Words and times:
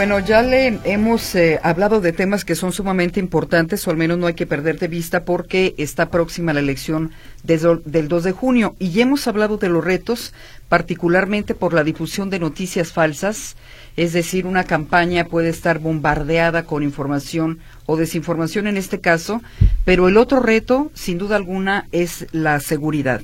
Bueno, 0.00 0.18
ya 0.18 0.40
le 0.40 0.78
hemos 0.84 1.34
eh, 1.34 1.60
hablado 1.62 2.00
de 2.00 2.14
temas 2.14 2.46
que 2.46 2.54
son 2.54 2.72
sumamente 2.72 3.20
importantes, 3.20 3.86
o 3.86 3.90
al 3.90 3.98
menos 3.98 4.16
no 4.16 4.28
hay 4.28 4.32
que 4.32 4.46
perder 4.46 4.78
de 4.78 4.88
vista 4.88 5.26
porque 5.26 5.74
está 5.76 6.08
próxima 6.08 6.54
la 6.54 6.60
elección 6.60 7.10
del 7.42 8.08
2 8.08 8.24
de 8.24 8.32
junio. 8.32 8.74
Y 8.78 8.92
ya 8.92 9.02
hemos 9.02 9.28
hablado 9.28 9.58
de 9.58 9.68
los 9.68 9.84
retos, 9.84 10.32
particularmente 10.70 11.54
por 11.54 11.74
la 11.74 11.84
difusión 11.84 12.30
de 12.30 12.38
noticias 12.38 12.92
falsas, 12.92 13.56
es 13.98 14.14
decir, 14.14 14.46
una 14.46 14.64
campaña 14.64 15.26
puede 15.26 15.50
estar 15.50 15.80
bombardeada 15.80 16.62
con 16.62 16.82
información 16.82 17.58
o 17.84 17.98
desinformación 17.98 18.68
en 18.68 18.78
este 18.78 19.00
caso, 19.00 19.42
pero 19.84 20.08
el 20.08 20.16
otro 20.16 20.40
reto, 20.40 20.90
sin 20.94 21.18
duda 21.18 21.36
alguna, 21.36 21.88
es 21.92 22.26
la 22.32 22.58
seguridad. 22.60 23.20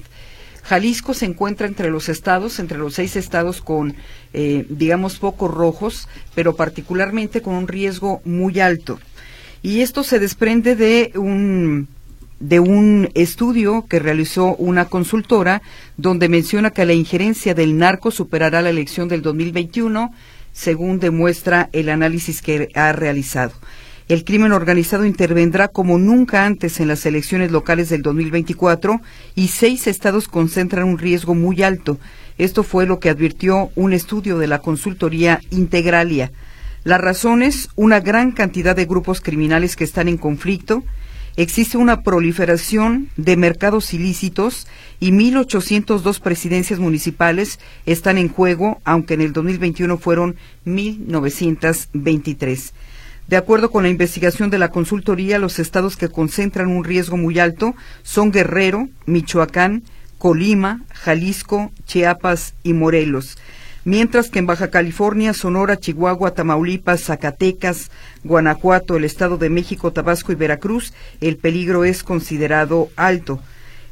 Jalisco 0.69 1.15
se 1.15 1.27
encuentra 1.27 1.67
entre 1.67 1.91
los 1.91 2.09
estados, 2.09 2.59
entre 2.59 2.79
los 2.79 2.95
seis 2.95 3.15
estados 3.15 3.63
con, 3.63 3.95
eh, 4.33 4.67
digamos, 4.69 5.19
focos 5.19 5.53
rojos, 5.53 6.09
pero 6.35 6.57
particularmente 6.57 7.41
con 7.41 7.55
un 7.55 7.69
riesgo 7.69 8.21
muy 8.25 8.59
alto. 8.59 8.99
Y 9.63 9.81
esto 9.81 10.03
se 10.03 10.19
desprende 10.19 10.75
de 10.75 11.13
un 11.15 11.89
de 12.39 12.61
un 12.61 13.09
estudio 13.15 13.87
que 13.89 13.99
realizó 13.99 14.55
una 14.57 14.85
consultora 14.85 15.63
donde 15.97 16.29
menciona 16.29 16.71
que 16.71 16.85
la 16.85 16.93
injerencia 16.93 17.55
del 17.55 17.79
narco 17.79 18.11
superará 18.11 18.61
la 18.61 18.69
elección 18.69 19.09
del 19.09 19.23
2021, 19.23 20.13
según 20.53 20.99
demuestra 20.99 21.71
el 21.73 21.89
análisis 21.89 22.43
que 22.43 22.69
ha 22.75 22.93
realizado. 22.93 23.53
El 24.09 24.25
crimen 24.25 24.53
organizado 24.53 25.05
intervendrá 25.05 25.67
como 25.67 25.99
nunca 25.99 26.47
antes 26.47 26.79
en 26.79 26.87
las 26.87 27.05
elecciones 27.07 27.51
locales 27.51 27.89
del 27.89 28.03
2024 28.03 29.01
y 29.35 29.49
seis 29.49 29.89
estados 29.89 30.29
concentran 30.29 30.85
un 30.85 30.99
riesgo 30.99 31.35
muy 31.35 31.65
alto. 31.65 31.99
Esto 32.39 32.63
fue 32.63 32.87
lo 32.87 33.01
que 33.01 33.11
advirtió 33.11 33.73
un 33.75 33.93
estudio 33.93 34.39
de 34.39 34.47
la 34.47 34.61
consultoría 34.61 35.41
Integralia. 35.51 36.31
Las 36.85 37.01
razones, 37.01 37.69
una 37.75 37.99
gran 37.99 38.31
cantidad 38.31 38.77
de 38.77 38.85
grupos 38.85 39.21
criminales 39.21 39.75
que 39.75 39.83
están 39.83 40.07
en 40.07 40.19
conflicto, 40.19 40.85
existe 41.37 41.77
una 41.77 42.03
proliferación 42.03 43.09
de 43.17 43.37
mercados 43.37 43.93
ilícitos 43.93 44.69
y 45.01 45.11
1.802 45.11 46.21
presidencias 46.21 46.79
municipales 46.79 47.59
están 47.87 48.19
en 48.19 48.29
juego, 48.29 48.81
aunque 48.85 49.15
en 49.15 49.23
el 49.23 49.33
2021 49.33 49.99
fueron 49.99 50.37
1.923. 50.65 52.73
De 53.29 53.37
acuerdo 53.37 53.73
con 53.73 53.83
la 53.83 53.89
investigación 53.89 54.51
de 54.51 54.59
la 54.59 54.71
consultoría, 54.71 55.41
los 55.41 55.59
estados 55.59 55.97
que 55.97 56.09
concentran 56.09 56.69
un 56.69 56.85
riesgo 56.85 57.17
muy 57.17 57.41
alto 57.41 57.75
son 58.05 58.31
Guerrero, 58.31 58.89
Michoacán, 59.07 59.83
Colima, 60.19 60.83
Jalisco, 60.93 61.73
Chiapas 61.87 62.55
y 62.63 62.73
Morelos, 62.73 63.37
mientras 63.85 64.31
que 64.31 64.39
en 64.39 64.47
Baja 64.47 64.71
California, 64.71 65.35
Sonora, 65.35 65.77
Chihuahua, 65.77 66.35
Tamaulipas, 66.35 67.03
Zacatecas, 67.03 67.91
Guanajuato, 68.23 68.97
el 68.97 69.05
Estado 69.05 69.39
de 69.39 69.51
México, 69.51 69.93
Tabasco 69.93 70.31
y 70.31 70.37
Veracruz, 70.37 70.93
el 71.21 71.37
peligro 71.37 71.85
es 71.85 72.05
considerado 72.05 72.91
alto. 72.95 73.41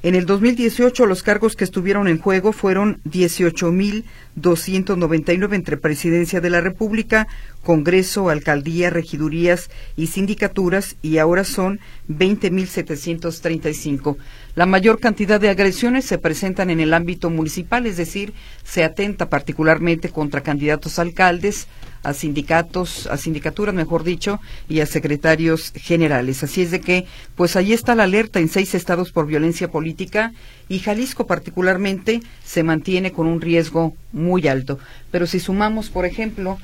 En 0.05 0.14
el 0.14 0.24
2018 0.27 1.06
los 1.06 1.22
cargos 1.22 1.56
que 1.56 1.64
estuvieron 1.64 2.08
en 2.08 2.19
juego 2.19 2.52
fueron 2.52 3.00
18.299 3.05 5.55
entre 5.55 5.78
Presidencia 5.78 6.42
de 6.42 6.50
la 6.50 6.60
República, 6.60 7.27
Congreso, 7.62 8.28
Alcaldía, 8.28 8.91
Regidurías 8.91 9.70
y 9.97 10.08
Sindicaturas 10.08 10.97
y 11.00 11.16
ahora 11.16 11.44
son 11.44 11.80
20.735. 12.10 14.19
La 14.55 14.66
mayor 14.66 15.00
cantidad 15.00 15.41
de 15.41 15.48
agresiones 15.48 16.05
se 16.05 16.19
presentan 16.19 16.69
en 16.69 16.80
el 16.80 16.92
ámbito 16.92 17.30
municipal, 17.30 17.86
es 17.86 17.97
decir, 17.97 18.34
se 18.62 18.84
atenta 18.84 19.30
particularmente 19.30 20.10
contra 20.10 20.42
candidatos 20.42 20.98
alcaldes, 20.98 21.66
a 22.05 22.14
sindicatos, 22.14 23.06
a 23.08 23.16
sindicaturas, 23.16 23.74
mejor 23.74 24.05
dicho, 24.05 24.41
y 24.69 24.80
a 24.80 24.86
secretarios 24.86 25.72
generales. 25.74 26.42
Así 26.42 26.62
es 26.62 26.70
de 26.70 26.81
que, 26.81 27.06
pues 27.34 27.56
ahí 27.56 27.72
está 27.72 27.94
la 27.94 28.04
alerta 28.04 28.38
en 28.38 28.48
seis 28.48 28.75
estados 28.75 29.10
por 29.10 29.26
violencia 29.26 29.70
política 29.70 30.32
y 30.69 30.78
Jalisco 30.78 31.26
particularmente 31.26 32.20
se 32.44 32.62
mantiene 32.62 33.12
con 33.12 33.26
un 33.26 33.41
riesgo 33.41 33.97
muy 34.12 34.47
alto. 34.47 34.78
Pero 35.10 35.26
si 35.26 35.41
sumamos, 35.41 35.91
por 35.91 36.04
ejemplo, 36.04 36.59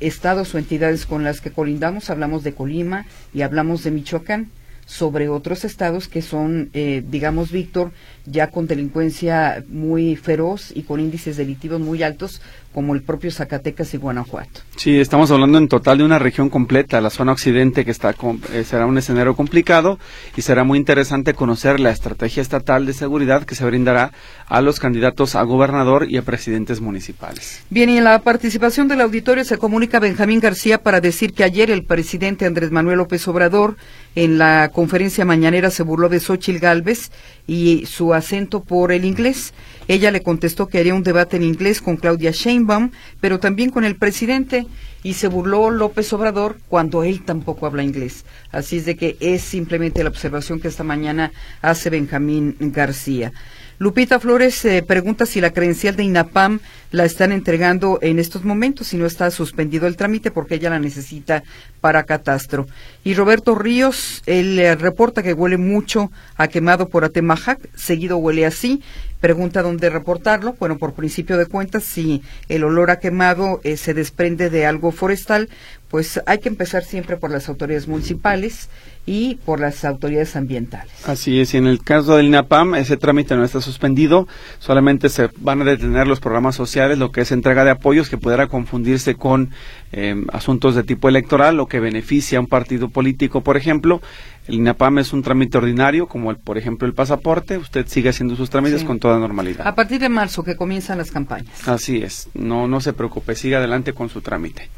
estados 0.00 0.54
o 0.54 0.58
entidades 0.58 1.06
con 1.06 1.24
las 1.24 1.40
que 1.40 1.50
colindamos, 1.50 2.10
hablamos 2.10 2.42
de 2.42 2.54
Colima 2.54 3.06
y 3.32 3.42
hablamos 3.42 3.82
de 3.82 3.90
Michoacán 3.90 4.50
sobre 4.90 5.28
otros 5.28 5.64
estados 5.64 6.08
que 6.08 6.20
son, 6.20 6.70
eh, 6.74 7.04
digamos, 7.08 7.52
Víctor, 7.52 7.92
ya 8.26 8.48
con 8.48 8.66
delincuencia 8.66 9.64
muy 9.68 10.16
feroz 10.16 10.72
y 10.74 10.82
con 10.82 10.98
índices 10.98 11.36
delictivos 11.36 11.80
muy 11.80 12.02
altos, 12.02 12.42
como 12.74 12.94
el 12.94 13.02
propio 13.02 13.30
Zacatecas 13.30 13.94
y 13.94 13.96
Guanajuato. 13.96 14.60
Sí, 14.76 14.98
estamos 15.00 15.30
hablando 15.30 15.58
en 15.58 15.68
total 15.68 15.98
de 15.98 16.04
una 16.04 16.18
región 16.18 16.50
completa, 16.50 17.00
la 17.00 17.10
zona 17.10 17.32
occidente, 17.32 17.84
que 17.84 17.90
está 17.90 18.14
eh, 18.52 18.64
será 18.64 18.86
un 18.86 18.98
escenario 18.98 19.34
complicado 19.34 19.98
y 20.36 20.42
será 20.42 20.64
muy 20.64 20.78
interesante 20.78 21.34
conocer 21.34 21.80
la 21.80 21.90
estrategia 21.90 22.40
estatal 22.40 22.86
de 22.86 22.92
seguridad 22.92 23.44
que 23.44 23.54
se 23.54 23.64
brindará 23.64 24.12
a 24.46 24.60
los 24.60 24.78
candidatos 24.78 25.34
a 25.34 25.42
gobernador 25.42 26.08
y 26.08 26.16
a 26.16 26.22
presidentes 26.22 26.80
municipales. 26.80 27.62
Bien, 27.70 27.90
y 27.90 27.98
en 27.98 28.04
la 28.04 28.20
participación 28.22 28.88
del 28.88 29.00
auditorio 29.00 29.44
se 29.44 29.58
comunica 29.58 29.98
Benjamín 29.98 30.40
García 30.40 30.78
para 30.78 31.00
decir 31.00 31.32
que 31.32 31.44
ayer 31.44 31.70
el 31.70 31.84
presidente 31.84 32.46
Andrés 32.46 32.70
Manuel 32.70 32.98
López 32.98 33.26
Obrador 33.26 33.76
en 34.14 34.38
la 34.38 34.70
conferencia 34.72 35.24
mañanera 35.24 35.70
se 35.70 35.82
burló 35.82 36.08
de 36.08 36.20
Xochil 36.20 36.58
Gálvez 36.58 37.10
y 37.46 37.86
su 37.86 38.12
acento 38.12 38.62
por 38.62 38.92
el 38.92 39.04
inglés. 39.04 39.54
Ella 39.88 40.10
le 40.10 40.22
contestó 40.22 40.66
que 40.68 40.78
haría 40.78 40.94
un 40.94 41.02
debate 41.02 41.36
en 41.36 41.42
inglés 41.42 41.80
con 41.80 41.96
Claudia 41.96 42.30
Sheinbaum, 42.30 42.90
pero 43.20 43.38
también 43.38 43.70
con 43.70 43.84
el 43.84 43.96
presidente, 43.96 44.66
y 45.02 45.14
se 45.14 45.28
burló 45.28 45.70
López 45.70 46.12
Obrador 46.12 46.58
cuando 46.68 47.04
él 47.04 47.24
tampoco 47.24 47.66
habla 47.66 47.82
inglés. 47.82 48.24
Así 48.52 48.78
es 48.78 48.84
de 48.84 48.96
que 48.96 49.16
es 49.20 49.42
simplemente 49.42 50.02
la 50.02 50.10
observación 50.10 50.60
que 50.60 50.68
esta 50.68 50.84
mañana 50.84 51.32
hace 51.62 51.90
Benjamín 51.90 52.56
García. 52.58 53.32
Lupita 53.78 54.20
Flores 54.20 54.62
eh, 54.66 54.82
pregunta 54.82 55.24
si 55.24 55.40
la 55.40 55.54
credencial 55.54 55.96
de 55.96 56.04
INAPAM 56.04 56.60
la 56.90 57.04
están 57.04 57.32
entregando 57.32 57.98
en 58.02 58.18
estos 58.18 58.44
momentos, 58.44 58.88
si 58.88 58.96
no 58.96 59.06
está 59.06 59.30
suspendido 59.30 59.86
el 59.86 59.96
trámite 59.96 60.30
porque 60.30 60.56
ella 60.56 60.70
la 60.70 60.78
necesita 60.78 61.42
para 61.80 62.04
catastro. 62.04 62.66
Y 63.04 63.14
Roberto 63.14 63.54
Ríos, 63.54 64.22
él 64.26 64.58
eh, 64.58 64.74
reporta 64.74 65.22
que 65.22 65.32
huele 65.32 65.56
mucho 65.56 66.10
a 66.36 66.48
quemado 66.48 66.88
por 66.88 67.04
Atemajac, 67.04 67.58
seguido 67.74 68.18
huele 68.18 68.44
así, 68.44 68.82
pregunta 69.20 69.62
dónde 69.62 69.90
reportarlo. 69.90 70.54
Bueno, 70.58 70.78
por 70.78 70.94
principio 70.94 71.36
de 71.36 71.46
cuentas, 71.46 71.84
si 71.84 72.22
el 72.48 72.64
olor 72.64 72.90
a 72.90 72.98
quemado 72.98 73.60
eh, 73.62 73.76
se 73.76 73.94
desprende 73.94 74.50
de 74.50 74.66
algo 74.66 74.92
forestal, 74.92 75.48
pues 75.90 76.20
hay 76.26 76.38
que 76.38 76.48
empezar 76.48 76.84
siempre 76.84 77.16
por 77.16 77.30
las 77.30 77.48
autoridades 77.48 77.88
municipales 77.88 78.68
y 79.06 79.36
por 79.44 79.58
las 79.58 79.84
autoridades 79.84 80.36
ambientales. 80.36 80.92
Así 81.04 81.40
es, 81.40 81.52
y 81.54 81.56
en 81.56 81.66
el 81.66 81.82
caso 81.82 82.16
del 82.16 82.26
INAPAM, 82.26 82.76
ese 82.76 82.96
trámite 82.96 83.34
no 83.34 83.44
está 83.44 83.60
suspendido, 83.60 84.28
solamente 84.60 85.08
se 85.08 85.30
van 85.38 85.62
a 85.62 85.64
detener 85.64 86.06
los 86.06 86.20
programas 86.20 86.54
sociales, 86.54 86.79
lo 86.88 87.12
que 87.12 87.22
es 87.22 87.32
entrega 87.32 87.64
de 87.64 87.70
apoyos 87.70 88.08
que 88.08 88.16
pudiera 88.16 88.46
confundirse 88.46 89.14
con 89.14 89.50
eh, 89.92 90.24
asuntos 90.32 90.74
de 90.74 90.82
tipo 90.82 91.08
electoral, 91.08 91.56
lo 91.56 91.66
que 91.66 91.80
beneficia 91.80 92.38
a 92.38 92.40
un 92.40 92.46
partido 92.46 92.88
político, 92.88 93.42
por 93.42 93.56
ejemplo. 93.56 94.00
El 94.46 94.56
INAPAM 94.56 94.98
es 94.98 95.12
un 95.12 95.22
trámite 95.22 95.58
ordinario, 95.58 96.06
como 96.08 96.30
el, 96.30 96.36
por 96.38 96.58
ejemplo 96.58 96.88
el 96.88 96.94
pasaporte, 96.94 97.58
usted 97.58 97.86
sigue 97.86 98.08
haciendo 98.08 98.34
sus 98.34 98.50
trámites 98.50 98.82
con 98.84 98.98
toda 98.98 99.18
normalidad. 99.18 99.66
A 99.66 99.74
partir 99.74 100.00
de 100.00 100.08
marzo 100.08 100.42
que 100.42 100.56
comienzan 100.56 100.98
las 100.98 101.10
campañas. 101.10 101.68
Así 101.68 101.98
es, 101.98 102.28
no, 102.34 102.66
no 102.66 102.80
se 102.80 102.92
preocupe, 102.92 103.34
siga 103.36 103.58
adelante 103.58 103.92
con 103.92 104.08
su 104.08 104.22
trámite. 104.22 104.68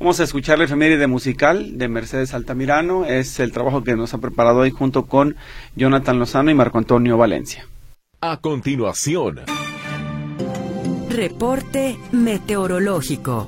Vamos 0.00 0.18
a 0.18 0.24
escuchar 0.24 0.58
la 0.58 0.64
efeméride 0.64 1.06
musical 1.06 1.76
de 1.76 1.86
Mercedes 1.86 2.32
Altamirano. 2.32 3.04
Es 3.04 3.38
el 3.38 3.52
trabajo 3.52 3.84
que 3.84 3.96
nos 3.96 4.14
ha 4.14 4.18
preparado 4.18 4.60
hoy 4.60 4.70
junto 4.70 5.04
con 5.04 5.36
Jonathan 5.76 6.18
Lozano 6.18 6.50
y 6.50 6.54
Marco 6.54 6.78
Antonio 6.78 7.18
Valencia. 7.18 7.66
A 8.22 8.38
continuación. 8.38 9.40
Reporte 11.20 11.98
meteorológico. 12.12 13.46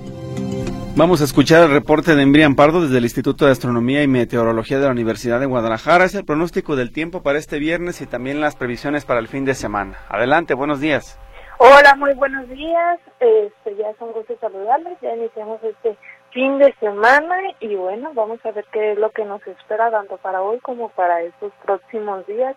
Vamos 0.94 1.22
a 1.22 1.24
escuchar 1.24 1.62
el 1.62 1.70
reporte 1.70 2.14
de 2.14 2.22
Embrian 2.22 2.54
Pardo 2.54 2.82
desde 2.82 2.98
el 2.98 3.04
Instituto 3.04 3.46
de 3.46 3.52
Astronomía 3.52 4.02
y 4.02 4.08
Meteorología 4.08 4.78
de 4.78 4.84
la 4.84 4.90
Universidad 4.90 5.40
de 5.40 5.46
Guadalajara. 5.46 6.04
Es 6.04 6.14
el 6.14 6.26
pronóstico 6.26 6.76
del 6.76 6.92
tiempo 6.92 7.22
para 7.22 7.38
este 7.38 7.58
viernes 7.58 8.02
y 8.02 8.06
también 8.06 8.42
las 8.42 8.56
previsiones 8.56 9.06
para 9.06 9.20
el 9.20 9.28
fin 9.28 9.46
de 9.46 9.54
semana. 9.54 9.96
Adelante, 10.10 10.52
buenos 10.52 10.82
días. 10.82 11.18
Hola, 11.56 11.94
muy 11.96 12.12
buenos 12.12 12.46
días. 12.50 13.00
Este, 13.20 13.74
ya 13.76 13.94
son 13.98 14.12
gusto 14.12 14.36
saludarles. 14.38 14.98
Ya 15.00 15.16
iniciamos 15.16 15.58
este 15.64 15.96
fin 16.30 16.58
de 16.58 16.74
semana 16.78 17.36
y 17.60 17.74
bueno, 17.74 18.10
vamos 18.12 18.44
a 18.44 18.50
ver 18.50 18.66
qué 18.70 18.92
es 18.92 18.98
lo 18.98 19.12
que 19.12 19.24
nos 19.24 19.40
espera 19.46 19.90
tanto 19.90 20.18
para 20.18 20.42
hoy 20.42 20.60
como 20.60 20.90
para 20.90 21.22
estos 21.22 21.52
próximos 21.64 22.26
días 22.26 22.54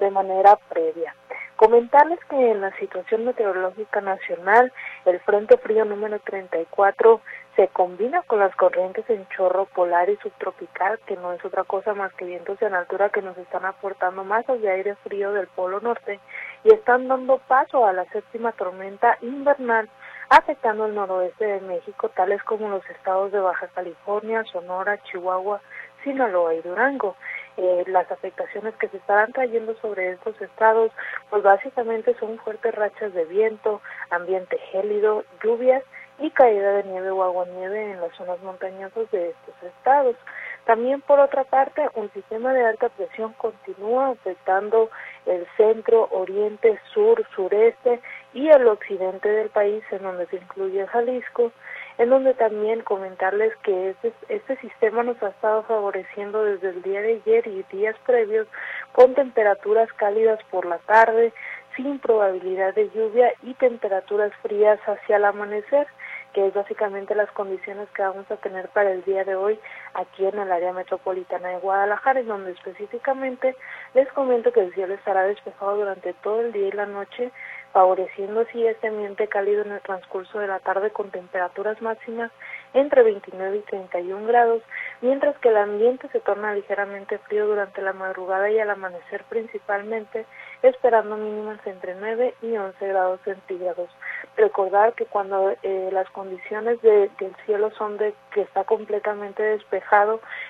de 0.00 0.10
manera 0.10 0.58
previa. 0.70 1.14
Comentarles 1.56 2.18
que 2.28 2.50
en 2.50 2.60
la 2.60 2.76
situación 2.78 3.24
meteorológica 3.24 4.00
nacional, 4.00 4.72
el 5.04 5.20
Frente 5.20 5.56
Frío 5.58 5.84
número 5.84 6.18
34 6.18 7.20
se 7.54 7.68
combina 7.68 8.22
con 8.22 8.40
las 8.40 8.54
corrientes 8.56 9.08
en 9.08 9.28
chorro 9.28 9.66
polar 9.66 10.10
y 10.10 10.16
subtropical, 10.16 10.98
que 11.06 11.16
no 11.16 11.32
es 11.32 11.44
otra 11.44 11.62
cosa 11.62 11.94
más 11.94 12.12
que 12.14 12.24
vientos 12.24 12.60
en 12.60 12.74
altura 12.74 13.10
que 13.10 13.22
nos 13.22 13.38
están 13.38 13.64
aportando 13.64 14.24
masas 14.24 14.60
de 14.60 14.68
aire 14.68 14.96
frío 15.04 15.32
del 15.32 15.46
Polo 15.46 15.80
Norte 15.80 16.18
y 16.64 16.74
están 16.74 17.06
dando 17.06 17.38
paso 17.38 17.86
a 17.86 17.92
la 17.92 18.04
séptima 18.06 18.50
tormenta 18.52 19.16
invernal 19.22 19.88
afectando 20.30 20.86
el 20.86 20.94
noroeste 20.94 21.44
de 21.44 21.60
México, 21.60 22.08
tales 22.08 22.42
como 22.42 22.68
los 22.68 22.84
estados 22.90 23.30
de 23.30 23.38
Baja 23.38 23.68
California, 23.68 24.42
Sonora, 24.50 25.00
Chihuahua, 25.04 25.60
Sinaloa 26.02 26.54
y 26.54 26.62
Durango. 26.62 27.14
Eh, 27.56 27.84
las 27.86 28.10
afectaciones 28.10 28.74
que 28.76 28.88
se 28.88 28.96
estarán 28.96 29.32
trayendo 29.32 29.76
sobre 29.76 30.10
estos 30.10 30.40
estados, 30.40 30.90
pues 31.30 31.42
básicamente 31.44 32.16
son 32.18 32.36
fuertes 32.38 32.74
rachas 32.74 33.14
de 33.14 33.24
viento, 33.26 33.80
ambiente 34.10 34.58
gélido, 34.72 35.24
lluvias 35.42 35.84
y 36.18 36.30
caída 36.30 36.72
de 36.72 36.84
nieve 36.84 37.10
o 37.10 37.22
agua 37.22 37.46
nieve 37.46 37.92
en 37.92 38.00
las 38.00 38.12
zonas 38.16 38.40
montañosas 38.42 39.08
de 39.12 39.30
estos 39.30 39.62
estados. 39.62 40.16
También 40.64 41.00
por 41.02 41.20
otra 41.20 41.44
parte, 41.44 41.88
un 41.94 42.10
sistema 42.12 42.52
de 42.54 42.64
alta 42.64 42.88
presión 42.88 43.34
continúa 43.34 44.10
afectando 44.10 44.90
el 45.26 45.46
centro, 45.56 46.08
oriente, 46.10 46.80
sur, 46.92 47.24
sureste 47.34 48.00
y 48.32 48.48
el 48.48 48.66
occidente 48.66 49.28
del 49.28 49.50
país, 49.50 49.84
en 49.90 50.02
donde 50.02 50.26
se 50.26 50.36
incluye 50.36 50.86
Jalisco, 50.86 51.52
en 51.98 52.10
donde 52.10 52.34
también 52.34 52.82
comentarles 52.82 53.54
que 53.62 53.90
este, 53.90 54.12
este 54.28 54.56
sistema 54.56 55.02
nos 55.02 55.22
ha 55.22 55.28
estado 55.28 55.62
favoreciendo 55.64 56.44
desde 56.44 56.70
el 56.70 56.82
día 56.82 57.00
de 57.00 57.22
ayer 57.24 57.46
y 57.46 57.62
días 57.74 57.96
previos 58.04 58.48
con 58.92 59.14
temperaturas 59.14 59.92
cálidas 59.92 60.40
por 60.50 60.66
la 60.66 60.78
tarde, 60.78 61.32
sin 61.76 61.98
probabilidad 61.98 62.74
de 62.74 62.90
lluvia 62.90 63.32
y 63.42 63.54
temperaturas 63.54 64.32
frías 64.42 64.78
hacia 64.86 65.16
el 65.16 65.24
amanecer 65.24 65.86
que 66.34 66.48
es 66.48 66.52
básicamente 66.52 67.14
las 67.14 67.30
condiciones 67.30 67.88
que 67.90 68.02
vamos 68.02 68.28
a 68.30 68.36
tener 68.36 68.68
para 68.70 68.92
el 68.92 69.04
día 69.04 69.24
de 69.24 69.36
hoy 69.36 69.58
aquí 69.94 70.26
en 70.26 70.38
el 70.38 70.50
área 70.50 70.72
metropolitana 70.72 71.48
de 71.48 71.58
Guadalajara, 71.58 72.20
en 72.20 72.28
donde 72.28 72.52
específicamente 72.52 73.56
les 73.94 74.08
comento 74.12 74.52
que 74.52 74.60
el 74.60 74.74
cielo 74.74 74.94
estará 74.94 75.22
despejado 75.22 75.76
durante 75.76 76.12
todo 76.14 76.40
el 76.40 76.52
día 76.52 76.68
y 76.68 76.72
la 76.72 76.86
noche, 76.86 77.30
favoreciendo 77.72 78.40
así 78.40 78.64
este 78.64 78.88
ambiente 78.88 79.26
cálido 79.26 79.62
en 79.62 79.72
el 79.72 79.80
transcurso 79.80 80.38
de 80.38 80.46
la 80.46 80.60
tarde 80.60 80.90
con 80.90 81.10
temperaturas 81.10 81.82
máximas 81.82 82.30
entre 82.72 83.02
29 83.02 83.56
y 83.56 83.60
31 83.60 84.26
grados, 84.26 84.62
mientras 85.00 85.36
que 85.38 85.48
el 85.48 85.56
ambiente 85.56 86.08
se 86.08 86.20
torna 86.20 86.54
ligeramente 86.54 87.18
frío 87.18 87.46
durante 87.46 87.82
la 87.82 87.92
madrugada 87.92 88.50
y 88.50 88.58
al 88.58 88.70
amanecer 88.70 89.24
principalmente, 89.28 90.24
esperando 90.62 91.16
mínimas 91.16 91.58
entre 91.66 91.94
9 91.94 92.34
y 92.42 92.56
11 92.56 92.88
grados 92.88 93.20
centígrados. 93.24 93.90
Recordar 94.36 94.94
que 94.94 95.06
cuando 95.06 95.54
eh, 95.62 95.90
las 95.92 96.08
condiciones 96.10 96.80
de, 96.82 97.10
del 97.18 97.34
cielo 97.44 97.70
son 97.72 97.96
de 97.96 98.14
que 98.32 98.42
está 98.42 98.64
completamente 98.64 99.42
despejado, 99.42 99.83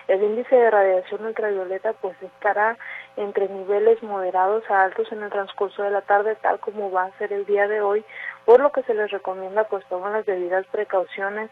el 0.08 0.22
índice 0.22 0.54
de 0.54 0.70
radiación 0.70 1.26
ultravioleta 1.26 1.92
pues 1.94 2.16
estará 2.22 2.76
entre 3.16 3.48
niveles 3.48 4.02
moderados 4.02 4.64
a 4.70 4.82
altos 4.82 5.10
en 5.12 5.22
el 5.22 5.31
transcurso 5.31 5.82
de 5.82 5.90
la 5.90 6.02
tarde, 6.02 6.36
tal 6.36 6.58
como 6.60 6.90
va 6.90 7.04
a 7.04 7.19
ser 7.19 7.32
el 7.32 7.44
día 7.46 7.69
de 7.69 7.81
hoy, 7.81 8.04
por 8.44 8.60
lo 8.60 8.72
que 8.72 8.82
se 8.82 8.94
les 8.94 9.10
recomienda 9.10 9.64
pues 9.64 9.84
tomen 9.86 10.12
las 10.12 10.26
debidas 10.26 10.66
precauciones 10.66 11.50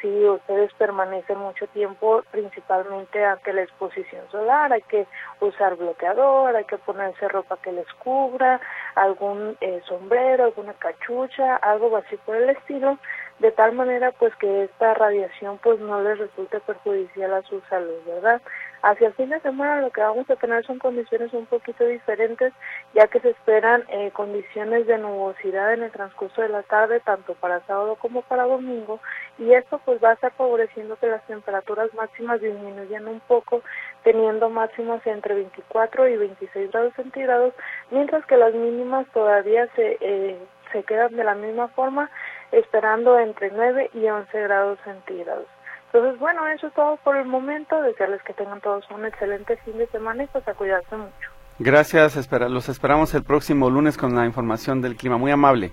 si 0.00 0.28
ustedes 0.28 0.72
permanecen 0.74 1.38
mucho 1.38 1.66
tiempo 1.68 2.22
principalmente 2.30 3.24
ante 3.24 3.52
la 3.52 3.62
exposición 3.62 4.22
solar, 4.30 4.72
hay 4.72 4.82
que 4.82 5.06
usar 5.40 5.76
bloqueador, 5.76 6.54
hay 6.54 6.64
que 6.64 6.78
ponerse 6.78 7.28
ropa 7.28 7.56
que 7.62 7.72
les 7.72 7.90
cubra, 7.94 8.60
algún 8.94 9.56
eh, 9.60 9.80
sombrero, 9.86 10.44
alguna 10.44 10.74
cachucha, 10.74 11.56
algo 11.56 11.96
así 11.96 12.16
por 12.18 12.36
el 12.36 12.50
estilo, 12.50 12.98
de 13.38 13.50
tal 13.50 13.72
manera 13.72 14.12
pues 14.12 14.34
que 14.36 14.64
esta 14.64 14.94
radiación 14.94 15.58
pues 15.58 15.80
no 15.80 16.02
les 16.02 16.18
resulte 16.18 16.60
perjudicial 16.60 17.34
a 17.34 17.42
su 17.42 17.60
salud, 17.62 18.00
¿verdad? 18.06 18.40
Hacia 18.84 19.06
el 19.06 19.14
fin 19.14 19.30
de 19.30 19.40
semana 19.40 19.80
lo 19.80 19.90
que 19.90 20.02
vamos 20.02 20.28
a 20.28 20.36
tener 20.36 20.62
son 20.66 20.78
condiciones 20.78 21.32
un 21.32 21.46
poquito 21.46 21.86
diferentes, 21.86 22.52
ya 22.92 23.06
que 23.06 23.18
se 23.20 23.30
esperan 23.30 23.82
eh, 23.88 24.10
condiciones 24.10 24.86
de 24.86 24.98
nubosidad 24.98 25.72
en 25.72 25.84
el 25.84 25.90
transcurso 25.90 26.42
de 26.42 26.50
la 26.50 26.62
tarde, 26.64 27.00
tanto 27.00 27.32
para 27.32 27.64
sábado 27.64 27.96
como 27.96 28.20
para 28.20 28.42
domingo, 28.42 29.00
y 29.38 29.54
esto 29.54 29.80
pues 29.86 30.04
va 30.04 30.10
a 30.10 30.12
estar 30.12 30.32
favoreciendo 30.32 30.96
que 30.96 31.06
las 31.06 31.26
temperaturas 31.26 31.94
máximas 31.94 32.42
disminuyan 32.42 33.08
un 33.08 33.20
poco, 33.20 33.62
teniendo 34.02 34.50
máximas 34.50 35.00
entre 35.06 35.34
24 35.34 36.06
y 36.06 36.18
26 36.18 36.70
grados 36.70 36.92
centígrados, 36.92 37.54
mientras 37.90 38.26
que 38.26 38.36
las 38.36 38.52
mínimas 38.52 39.06
todavía 39.14 39.66
se, 39.76 39.96
eh, 40.02 40.38
se 40.72 40.82
quedan 40.82 41.16
de 41.16 41.24
la 41.24 41.34
misma 41.34 41.68
forma, 41.68 42.10
esperando 42.52 43.18
entre 43.18 43.50
9 43.50 43.92
y 43.94 44.06
11 44.06 44.42
grados 44.42 44.78
centígrados. 44.84 45.53
Entonces, 45.94 46.18
bueno, 46.18 46.44
eso 46.48 46.66
es 46.66 46.74
todo 46.74 46.96
por 47.04 47.16
el 47.16 47.24
momento. 47.24 47.80
Desearles 47.80 48.20
que 48.24 48.32
tengan 48.32 48.60
todos 48.60 48.84
un 48.90 49.04
excelente 49.04 49.56
fin 49.58 49.78
de 49.78 49.86
semana 49.86 50.24
y 50.24 50.26
pues 50.26 50.46
a 50.48 50.54
cuidarse 50.54 50.96
mucho. 50.96 51.30
Gracias, 51.60 52.16
espera, 52.16 52.48
los 52.48 52.68
esperamos 52.68 53.14
el 53.14 53.22
próximo 53.22 53.70
lunes 53.70 53.96
con 53.96 54.12
la 54.16 54.26
información 54.26 54.82
del 54.82 54.96
clima. 54.96 55.18
Muy 55.18 55.30
amable. 55.30 55.72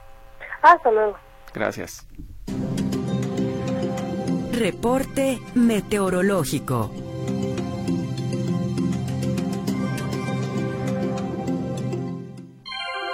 Hasta 0.62 0.92
luego. 0.92 1.18
Gracias. 1.56 2.08
Reporte 4.54 5.40
meteorológico. 5.56 6.92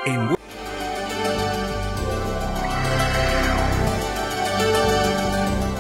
En 0.06 0.37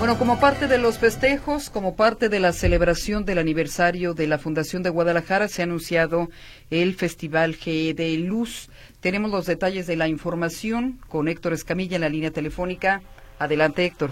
Bueno, 0.07 0.19
como 0.19 0.39
parte 0.39 0.67
de 0.67 0.77
los 0.77 0.99
festejos, 0.99 1.69
como 1.69 1.97
parte 1.97 2.29
de 2.29 2.39
la 2.39 2.53
celebración 2.53 3.25
del 3.25 3.39
aniversario 3.39 4.13
de 4.13 4.25
la 4.25 4.37
Fundación 4.37 4.81
de 4.81 4.89
Guadalajara, 4.89 5.49
se 5.49 5.61
ha 5.61 5.65
anunciado 5.65 6.29
el 6.71 6.93
Festival 6.93 7.55
GE 7.55 7.93
de 7.93 8.15
Luz. 8.15 8.69
Tenemos 9.01 9.31
los 9.31 9.45
detalles 9.45 9.85
de 9.85 9.97
la 9.97 10.07
información 10.07 10.97
con 11.09 11.27
Héctor 11.27 11.51
Escamilla 11.51 11.97
en 11.97 12.03
la 12.03 12.07
línea 12.07 12.31
telefónica. 12.31 13.01
Adelante, 13.37 13.83
Héctor. 13.83 14.11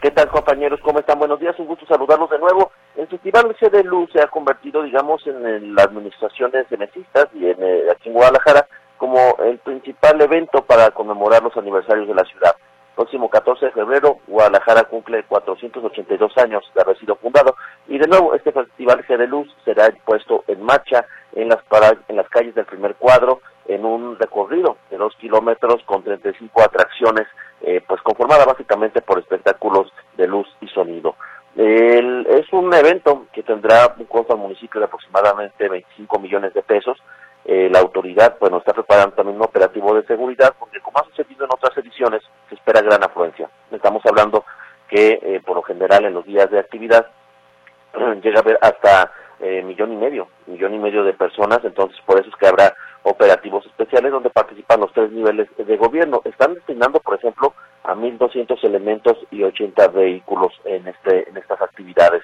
¿Qué 0.00 0.12
tal, 0.12 0.28
compañeros? 0.28 0.78
¿Cómo 0.84 1.00
están? 1.00 1.18
Buenos 1.18 1.40
días, 1.40 1.58
un 1.58 1.66
gusto 1.66 1.84
saludarlos 1.86 2.30
de 2.30 2.38
nuevo. 2.38 2.70
El 2.94 3.08
Festival 3.08 3.52
GE 3.58 3.68
de 3.68 3.82
Luz 3.82 4.10
se 4.12 4.22
ha 4.22 4.28
convertido, 4.28 4.84
digamos, 4.84 5.26
en 5.26 5.74
las 5.74 5.86
administraciones 5.86 6.68
cenesistas 6.68 7.26
y 7.34 7.46
en, 7.46 7.60
eh, 7.60 7.90
aquí 7.90 8.10
en 8.10 8.14
Guadalajara 8.14 8.64
como 8.96 9.18
el 9.40 9.58
principal 9.58 10.20
evento 10.20 10.62
para 10.62 10.92
conmemorar 10.92 11.42
los 11.42 11.56
aniversarios 11.56 12.06
de 12.06 12.14
la 12.14 12.24
ciudad 12.26 12.54
próximo 13.00 13.30
14 13.30 13.64
de 13.64 13.72
febrero, 13.72 14.18
Guadalajara 14.26 14.84
cumple 14.84 15.22
482 15.22 16.36
años 16.36 16.62
de 16.74 16.82
haber 16.82 16.98
sido 16.98 17.16
fundado 17.16 17.56
y 17.88 17.96
de 17.96 18.06
nuevo 18.06 18.34
este 18.34 18.52
festival 18.52 19.02
G 19.06 19.16
de 19.16 19.26
Luz 19.26 19.48
será 19.64 19.88
puesto 20.04 20.44
en 20.46 20.62
marcha 20.62 21.06
en 21.32 21.48
las, 21.48 21.60
en 22.08 22.16
las 22.16 22.28
calles 22.28 22.54
del 22.54 22.66
primer 22.66 22.96
cuadro 22.96 23.40
en 23.66 23.86
un 23.86 24.18
recorrido 24.18 24.76
de 24.90 24.98
dos 24.98 25.16
kilómetros 25.16 25.82
con 25.86 26.04
35 26.04 26.60
atracciones, 26.60 27.26
eh, 27.62 27.82
pues 27.88 28.02
conformada 28.02 28.44
básicamente 28.44 29.00
por 29.00 29.18
espectáculos 29.18 29.90
de 30.18 30.26
luz 30.26 30.48
y 30.60 30.68
sonido. 30.68 31.14
es 31.56 32.52
un 32.52 32.74
evento 32.74 33.28
que 33.32 33.42
tendrá 33.42 33.94
un 33.96 34.04
costo 34.04 34.34
al 34.34 34.40
municipio 34.40 34.78
de 34.78 34.84
aproximadamente 34.84 35.70
25 35.70 36.18
millones 36.18 36.52
de 36.52 36.62
pesos 36.62 36.98
eh, 37.44 37.70
la 37.72 37.78
autoridad 37.78 38.36
bueno 38.38 38.58
está 38.58 38.74
preparando 38.74 39.16
también 39.16 39.36
un 39.36 39.44
operativo 39.44 39.94
de 39.94 40.04
seguridad 40.06 40.54
porque 40.58 40.78
como 40.80 40.98
ha 40.98 41.04
sucedido 41.04 41.46
en 41.46 41.50
otras 41.52 41.76
ediciones 41.78 42.22
se 42.50 42.54
espera 42.70 42.82
gran 42.82 43.02
afluencia. 43.02 43.50
Estamos 43.72 44.02
hablando 44.06 44.44
que 44.88 45.18
eh, 45.22 45.40
por 45.44 45.56
lo 45.56 45.62
general 45.62 46.04
en 46.04 46.14
los 46.14 46.24
días 46.24 46.48
de 46.50 46.60
actividad 46.60 47.06
llega 48.22 48.38
a 48.38 48.42
haber 48.42 48.58
hasta 48.60 49.12
eh, 49.40 49.62
millón 49.62 49.92
y 49.92 49.96
medio 49.96 50.28
millón 50.46 50.74
y 50.74 50.78
medio 50.78 51.02
de 51.02 51.12
personas. 51.12 51.58
Entonces 51.64 51.98
por 52.06 52.20
eso 52.20 52.28
es 52.28 52.36
que 52.36 52.46
habrá 52.46 52.74
operativos 53.02 53.66
especiales 53.66 54.12
donde 54.12 54.30
participan 54.30 54.80
los 54.80 54.92
tres 54.92 55.10
niveles 55.10 55.48
de 55.56 55.76
gobierno. 55.76 56.22
Están 56.24 56.54
destinando 56.54 57.00
por 57.00 57.16
ejemplo 57.16 57.54
a 57.82 57.94
1.200 57.94 58.62
elementos 58.62 59.18
y 59.32 59.42
80 59.42 59.88
vehículos 59.88 60.52
en 60.64 60.86
este 60.86 61.28
en 61.28 61.36
estas 61.36 61.60
actividades. 61.60 62.22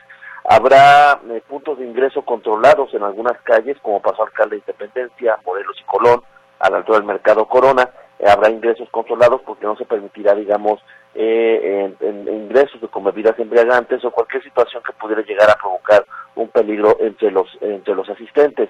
Habrá 0.49 1.21
eh, 1.29 1.43
puntos 1.49 1.79
de 1.79 1.87
ingreso 1.87 2.23
controlados 2.23 2.95
en 2.95 3.03
algunas 3.03 3.37
calles, 3.43 3.76
como 3.83 4.00
pasó 4.00 4.23
Alcalde 4.23 4.57
de 4.57 4.61
Independencia, 4.61 5.38
Morelos 5.45 5.76
y 5.81 5.85
Colón, 5.85 6.23
a 6.61 6.71
la 6.71 6.76
altura 6.79 6.99
del 6.99 7.07
Mercado 7.09 7.47
Corona. 7.47 7.91
Habrá 8.25 8.49
ingresos 8.49 8.88
controlados 8.91 9.43
no 9.66 9.76
se 9.76 9.85
permitirá, 9.85 10.35
digamos, 10.35 10.80
eh, 11.14 11.94
en, 12.00 12.28
ingresos 12.28 12.80
con 12.90 13.04
bebidas 13.04 13.38
embriagantes 13.38 14.04
o 14.04 14.11
cualquier 14.11 14.42
situación 14.42 14.82
que 14.82 14.92
pudiera 14.94 15.23
llegar 15.23 15.50
a 15.50 15.56
provocar 15.56 16.04
un 16.35 16.49
peligro 16.49 16.96
entre 17.00 17.30
los 17.30 17.46
entre 17.61 17.94
los 17.94 18.08
asistentes. 18.08 18.68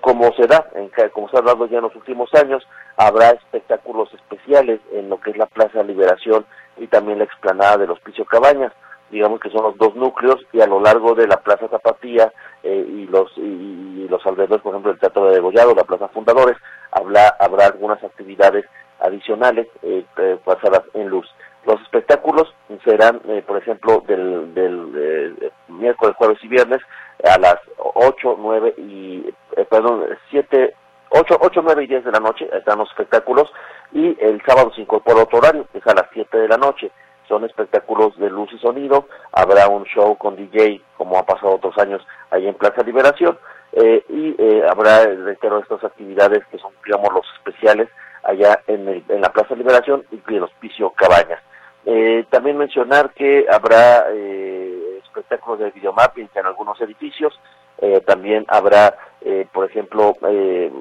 como 0.00 0.32
se 0.34 0.46
da, 0.46 0.66
en, 0.74 0.90
como 1.10 1.28
se 1.28 1.38
ha 1.38 1.42
dado 1.42 1.66
ya 1.66 1.78
en 1.78 1.84
los 1.84 1.94
últimos 1.94 2.32
años, 2.34 2.66
habrá 2.96 3.30
espectáculos 3.30 4.12
especiales 4.14 4.80
en 4.92 5.08
lo 5.08 5.20
que 5.20 5.30
es 5.30 5.36
la 5.36 5.46
Plaza 5.46 5.82
Liberación 5.82 6.44
y 6.76 6.88
también 6.88 7.18
la 7.18 7.24
explanada 7.24 7.78
de 7.78 7.86
los 7.86 8.00
Picio 8.00 8.24
Cabañas 8.24 8.72
digamos 9.14 9.40
que 9.40 9.50
son 9.50 9.62
los 9.62 9.78
dos 9.78 9.94
núcleos 9.94 10.40
y 10.52 10.60
a 10.60 10.66
lo 10.66 10.80
largo 10.80 11.14
de 11.14 11.28
la 11.28 11.36
Plaza 11.36 11.68
Zapatía 11.68 12.32
eh, 12.62 12.84
y 12.88 13.06
los 13.06 13.30
y, 13.36 14.08
los 14.08 14.24
alrededores, 14.26 14.62
por 14.62 14.72
ejemplo, 14.72 14.92
el 14.92 14.98
Teatro 14.98 15.26
de 15.26 15.34
Degollado, 15.34 15.74
la 15.74 15.84
Plaza 15.84 16.08
Fundadores, 16.08 16.56
habrá, 16.92 17.28
habrá 17.40 17.66
algunas 17.66 18.02
actividades 18.04 18.64
adicionales 19.00 19.66
eh, 19.82 20.04
eh, 20.16 20.38
basadas 20.44 20.82
en 20.94 21.08
luz. 21.08 21.26
Los 21.66 21.80
espectáculos 21.80 22.54
serán, 22.84 23.20
por 23.46 23.56
ejemplo, 23.56 24.02
del, 24.06 24.52
del 24.52 25.52
miércoles, 25.68 26.14
jueves 26.18 26.38
y 26.42 26.48
viernes 26.48 26.80
a 27.24 27.38
las 27.38 27.56
8, 27.78 28.36
9 28.38 28.74
y, 28.76 29.32
perdón, 29.70 30.04
7, 30.28 30.74
8, 31.08 31.38
8, 31.40 31.60
9 31.64 31.84
y 31.84 31.86
10 31.86 32.04
de 32.04 32.12
la 32.12 32.20
noche 32.20 32.48
están 32.52 32.78
los 32.78 32.90
espectáculos 32.90 33.50
y 33.92 34.16
el 34.20 34.42
sábado 34.46 34.72
se 34.74 34.82
incorpora 34.82 35.22
otro 35.22 35.38
horario, 35.38 35.66
que 35.72 35.78
es 35.78 35.86
a 35.86 35.94
las 35.94 36.06
7 36.12 36.36
de 36.36 36.48
la 36.48 36.56
noche. 36.56 36.90
Son 37.28 37.44
espectáculos 37.44 38.16
de 38.18 38.28
luz 38.28 38.52
y 38.52 38.58
sonido, 38.58 39.06
habrá 39.32 39.68
un 39.68 39.84
show 39.84 40.18
con 40.18 40.36
DJ, 40.36 40.82
como 40.98 41.16
ha 41.16 41.24
pasado 41.24 41.54
otros 41.54 41.78
años 41.78 42.06
ahí 42.30 42.46
en 42.46 42.54
Plaza 42.54 42.82
Liberación, 42.82 43.38
eh, 43.72 44.04
y 44.08 44.34
eh, 44.38 44.62
habrá, 44.68 45.04
reitero, 45.04 45.58
estas 45.58 45.82
actividades 45.84 46.44
que 46.50 46.58
son, 46.58 46.72
digamos, 46.84 47.12
los 47.12 47.24
especiales 47.38 47.88
allá 48.24 48.60
en, 48.66 48.88
el, 48.88 49.04
en 49.08 49.20
la 49.20 49.32
Plaza 49.32 49.54
Liberación 49.54 50.04
y 50.10 50.34
el 50.34 50.42
Hospicio 50.42 50.90
Cabañas. 50.90 51.40
Eh, 51.86 52.24
también 52.30 52.56
mencionar 52.56 53.10
que 53.12 53.44
habrá 53.50 54.06
eh, 54.10 55.00
espectáculos 55.04 55.58
de 55.58 55.70
videomapping 55.70 56.30
en 56.34 56.46
algunos 56.46 56.80
edificios, 56.80 57.38
eh, 57.78 58.00
también 58.06 58.44
habrá, 58.48 58.96
eh, 59.20 59.46
por 59.52 59.68
ejemplo, 59.68 60.16
eh, 60.28 60.72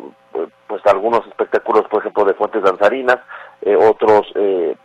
pues 0.67 0.85
algunos 0.85 1.25
espectáculos, 1.27 1.85
por 1.89 2.01
ejemplo, 2.01 2.23
de 2.25 2.33
fuentes 2.33 2.63
danzarinas, 2.63 3.19
eh, 3.61 3.75
otros 3.75 4.27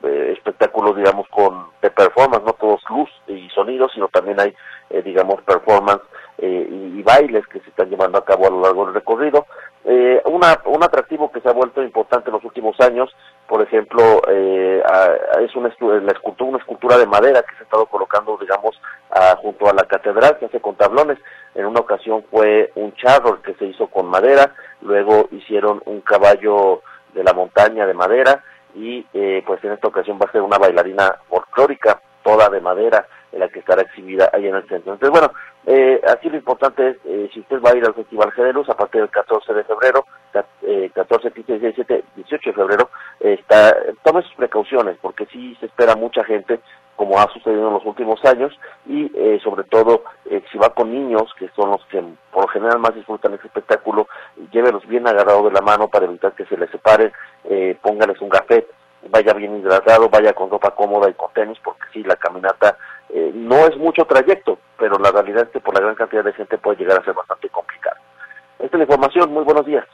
espectáculos, 0.00 0.96
digamos, 0.96 1.26
con 1.28 1.66
de 1.80 1.90
performance, 1.90 2.44
no 2.44 2.52
todos 2.52 2.80
luz 2.90 3.08
y 3.26 3.48
sonido, 3.50 3.88
sino 3.88 4.08
también 4.08 4.38
hay, 4.40 4.54
digamos, 5.02 5.40
performance 5.42 6.02
y, 6.38 6.46
y, 6.46 7.02
bailes 7.02 7.46
que 7.46 7.60
se 7.60 7.70
están 7.70 7.88
llevando 7.88 8.18
a 8.18 8.24
cabo 8.24 8.46
a 8.46 8.50
lo 8.50 8.60
largo 8.60 8.84
del 8.84 8.94
recorrido. 8.94 9.46
Eh, 9.90 10.20
una, 10.26 10.60
un 10.66 10.84
atractivo 10.84 11.32
que 11.32 11.40
se 11.40 11.48
ha 11.48 11.52
vuelto 11.52 11.82
importante 11.82 12.28
en 12.28 12.34
los 12.34 12.44
últimos 12.44 12.78
años, 12.80 13.10
por 13.46 13.62
ejemplo, 13.62 14.20
eh, 14.28 14.82
es 15.40 15.56
una, 15.56 15.72
la 15.80 16.12
escultura, 16.12 16.50
una 16.50 16.58
escultura 16.58 16.98
de 16.98 17.06
madera 17.06 17.42
que 17.42 17.54
se 17.54 17.60
ha 17.60 17.64
estado 17.64 17.86
colocando, 17.86 18.36
digamos, 18.36 18.78
junto 19.40 19.70
a 19.70 19.72
la 19.72 19.84
catedral, 19.84 20.36
que 20.38 20.44
hace 20.44 20.60
con 20.60 20.76
tablones. 20.76 21.18
En 21.54 21.64
una 21.64 21.80
ocasión 21.80 22.22
fue 22.30 22.70
un 22.74 22.94
charro 22.96 23.40
que 23.40 23.54
se 23.54 23.64
hizo 23.64 23.86
con 23.86 24.06
madera, 24.06 24.54
luego 24.82 25.28
hicieron 25.32 25.80
un 25.86 26.02
caballo 26.02 26.82
de 27.14 27.24
la 27.24 27.32
montaña 27.32 27.86
de 27.86 27.94
madera 27.94 28.44
y 28.74 29.06
eh, 29.14 29.42
pues 29.46 29.62
en 29.64 29.72
esta 29.72 29.88
ocasión 29.88 30.18
va 30.20 30.26
a 30.28 30.32
ser 30.32 30.42
una 30.42 30.58
bailarina 30.58 31.16
folclórica, 31.28 32.00
toda 32.22 32.48
de 32.48 32.60
madera, 32.60 33.06
en 33.32 33.40
la 33.40 33.48
que 33.48 33.60
estará 33.60 33.82
exhibida 33.82 34.30
ahí 34.32 34.46
en 34.46 34.54
el 34.54 34.68
centro. 34.68 34.94
Entonces, 34.94 35.10
bueno, 35.10 35.32
eh, 35.66 36.00
aquí 36.08 36.30
lo 36.30 36.36
importante 36.36 36.88
es, 36.88 36.96
eh, 37.04 37.30
si 37.32 37.40
usted 37.40 37.60
va 37.60 37.70
a 37.70 37.76
ir 37.76 37.84
al 37.84 37.94
Festival 37.94 38.32
Generos 38.32 38.68
a 38.68 38.76
partir 38.76 39.00
del 39.00 39.10
14 39.10 39.52
de 39.52 39.64
febrero, 39.64 40.04
eh, 40.62 40.90
14, 40.94 41.30
15, 41.30 41.58
17, 41.58 42.04
18 42.16 42.50
de 42.50 42.56
febrero, 42.56 42.90
está, 43.20 43.76
tome 44.02 44.22
sus 44.22 44.34
precauciones, 44.34 44.96
porque 45.00 45.26
sí 45.26 45.56
se 45.60 45.66
espera 45.66 45.96
mucha 45.96 46.24
gente, 46.24 46.60
como 46.98 47.16
ha 47.20 47.32
sucedido 47.32 47.68
en 47.68 47.74
los 47.74 47.84
últimos 47.84 48.22
años, 48.24 48.52
y 48.84 49.10
eh, 49.14 49.38
sobre 49.44 49.62
todo, 49.62 50.02
eh, 50.28 50.42
si 50.50 50.58
va 50.58 50.70
con 50.70 50.92
niños, 50.92 51.32
que 51.38 51.48
son 51.54 51.70
los 51.70 51.84
que 51.86 52.02
por 52.32 52.42
lo 52.42 52.48
general 52.48 52.80
más 52.80 52.92
disfrutan 52.92 53.34
este 53.34 53.46
espectáculo, 53.46 54.08
llévelos 54.50 54.84
bien 54.88 55.06
agarrados 55.06 55.44
de 55.44 55.52
la 55.52 55.60
mano 55.60 55.86
para 55.86 56.06
evitar 56.06 56.32
que 56.32 56.44
se 56.46 56.56
les 56.56 56.68
separen, 56.70 57.12
eh, 57.44 57.78
póngales 57.80 58.20
un 58.20 58.28
gafet, 58.28 58.66
vaya 59.10 59.32
bien 59.32 59.58
hidratado, 59.58 60.08
vaya 60.08 60.32
con 60.32 60.50
ropa 60.50 60.70
cómoda 60.72 61.08
y 61.08 61.14
con 61.14 61.32
tenis, 61.32 61.58
porque 61.62 61.82
sí, 61.92 62.02
la 62.02 62.16
caminata 62.16 62.76
eh, 63.10 63.32
no 63.34 63.66
es 63.66 63.76
mucho 63.76 64.04
trayecto, 64.04 64.58
pero 64.78 64.98
la 64.98 65.10
realidad 65.10 65.44
es 65.44 65.50
que 65.50 65.60
por 65.60 65.74
la 65.74 65.80
gran 65.80 65.94
cantidad 65.94 66.24
de 66.24 66.32
gente 66.32 66.58
puede 66.58 66.78
llegar 66.78 67.00
a 67.00 67.04
ser 67.04 67.14
bastante 67.14 67.48
complicado. 67.48 67.96
Esta 68.58 68.76
es 68.76 68.78
la 68.78 68.84
información, 68.84 69.32
muy 69.32 69.44
buenos 69.44 69.64
días. 69.64 69.84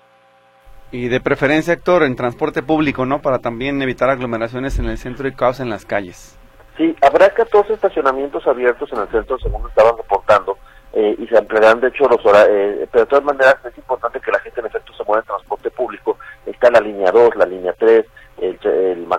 Y 0.91 1.09
de 1.09 1.21
preferencia, 1.21 1.75
Héctor, 1.75 2.05
en 2.05 2.17
transporte 2.17 2.63
público, 2.63 3.05
¿no? 3.05 3.21
Para 3.21 3.41
también 3.41 3.83
evitar 3.83 4.11
aglomeraciones 4.11 4.79
en 4.79 4.87
el 4.87 4.99
centro 4.99 5.27
y 5.27 5.35
caos 5.35 5.61
en 5.61 5.69
las 5.69 5.85
calles. 5.85 6.39
Sí, 6.77 6.95
habrá 7.03 7.31
14 7.31 7.73
estacionamientos 7.73 8.47
abiertos 8.47 8.93
en 8.93 9.01
el 9.01 9.09
centro, 9.09 9.39
según 9.39 9.69
estaban 9.69 9.97
reportando, 9.97 10.59
eh, 10.93 11.17
y 11.19 11.27
se 11.27 11.37
ampliarán, 11.39 11.81
de 11.81 11.89
hecho, 11.89 12.05
los 12.09 12.25
horarios. 12.25 12.49
Eh, 12.51 12.89
pero 12.91 13.05
de 13.05 13.11
todas 13.11 13.25
maneras, 13.25 13.57
es 13.65 13.77
importante 13.77 14.21
que 14.21 14.31
la 14.31 14.41
gente, 14.41 14.61
en 14.61 14.67
efecto, 14.67 14.93
se 14.93 15.05
mueva 15.05 15.21
en 15.21 15.27
transporte 15.27 15.71
público. 15.71 16.19
Está 16.47 16.71
la 16.71 16.81
línea 16.81 17.11
2, 17.11 17.37
la 17.37 17.47
línea 17.47 17.75
3, 17.79 17.89
el, 17.89 18.05
el 18.05 18.07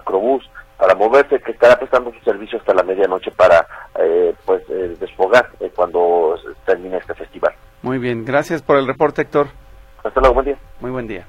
macrobús, 0.05 0.49
para 0.77 0.93
moverse, 0.95 1.39
que 1.39 1.51
estará 1.51 1.77
prestando 1.77 2.11
su 2.13 2.19
servicio 2.19 2.59
hasta 2.59 2.73
la 2.73 2.83
medianoche 2.83 3.31
para 3.31 3.65
eh, 3.99 4.33
pues 4.45 4.61
eh, 4.69 4.95
desfogar 4.99 5.49
eh, 5.59 5.71
cuando 5.75 6.35
termine 6.65 6.97
este 6.97 7.13
festival. 7.15 7.53
Muy 7.81 7.97
bien, 7.97 8.25
gracias 8.25 8.61
por 8.61 8.77
el 8.77 8.85
reporte, 8.85 9.23
Héctor. 9.23 9.47
Hasta 10.03 10.19
luego, 10.19 10.35
buen 10.35 10.45
día. 10.45 10.57
Muy 10.81 10.91
buen 10.91 11.07
día. 11.07 11.25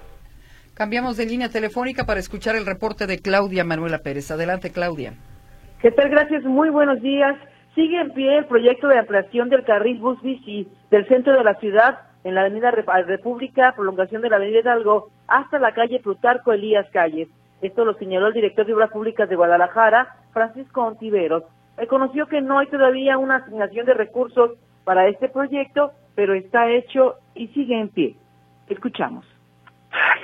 Cambiamos 0.74 1.16
de 1.16 1.26
línea 1.26 1.48
telefónica 1.48 2.04
para 2.04 2.20
escuchar 2.20 2.56
el 2.56 2.66
reporte 2.66 3.06
de 3.06 3.18
Claudia 3.20 3.64
Manuela 3.64 3.98
Pérez. 3.98 4.30
Adelante, 4.30 4.72
Claudia. 4.72 5.14
¿Qué 5.80 5.90
tal? 5.90 6.10
Gracias, 6.10 6.44
muy 6.44 6.68
buenos 6.68 7.00
días. 7.00 7.36
Sigue 7.74 8.00
en 8.00 8.12
pie 8.12 8.38
el 8.38 8.46
proyecto 8.46 8.88
de 8.88 8.98
ampliación 8.98 9.48
del 9.48 9.64
carril 9.64 9.98
bus 9.98 10.20
bici 10.22 10.68
del 10.90 11.06
centro 11.08 11.34
de 11.34 11.44
la 11.44 11.54
ciudad 11.60 12.00
en 12.24 12.34
la 12.34 12.40
avenida 12.40 12.72
República, 12.72 13.72
prolongación 13.76 14.20
de 14.20 14.30
la 14.30 14.36
avenida 14.36 14.60
Hidalgo, 14.60 15.10
hasta 15.28 15.60
la 15.60 15.72
calle 15.72 16.00
Plutarco 16.00 16.52
Elías 16.52 16.86
Calles. 16.92 17.28
Esto 17.62 17.84
lo 17.84 17.94
señaló 17.94 18.28
el 18.28 18.34
director 18.34 18.66
de 18.66 18.74
Obras 18.74 18.90
Públicas 18.90 19.28
de 19.28 19.36
Guadalajara, 19.36 20.16
Francisco 20.32 20.82
Ontiveros. 20.82 21.44
Reconoció 21.76 22.26
que 22.26 22.40
no 22.40 22.58
hay 22.58 22.66
todavía 22.66 23.18
una 23.18 23.36
asignación 23.36 23.86
de 23.86 23.94
recursos 23.94 24.52
para 24.84 25.08
este 25.08 25.28
proyecto, 25.28 25.92
pero 26.14 26.34
está 26.34 26.70
hecho 26.70 27.16
y 27.34 27.48
sigue 27.48 27.78
en 27.78 27.88
pie. 27.88 28.16
Escuchamos. 28.68 29.26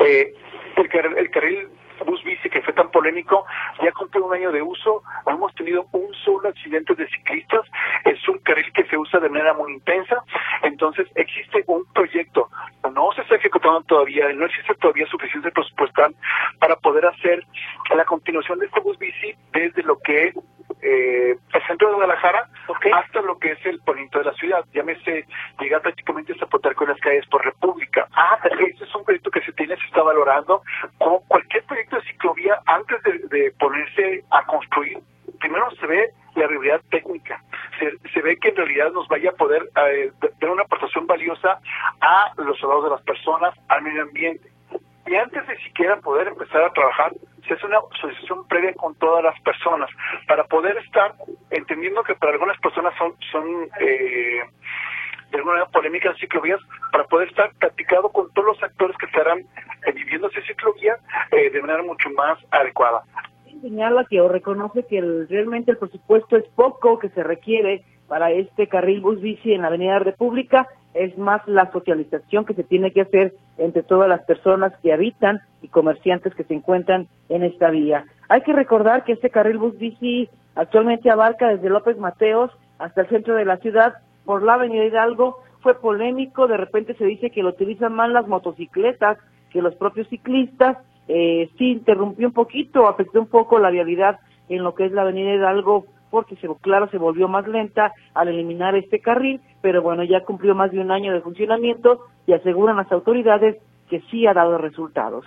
Eh, 0.01 0.35
el, 0.77 0.89
car 0.89 1.07
el 1.07 1.31
carril 1.31 1.69
bus 2.03 2.23
bici 2.25 2.49
que 2.49 2.63
fue 2.63 2.73
tan 2.73 2.91
polémico 2.91 3.45
ya 3.83 3.93
cumple 3.93 4.21
un 4.21 4.35
año 4.35 4.53
de 4.53 4.63
uso, 4.63 5.03
no 5.27 5.33
hemos 5.33 5.55
tenido 5.55 5.87
un 5.93 6.13
solo 6.25 6.49
accidente 6.49 6.95
de 6.95 7.09
ciclistas, 7.09 7.63
es 8.05 8.29
un 8.29 8.39
carril 8.39 8.71
que 8.73 8.85
se 8.85 8.97
usa 8.97 9.21
de 9.21 9.29
manera 9.29 9.55
muy 9.55 9.73
intensa, 9.73 10.23
entonces 10.63 11.09
existe 11.15 11.65
un 11.67 11.85
proyecto, 11.93 12.49
no 12.95 13.11
se 13.13 13.23
está 13.23 13.37
ejecutando 13.37 13.83
todavía, 13.83 14.33
no 14.33 14.47
existe 14.47 14.75
todavía 14.75 15.07
suficiente 15.07 15.51
presupuestal 15.51 16.15
para 16.59 16.77
poder 16.77 17.07
hacer 17.07 17.45
la 17.95 18.05
continuación 18.05 18.59
de 18.59 18.67
este 18.67 18.81
bus 18.81 18.99
bici 18.99 19.35
desde 19.53 19.83
lo 19.83 19.99
que 19.99 20.29
es 20.29 20.35
eh, 20.81 21.37
el 21.53 21.67
centro 21.67 21.89
de 21.89 21.95
Guadalajara 21.95 22.49
okay. 22.67 22.93
hasta 22.93 23.21
lo 23.23 23.39
que 23.39 23.53
es 23.53 23.67
el 23.67 23.79
poniente 23.81 24.19
de 24.19 24.25
la 24.25 24.33
ciudad. 24.35 24.65
Llámese 24.73 25.27
llegar 25.61 25.81
prácticamente 25.83 26.33
hasta 26.33 26.47
con 26.75 26.89
las 26.89 26.99
calles 27.01 27.27
por 27.27 27.45
República. 27.45 28.07
Ah, 28.15 28.39
ese 28.45 28.85
es 28.85 28.95
un 28.95 29.05
proyecto 29.05 29.31
que 29.31 29.41
se 29.43 29.53
tiene, 29.53 29.77
se 29.77 29.87
está 29.87 30.03
valorando. 30.03 30.63
Como 30.99 31.23
antes 32.67 33.03
de, 33.03 33.53
ponerse 33.59 34.25
a 34.31 34.45
construir, 34.47 34.99
primero 35.41 35.71
se 35.73 35.87
ve 35.87 36.11
la 36.35 36.47
realidad 36.47 36.81
técnica. 36.91 37.43
Se, 37.79 38.23
ve 38.23 38.37
que 38.39 38.49
en 38.49 38.57
realidad 38.57 38.93
nos 38.93 39.09
vaya 39.09 39.31
a 39.31 39.35
poder 39.35 39.69
eh, 39.89 40.13
dar 40.41 40.51
una 40.51 40.63
aportación 40.63 41.07
valiosa 41.07 41.59
a 42.01 42.33
los 42.37 42.59
salarios 42.59 42.85
de 42.85 42.91
las 42.91 43.03
personas, 43.03 43.55
al 43.69 43.83
medio 43.83 44.03
ambiente. 44.03 44.51
Y 45.07 45.15
antes 45.15 45.47
de 45.47 45.57
siquiera 45.59 45.97
poder 45.97 46.29
empezar 46.29 46.63
a 46.63 46.73
trabajar, 46.73 47.13
se 47.47 47.55
hace 47.55 47.67
una 47.67 47.79
asociación 47.93 48.47
previa 48.47 48.73
con 48.75 48.95
todas 48.97 49.25
las 49.25 49.39
personas 49.41 49.91
para 50.29 50.45
poder 50.45 50.77
estar 50.79 51.15
entendiendo 51.51 52.03
que 52.03 52.15
para 52.15 52.33
algunas 52.33 52.59
personas 52.61 52.95
son, 52.97 53.15
eh, 53.81 54.43
de 55.31 55.37
alguna 55.37 55.55
manera 55.55 55.71
polémicas 55.71 56.17
ciclovías, 56.19 56.61
para 56.93 57.05
poder 57.05 57.29
estar 57.29 57.53
platicado 57.55 58.11
con 58.11 58.33
todos 58.33 58.55
los 58.55 58.63
actores 58.63 58.97
que 58.97 59.07
estarán 59.07 59.41
eh, 59.41 59.93
viviendo 59.93 60.29
esa 60.29 60.41
ciclovía 60.43 60.97
eh, 61.33 61.51
de 61.51 61.61
manera 61.61 61.83
mucho 61.83 62.11
más 62.11 62.39
adecuada. 62.51 63.03
Señala 63.61 64.05
que 64.05 64.21
o 64.21 64.29
reconoce 64.29 64.85
que 64.85 64.99
el, 64.99 65.29
realmente 65.29 65.71
el 65.71 65.79
presupuesto 65.79 66.37
es 66.37 66.45
poco 66.55 66.99
que 66.99 67.09
se 67.11 67.23
requiere 67.23 67.85
para 68.09 68.31
este 68.31 68.67
carril 68.67 69.01
bus 69.01 69.21
bici 69.21 69.53
en 69.53 69.63
la 69.63 69.69
Avenida 69.69 69.99
República, 69.99 70.69
es 70.95 71.17
más 71.17 71.41
la 71.47 71.71
socialización 71.73 72.45
que 72.45 72.55
se 72.55 72.65
tiene 72.65 72.93
que 72.93 73.03
hacer 73.03 73.33
entre 73.57 73.83
todas 73.83 74.09
las 74.09 74.23
personas 74.25 74.73
que 74.83 74.93
habitan 74.93 75.41
y 75.63 75.69
comerciantes 75.69 76.35
que 76.35 76.45
se 76.45 76.55
encuentran 76.55 77.09
en 77.29 77.43
esta 77.45 77.71
vía. 77.71 78.05
Hay 78.29 78.43
que 78.43 78.53
recordar 78.53 79.05
que 79.05 79.13
este 79.13 79.31
carril 79.31 79.59
bus 79.59 79.79
bici 79.79 80.29
actualmente 80.55 81.11
abarca 81.11 81.49
desde 81.49 81.71
López 81.71 81.97
Mateos 81.99 82.51
hasta 82.79 83.03
el 83.03 83.09
centro 83.09 83.35
de 83.35 83.45
la 83.45 83.57
ciudad 83.59 83.95
por 84.25 84.43
la 84.43 84.55
Avenida 84.55 84.85
Hidalgo. 84.85 85.39
Fue 85.61 85.81
polémico, 85.81 86.49
de 86.49 86.57
repente 86.57 86.95
se 86.95 87.05
dice 87.05 87.31
que 87.31 87.43
lo 87.43 87.51
utilizan 87.51 87.95
más 87.95 88.11
las 88.11 88.27
motocicletas 88.27 89.19
que 89.51 89.63
los 89.63 89.75
propios 89.77 90.09
ciclistas. 90.09 90.79
Eh, 91.15 91.51
sí 91.59 91.73
interrumpió 91.73 92.27
un 92.27 92.33
poquito, 92.33 92.89
afectó 92.89 93.21
un 93.21 93.27
poco 93.27 93.59
la 93.59 93.69
vialidad 93.69 94.21
en 94.49 94.65
lo 94.65 94.75
que 94.75 94.87
es 94.87 94.93
la 94.93 95.03
Avenida 95.03 95.35
Hidalgo 95.35 95.85
porque 96.11 96.37
se, 96.37 96.49
claro 96.63 96.89
se 96.91 96.97
volvió 96.97 97.29
más 97.29 97.47
lenta 97.47 97.93
al 98.15 98.29
eliminar 98.29 98.75
este 98.77 99.01
carril, 99.01 99.39
pero 99.61 99.83
bueno, 99.83 100.05
ya 100.05 100.25
cumplió 100.25 100.55
más 100.55 100.73
de 100.73 100.81
un 100.81 100.91
año 100.91 101.13
de 101.13 101.21
funcionamiento 101.21 102.01
y 102.27 102.33
aseguran 102.33 102.79
las 102.79 102.91
autoridades 102.91 103.59
que 103.91 104.01
sí 104.11 104.27
ha 104.27 104.33
dado 104.33 104.57
resultados. 104.57 105.27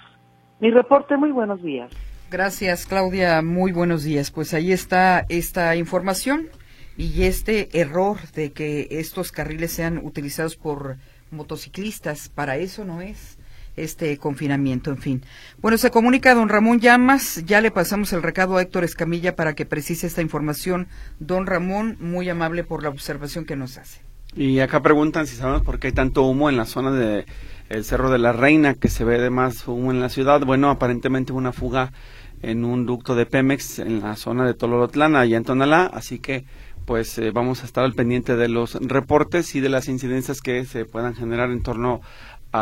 Mi 0.59 0.71
reporte, 0.71 1.17
muy 1.17 1.31
buenos 1.31 1.61
días. 1.61 1.91
Gracias, 2.31 2.87
Claudia, 2.87 3.43
muy 3.43 3.71
buenos 3.71 4.03
días. 4.03 4.31
Pues 4.31 4.55
ahí 4.55 4.71
está 4.71 5.23
esta 5.29 5.75
información 5.75 6.47
y 6.97 7.25
este 7.25 7.79
error 7.79 8.17
de 8.33 8.53
que 8.53 8.87
estos 8.89 9.31
carriles 9.31 9.71
sean 9.71 9.99
utilizados 10.03 10.55
por 10.55 10.95
motociclistas, 11.29 12.29
para 12.29 12.57
eso 12.57 12.85
no 12.85 13.01
es 13.01 13.34
este 13.75 14.17
confinamiento, 14.17 14.91
en 14.91 14.98
fin. 14.98 15.24
Bueno, 15.62 15.77
se 15.77 15.91
comunica 15.91 16.34
don 16.34 16.50
Ramón 16.50 16.79
Llamas, 16.79 17.44
ya 17.46 17.62
le 17.62 17.72
pasamos 17.72 18.13
el 18.13 18.24
recado 18.24 18.58
a 18.58 18.62
Héctor 18.62 18.84
Escamilla 18.84 19.36
para 19.36 19.53
que 19.53 19.65
precise 19.65 20.08
esta 20.08 20.22
información. 20.22 20.88
Don 21.20 21.46
Ramón, 21.46 21.98
muy 22.00 22.29
amable 22.29 22.63
por 22.63 22.84
la 22.84 22.89
observación 22.89 23.46
que 23.46 23.55
nos 23.55 23.77
hace. 23.77 24.01
Y 24.36 24.60
acá 24.60 24.82
preguntan 24.82 25.27
si 25.27 25.36
sabemos 25.36 25.63
por 25.63 25.79
qué 25.79 25.88
hay 25.88 25.94
tanto 25.94 26.24
humo 26.24 26.50
en 26.50 26.58
la 26.58 26.65
zona 26.65 26.91
de 26.91 27.25
el 27.70 27.84
Cerro 27.84 28.10
de 28.12 28.20
la 28.20 28.32
Reina, 28.32 28.75
que 28.75 28.89
se 28.89 29.03
ve 29.03 29.20
de 29.20 29.29
más 29.29 29.67
humo 29.67 29.91
en 29.91 30.00
la 30.00 30.10
ciudad. 30.10 30.41
Bueno, 30.41 30.70
aparentemente 30.70 31.34
una 31.34 31.51
fuga 31.51 31.94
en 32.41 32.65
un 32.65 32.86
ducto 32.86 33.15
de 33.15 33.25
Pemex 33.25 33.79
en 33.79 34.01
la 34.01 34.15
zona 34.15 34.46
de 34.46 34.53
Tololotlán, 34.53 35.15
allá 35.15 35.38
en 35.38 35.46
Tonalá, 35.46 35.89
así 35.94 36.20
que 36.20 36.46
pues 36.86 37.17
eh, 37.17 37.32
vamos 37.32 37.63
a 37.63 37.65
estar 37.65 37.84
al 37.84 37.94
pendiente 37.94 38.36
de 38.36 38.48
los 38.48 38.75
reportes 38.75 39.55
y 39.55 39.60
de 39.60 39.70
las 39.70 39.88
incidencias 39.88 40.41
que 40.41 40.65
se 40.65 40.86
puedan 40.86 41.15
generar 41.15 41.50
en 41.50 41.63
torno 41.63 42.01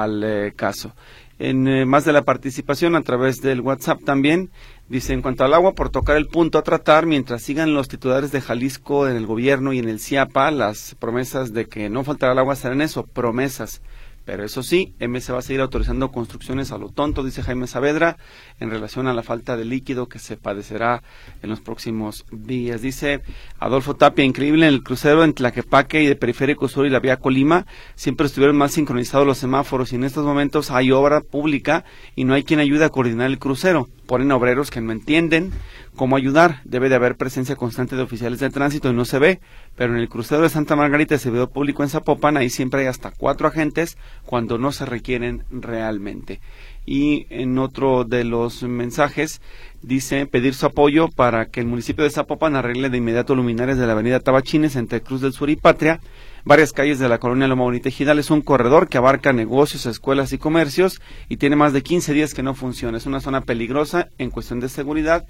al 0.01 0.23
eh, 0.23 0.53
caso. 0.55 0.93
En 1.39 1.67
eh, 1.67 1.85
más 1.85 2.05
de 2.05 2.13
la 2.13 2.21
participación 2.21 2.95
a 2.95 3.01
través 3.01 3.41
del 3.41 3.61
WhatsApp 3.61 4.03
también, 4.03 4.49
dice 4.87 5.13
en 5.13 5.21
cuanto 5.21 5.43
al 5.43 5.53
agua, 5.53 5.73
por 5.73 5.89
tocar 5.89 6.17
el 6.17 6.27
punto 6.27 6.57
a 6.57 6.63
tratar, 6.63 7.05
mientras 7.05 7.41
sigan 7.41 7.73
los 7.73 7.87
titulares 7.87 8.31
de 8.31 8.41
Jalisco 8.41 9.07
en 9.07 9.17
el 9.17 9.25
gobierno 9.25 9.73
y 9.73 9.79
en 9.79 9.89
el 9.89 9.99
CIAPA, 9.99 10.51
las 10.51 10.95
promesas 10.99 11.53
de 11.53 11.65
que 11.65 11.89
no 11.89 12.03
faltará 12.03 12.33
el 12.33 12.39
agua 12.39 12.55
serán 12.55 12.81
eso, 12.81 13.03
promesas 13.03 13.81
pero 14.25 14.45
eso 14.45 14.63
sí, 14.63 14.93
MS 14.99 15.33
va 15.33 15.39
a 15.39 15.41
seguir 15.41 15.61
autorizando 15.61 16.11
construcciones 16.11 16.71
a 16.71 16.77
lo 16.77 16.89
tonto, 16.89 17.23
dice 17.23 17.43
Jaime 17.43 17.67
Saavedra, 17.67 18.17
en 18.59 18.69
relación 18.69 19.07
a 19.07 19.13
la 19.13 19.23
falta 19.23 19.57
de 19.57 19.65
líquido 19.65 20.07
que 20.07 20.19
se 20.19 20.37
padecerá 20.37 21.03
en 21.41 21.49
los 21.49 21.59
próximos 21.59 22.25
días. 22.31 22.81
Dice 22.81 23.21
Adolfo 23.59 23.95
Tapia, 23.95 24.23
increíble 24.23 24.67
en 24.67 24.73
el 24.73 24.83
crucero 24.83 25.23
en 25.23 25.33
Tlaquepaque 25.33 26.03
y 26.03 26.07
de 26.07 26.15
Periférico 26.15 26.67
Sur 26.67 26.85
y 26.85 26.89
la 26.89 26.99
vía 26.99 27.17
Colima, 27.17 27.65
siempre 27.95 28.27
estuvieron 28.27 28.57
más 28.57 28.71
sincronizados 28.71 29.27
los 29.27 29.37
semáforos 29.37 29.91
y 29.91 29.95
en 29.95 30.05
estos 30.05 30.25
momentos 30.25 30.71
hay 30.71 30.91
obra 30.91 31.21
pública 31.21 31.83
y 32.15 32.23
no 32.23 32.33
hay 32.33 32.43
quien 32.43 32.59
ayude 32.59 32.85
a 32.85 32.89
coordinar 32.89 33.27
el 33.27 33.39
crucero. 33.39 33.89
Ponen 34.05 34.31
obreros 34.31 34.71
que 34.71 34.81
no 34.81 34.91
entienden, 34.91 35.51
cómo 35.95 36.15
ayudar. 36.15 36.61
Debe 36.65 36.89
de 36.89 36.95
haber 36.95 37.15
presencia 37.15 37.55
constante 37.55 37.95
de 37.95 38.01
oficiales 38.01 38.39
de 38.39 38.49
tránsito 38.49 38.89
y 38.89 38.93
no 38.93 39.05
se 39.05 39.19
ve, 39.19 39.39
pero 39.75 39.93
en 39.93 39.99
el 39.99 40.09
crucero 40.09 40.41
de 40.41 40.49
Santa 40.49 40.75
Margarita, 40.75 41.17
servidor 41.17 41.49
público 41.49 41.83
en 41.83 41.89
Zapopan, 41.89 42.37
ahí 42.37 42.49
siempre 42.49 42.81
hay 42.81 42.87
hasta 42.87 43.11
cuatro 43.11 43.47
agentes 43.47 43.97
cuando 44.25 44.57
no 44.57 44.71
se 44.71 44.85
requieren 44.85 45.43
realmente. 45.51 46.39
Y 46.85 47.27
en 47.29 47.57
otro 47.59 48.03
de 48.03 48.25
los 48.25 48.63
mensajes 48.63 49.41
dice 49.81 50.25
pedir 50.25 50.53
su 50.53 50.65
apoyo 50.65 51.07
para 51.07 51.45
que 51.45 51.61
el 51.61 51.65
municipio 51.65 52.03
de 52.03 52.09
Zapopan 52.09 52.55
arregle 52.55 52.89
de 52.89 52.97
inmediato 52.97 53.35
luminarias 53.35 53.77
de 53.77 53.87
la 53.87 53.93
avenida 53.93 54.19
Tabachines 54.19 54.75
entre 54.75 55.01
Cruz 55.01 55.21
del 55.21 55.33
Sur 55.33 55.49
y 55.49 55.55
Patria, 55.55 56.01
varias 56.43 56.73
calles 56.73 56.99
de 56.99 57.07
la 57.07 57.19
colonia 57.19 57.47
Loma 57.47 57.63
Bonita. 57.63 57.89
Es 57.89 58.31
un 58.31 58.41
corredor 58.41 58.89
que 58.89 58.97
abarca 58.97 59.31
negocios, 59.31 59.85
escuelas 59.85 60.33
y 60.33 60.37
comercios 60.37 61.01
y 61.29 61.37
tiene 61.37 61.55
más 61.55 61.71
de 61.71 61.83
15 61.83 62.13
días 62.13 62.33
que 62.33 62.43
no 62.43 62.53
funciona. 62.53 62.97
Es 62.97 63.05
una 63.05 63.21
zona 63.21 63.41
peligrosa 63.41 64.09
en 64.17 64.29
cuestión 64.29 64.59
de 64.59 64.67
seguridad 64.67 65.25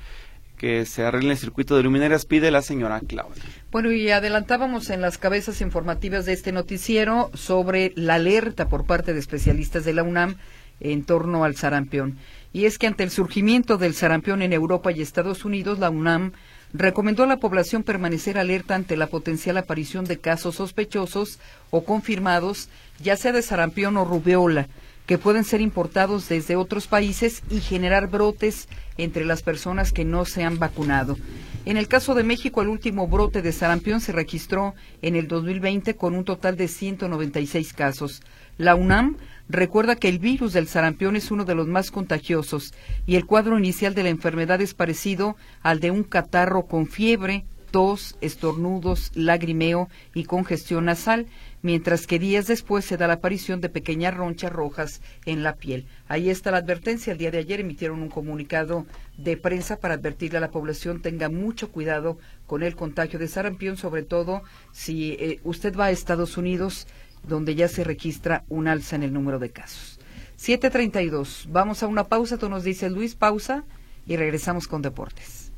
que 0.58 0.86
se 0.86 1.04
arregle 1.04 1.32
el 1.32 1.38
circuito 1.38 1.76
de 1.76 1.84
luminarias, 1.84 2.26
pide 2.26 2.52
la 2.52 2.62
señora 2.62 3.02
Claudia. 3.06 3.44
Bueno, 3.72 3.92
y 3.92 4.10
adelantábamos 4.10 4.90
en 4.90 5.02
las 5.02 5.18
cabezas 5.18 5.62
informativas 5.62 6.26
de 6.26 6.34
este 6.34 6.52
noticiero 6.52 7.32
sobre 7.34 7.92
la 7.96 8.16
alerta 8.16 8.70
por 8.70 8.86
parte 8.86 9.14
de 9.14 9.20
especialistas 9.20 9.86
de 9.86 9.94
la 9.94 10.04
UNAM 10.04 10.36
en 10.80 11.04
torno 11.04 11.44
al 11.44 11.56
sarampión. 11.56 12.18
Y 12.52 12.66
es 12.66 12.78
que 12.78 12.88
ante 12.88 13.04
el 13.04 13.10
surgimiento 13.10 13.78
del 13.78 13.96
sarampión 13.96 14.42
en 14.42 14.54
Europa 14.54 14.92
y 14.92 15.02
Estados 15.02 15.44
Unidos, 15.46 15.80
la 15.80 15.90
UNAM 15.90 16.34
recomendó 16.74 17.24
a 17.24 17.28
la 17.28 17.38
población 17.38 17.84
permanecer 17.84 18.38
alerta 18.38 18.76
ante 18.76 18.98
la 18.98 19.08
potencial 19.08 19.58
aparición 19.58 20.06
de 20.06 20.20
casos 20.20 20.56
sospechosos 20.56 21.40
o 21.70 21.84
confirmados, 21.84 22.70
ya 23.00 23.16
sea 23.16 23.32
de 23.32 23.42
sarampión 23.42 23.96
o 23.98 24.06
rubeola, 24.06 24.68
que 25.06 25.18
pueden 25.18 25.44
ser 25.44 25.62
importados 25.62 26.30
desde 26.30 26.56
otros 26.56 26.88
países 26.88 27.44
y 27.50 27.60
generar 27.60 28.08
brotes 28.08 28.68
entre 28.98 29.26
las 29.26 29.42
personas 29.42 29.92
que 29.92 30.06
no 30.06 30.26
se 30.26 30.44
han 30.44 30.60
vacunado. 30.60 31.18
En 31.66 31.78
el 31.78 31.88
caso 31.88 32.14
de 32.14 32.24
México, 32.24 32.62
el 32.62 32.68
último 32.68 33.08
brote 33.08 33.42
de 33.42 33.54
sarampión 33.54 34.02
se 34.02 34.12
registró 34.12 34.76
en 35.02 35.16
el 35.16 35.28
2020 35.30 35.96
con 35.96 36.14
un 36.14 36.26
total 36.26 36.58
de 36.58 36.68
196 36.68 37.74
casos. 37.74 38.22
La 38.58 38.76
UNAM 38.76 39.18
recuerda 39.48 39.96
que 39.96 40.10
el 40.10 40.20
virus 40.20 40.52
del 40.52 40.68
sarampión 40.68 41.16
es 41.16 41.32
uno 41.32 41.46
de 41.46 41.56
los 41.56 41.68
más 41.68 41.90
contagiosos 41.90 42.74
y 43.06 43.16
el 43.16 43.26
cuadro 43.26 43.58
inicial 43.58 43.96
de 43.96 44.04
la 44.04 44.10
enfermedad 44.10 44.62
es 44.62 44.74
parecido 44.74 45.38
al 45.62 45.80
de 45.80 45.92
un 45.92 46.04
catarro 46.04 46.66
con 46.66 46.88
fiebre, 46.88 47.46
tos, 47.72 48.18
estornudos, 48.22 49.12
lagrimeo 49.16 49.90
y 50.14 50.26
congestión 50.26 50.86
nasal, 50.86 51.28
mientras 51.64 52.06
que 52.06 52.20
días 52.20 52.46
después 52.46 52.86
se 52.86 52.98
da 52.98 53.08
la 53.08 53.14
aparición 53.14 53.60
de 53.62 53.70
pequeñas 53.70 54.14
ronchas 54.14 54.52
rojas 54.52 55.02
en 55.26 55.42
la 55.42 55.56
piel. 55.56 55.88
Ahí 56.08 56.30
está 56.30 56.52
la 56.52 56.58
advertencia. 56.58 57.14
El 57.14 57.18
día 57.18 57.32
de 57.32 57.40
ayer 57.40 57.62
emitieron 57.62 58.04
un 58.04 58.10
comunicado 58.10 58.86
de 59.18 59.38
prensa 59.38 59.78
para 59.78 59.96
advertirle 59.96 60.38
a 60.38 60.42
la 60.42 60.52
población 60.52 61.02
tenga 61.02 61.30
mucho 61.30 61.72
cuidado 61.72 62.20
con 62.46 62.62
el 62.62 62.76
contagio 62.76 63.18
de 63.18 63.28
sarampión, 63.28 63.78
sobre 63.78 64.04
todo 64.04 64.44
si 64.72 65.14
eh, 65.14 65.40
usted 65.44 65.76
va 65.76 65.86
a 65.86 65.92
Estados 65.92 66.38
Unidos, 66.38 66.86
donde 67.28 67.56
ya 67.56 67.68
se 67.68 67.84
registra 67.84 68.44
un 68.50 68.68
alza 68.68 68.96
en 68.96 69.04
el 69.04 69.14
número 69.14 69.40
de 69.40 69.50
casos. 69.50 70.00
732. 70.36 71.48
Vamos 71.50 71.82
a 71.82 71.88
una 71.88 72.04
pausa, 72.04 72.38
tú 72.38 72.50
nos 72.50 72.64
dices 72.64 72.92
Luis, 72.92 73.16
pausa 73.16 73.64
y 74.06 74.18
regresamos 74.18 74.68
con 74.68 74.82
deportes. 74.82 75.54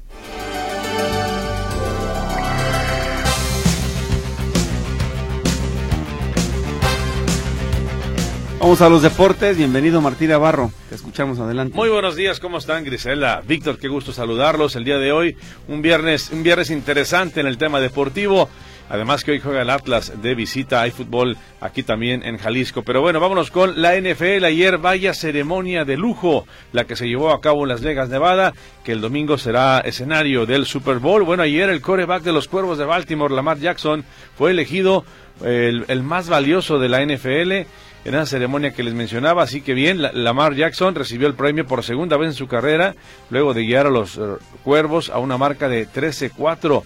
Vamos 8.65 8.81
a 8.81 8.89
los 8.89 9.03
deportes. 9.03 9.57
Bienvenido 9.57 10.01
Martín 10.01 10.29
Navarro. 10.29 10.71
Te 10.89 10.95
escuchamos 10.95 11.37
adelante. 11.37 11.75
Muy 11.75 11.87
buenos 11.87 12.15
días, 12.15 12.39
¿cómo 12.39 12.57
están 12.57 12.83
Grisela? 12.83 13.43
Víctor, 13.47 13.77
qué 13.77 13.87
gusto 13.87 14.11
saludarlos 14.11 14.75
el 14.75 14.83
día 14.83 14.97
de 14.97 15.11
hoy. 15.11 15.37
Un 15.67 15.83
viernes, 15.83 16.31
un 16.31 16.41
viernes 16.41 16.71
interesante 16.71 17.41
en 17.41 17.45
el 17.45 17.59
tema 17.59 17.79
deportivo. 17.79 18.49
Además 18.89 19.23
que 19.23 19.33
hoy 19.33 19.39
juega 19.39 19.61
el 19.61 19.69
Atlas 19.69 20.19
de 20.19 20.33
visita, 20.33 20.81
hay 20.81 20.89
fútbol 20.89 21.37
aquí 21.61 21.83
también 21.83 22.23
en 22.23 22.39
Jalisco. 22.39 22.81
Pero 22.81 23.01
bueno, 23.01 23.19
vámonos 23.19 23.51
con 23.51 23.79
la 23.79 24.01
NFL. 24.01 24.45
Ayer 24.45 24.79
vaya 24.79 25.13
ceremonia 25.13 25.85
de 25.85 25.95
lujo, 25.97 26.47
la 26.71 26.85
que 26.85 26.95
se 26.95 27.07
llevó 27.07 27.33
a 27.33 27.41
cabo 27.41 27.65
en 27.65 27.69
Las 27.69 27.81
Vegas, 27.81 28.09
Nevada, 28.09 28.53
que 28.83 28.93
el 28.93 29.01
domingo 29.01 29.37
será 29.37 29.81
escenario 29.81 30.47
del 30.47 30.65
Super 30.65 30.97
Bowl. 30.97 31.21
Bueno, 31.21 31.43
ayer 31.43 31.69
el 31.69 31.81
coreback 31.81 32.23
de 32.23 32.33
los 32.33 32.47
Cuervos 32.47 32.79
de 32.79 32.85
Baltimore, 32.85 33.35
Lamar 33.35 33.59
Jackson, 33.59 34.03
fue 34.35 34.49
elegido 34.49 35.05
el, 35.43 35.85
el 35.87 36.01
más 36.01 36.29
valioso 36.29 36.79
de 36.79 36.89
la 36.89 37.05
NFL 37.05 37.69
en 38.05 38.13
esa 38.13 38.25
ceremonia 38.25 38.71
que 38.71 38.83
les 38.83 38.93
mencionaba. 38.93 39.43
Así 39.43 39.61
que 39.61 39.73
bien, 39.73 40.01
Lamar 40.01 40.55
Jackson 40.55 40.95
recibió 40.95 41.27
el 41.27 41.33
premio 41.33 41.65
por 41.65 41.83
segunda 41.83 42.17
vez 42.17 42.29
en 42.29 42.35
su 42.35 42.47
carrera, 42.47 42.95
luego 43.29 43.53
de 43.53 43.65
guiar 43.65 43.87
a 43.87 43.89
los 43.89 44.17
eh, 44.17 44.21
Cuervos 44.63 45.09
a 45.09 45.17
una 45.17 45.37
marca 45.37 45.67
de 45.67 45.87
13-4, 45.87 46.83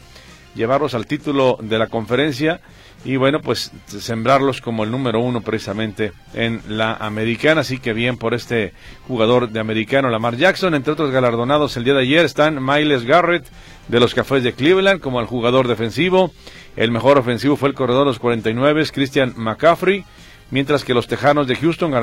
llevarlos 0.56 0.96
al 0.96 1.06
título 1.06 1.58
de 1.62 1.78
la 1.78 1.88
conferencia 1.88 2.62
y 3.06 3.16
bueno, 3.16 3.40
pues 3.40 3.72
sembrarlos 3.88 4.60
como 4.60 4.84
el 4.84 4.92
número 4.92 5.22
uno 5.22 5.42
precisamente 5.42 6.12
en 6.34 6.62
la 6.68 6.96
americana. 6.96 7.62
Así 7.62 7.80
que 7.80 7.94
bien 7.94 8.18
por 8.18 8.34
este 8.34 8.74
jugador 9.08 9.50
de 9.50 9.60
americano, 9.60 10.10
Lamar 10.10 10.36
Jackson. 10.36 10.76
Entre 10.76 10.92
otros 10.92 11.12
galardonados 11.12 11.78
el 11.78 11.86
día 11.86 11.94
de 11.94 12.02
ayer 12.02 12.26
están 12.26 12.64
Miles 12.64 13.06
Garrett 13.06 13.46
de 13.88 14.00
los 14.00 14.14
Cafés 14.14 14.44
de 14.44 14.54
Cleveland 14.54 15.00
como 15.00 15.22
el 15.22 15.28
jugador 15.28 15.68
defensivo. 15.68 16.32
El 16.76 16.92
mejor 16.92 17.18
ofensivo 17.18 17.56
fue 17.56 17.70
el 17.70 17.76
corredor 17.76 18.02
de 18.02 18.12
los 18.12 18.20
49, 18.20 18.86
Christian 18.94 19.34
McCaffrey 19.38 20.06
mientras 20.52 20.84
que 20.84 20.94
los 20.94 21.08
Tejanos 21.08 21.48
de 21.48 21.56
Houston 21.56 21.94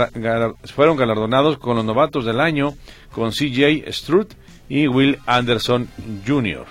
fueron 0.64 0.96
galardonados 0.96 1.58
con 1.58 1.76
los 1.76 1.84
novatos 1.84 2.24
del 2.24 2.40
año 2.40 2.74
con 3.12 3.30
CJ 3.30 3.90
Stroud 3.92 4.28
y 4.68 4.88
Will 4.88 5.18
Anderson 5.26 5.88
Jr. 6.26 6.66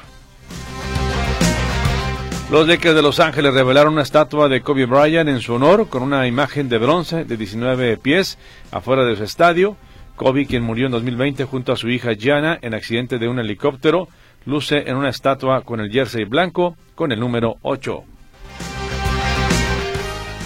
Los 2.52 2.68
Lakers 2.68 2.96
de 2.96 3.02
Los 3.02 3.20
Ángeles 3.20 3.56
revelaron 3.56 3.94
una 3.94 4.04
estatua 4.04 4.48
de 4.48 4.62
Kobe 4.62 4.86
Bryant 4.86 5.28
en 5.30 5.42
su 5.42 5.54
honor 5.54 5.90
con 5.90 6.04
una 6.04 6.28
imagen 6.28 6.70
de 6.70 6.78
bronce 6.78 7.26
de 7.26 7.38
19 7.38 7.98
pies 7.98 8.38
afuera 8.72 9.04
de 9.04 9.16
su 9.16 9.24
estadio. 9.24 9.76
Kobe, 10.16 10.46
quien 10.46 10.64
murió 10.64 10.86
en 10.86 10.92
2020 10.92 11.44
junto 11.46 11.74
a 11.74 11.76
su 11.76 11.90
hija 11.90 12.14
Gianna 12.14 12.60
en 12.62 12.76
accidente 12.76 13.18
de 13.18 13.28
un 13.28 13.40
helicóptero, 13.40 14.08
luce 14.46 14.84
en 14.88 14.96
una 14.96 15.10
estatua 15.10 15.62
con 15.62 15.80
el 15.80 15.92
jersey 15.92 16.26
blanco 16.26 16.78
con 16.94 17.12
el 17.12 17.20
número 17.20 17.58
8. 17.64 18.15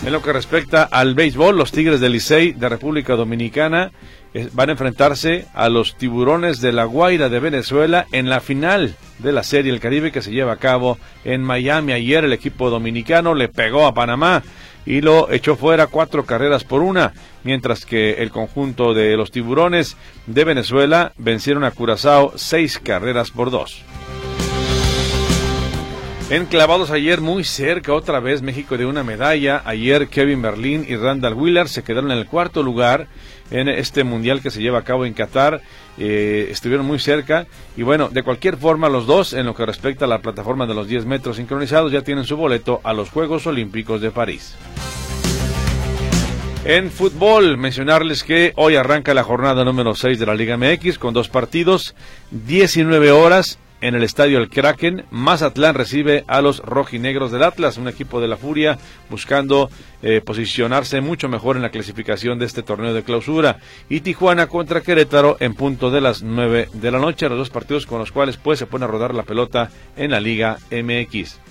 En 0.06 0.14
lo 0.14 0.22
que 0.22 0.32
respecta 0.32 0.84
al 0.84 1.14
béisbol, 1.14 1.58
los 1.58 1.74
Tigres 1.74 2.00
del 2.00 2.14
Licey 2.14 2.54
de 2.54 2.70
República 2.70 3.16
Dominicana 3.16 3.92
eh, 4.34 4.48
van 4.54 4.70
a 4.70 4.72
enfrentarse 4.72 5.46
a 5.54 5.68
los 5.68 5.98
Tiburones 5.98 6.62
de 6.62 6.72
la 6.72 6.86
Guaira 6.86 7.28
de 7.28 7.40
Venezuela 7.42 8.08
en 8.14 8.30
la 8.30 8.40
final 8.40 8.96
de 9.20 9.32
la 9.34 9.44
Serie 9.44 9.74
El 9.74 9.82
Caribe 9.82 10.14
que 10.14 10.22
se 10.22 10.32
lleva 10.32 10.54
a 10.54 10.58
cabo 10.58 10.98
en 11.26 11.44
Miami. 11.44 11.92
Ayer 11.92 12.24
el 12.24 12.32
equipo 12.32 12.70
dominicano 12.70 13.36
le 13.36 13.50
pegó 13.50 13.86
a 13.86 13.94
Panamá 13.94 14.42
y 14.86 15.02
lo 15.02 15.30
echó 15.32 15.58
fuera 15.58 15.88
cuatro 15.88 16.26
carreras 16.26 16.64
por 16.64 16.82
una, 16.82 17.14
mientras 17.44 17.86
que 17.86 18.14
el 18.14 18.32
conjunto 18.32 18.94
de 18.94 19.18
los 19.18 19.32
Tiburones 19.32 19.98
de 20.28 20.46
Venezuela 20.46 21.12
vencieron 21.18 21.66
a 21.66 21.72
Curazao 21.72 22.34
seis 22.38 22.80
carreras 22.80 23.32
por 23.32 23.52
dos. 23.52 23.84
Enclavados 26.32 26.92
ayer 26.92 27.22
muy 27.22 27.44
cerca 27.44 27.92
otra 27.92 28.20
vez 28.20 28.44
México 28.44 28.78
de 28.78 28.86
una 28.86 29.04
medalla. 29.04 29.64
Ayer 29.66 30.10
Kevin 30.10 30.44
Berlín 30.44 30.86
y 30.88 30.96
Randall 30.96 31.34
Wheeler 31.34 31.68
se 31.68 31.82
quedaron 31.82 32.12
en 32.12 32.20
el 32.20 32.28
cuarto 32.28 32.62
lugar 32.62 33.08
en 33.50 33.68
este 33.68 34.04
mundial 34.04 34.40
que 34.40 34.52
se 34.52 34.62
lleva 34.62 34.78
a 34.78 34.84
cabo 34.84 35.08
en 35.08 35.14
Qatar. 35.14 35.60
Eh, 35.98 36.50
estuvieron 36.52 36.86
muy 36.86 37.00
cerca 37.00 37.48
y 37.76 37.82
bueno, 37.82 38.10
de 38.10 38.22
cualquier 38.22 38.58
forma 38.58 38.90
los 38.90 39.08
dos 39.08 39.34
en 39.34 39.48
lo 39.48 39.56
que 39.56 39.66
respecta 39.66 40.06
a 40.06 40.08
la 40.08 40.20
plataforma 40.22 40.68
de 40.68 40.76
los 40.76 40.88
10 40.88 41.08
metros 41.08 41.38
sincronizados 41.38 41.92
ya 41.92 42.04
tienen 42.04 42.26
su 42.26 42.38
boleto 42.38 42.80
a 42.84 42.94
los 42.94 43.10
Juegos 43.10 43.48
Olímpicos 43.48 44.00
de 44.00 44.12
París. 44.12 44.56
En 46.64 46.92
fútbol, 46.92 47.58
mencionarles 47.58 48.24
que 48.24 48.54
hoy 48.56 48.76
arranca 48.76 49.16
la 49.16 49.24
jornada 49.24 49.66
número 49.66 49.96
6 49.96 50.20
de 50.20 50.26
la 50.28 50.36
Liga 50.36 50.58
MX 50.58 51.00
con 51.00 51.16
dos 51.16 51.28
partidos, 51.28 51.96
19 52.30 53.10
horas 53.10 53.58
en 53.82 53.96
el 53.96 54.04
estadio 54.04 54.40
El 54.40 54.50
Kraken. 54.50 55.06
Mazatlán 55.12 55.76
recibe 55.76 56.24
a 56.28 56.42
los 56.42 56.60
rojinegros 56.60 57.32
del 57.32 57.44
Atlas, 57.44 57.78
un 57.78 57.88
equipo 57.88 58.22
de 58.22 58.28
la 58.28 58.38
Furia 58.38 58.78
buscando 59.10 59.70
eh, 60.02 60.22
posicionarse 60.22 61.02
mucho 61.02 61.30
mejor 61.30 61.56
en 61.56 61.62
la 61.62 61.72
clasificación 61.72 62.40
de 62.40 62.46
este 62.46 62.64
torneo 62.64 62.94
de 62.94 63.04
clausura. 63.04 63.60
Y 63.90 64.02
Tijuana 64.02 64.48
contra 64.48 64.82
Querétaro 64.82 65.38
en 65.40 65.56
punto 65.56 65.92
de 65.92 66.02
las 66.02 66.22
9 66.22 66.70
de 66.74 66.92
la 66.92 67.00
noche, 67.00 67.30
los 67.30 67.38
dos 67.38 67.50
partidos 67.50 67.86
con 67.86 68.00
los 68.00 68.12
cuales 68.12 68.38
pues 68.38 68.60
se 68.60 68.66
pone 68.66 68.86
a 68.86 68.88
rodar 68.88 69.14
la 69.14 69.24
pelota 69.24 69.70
en 69.96 70.12
la 70.12 70.20
Liga 70.20 70.58
MX. 70.72 71.49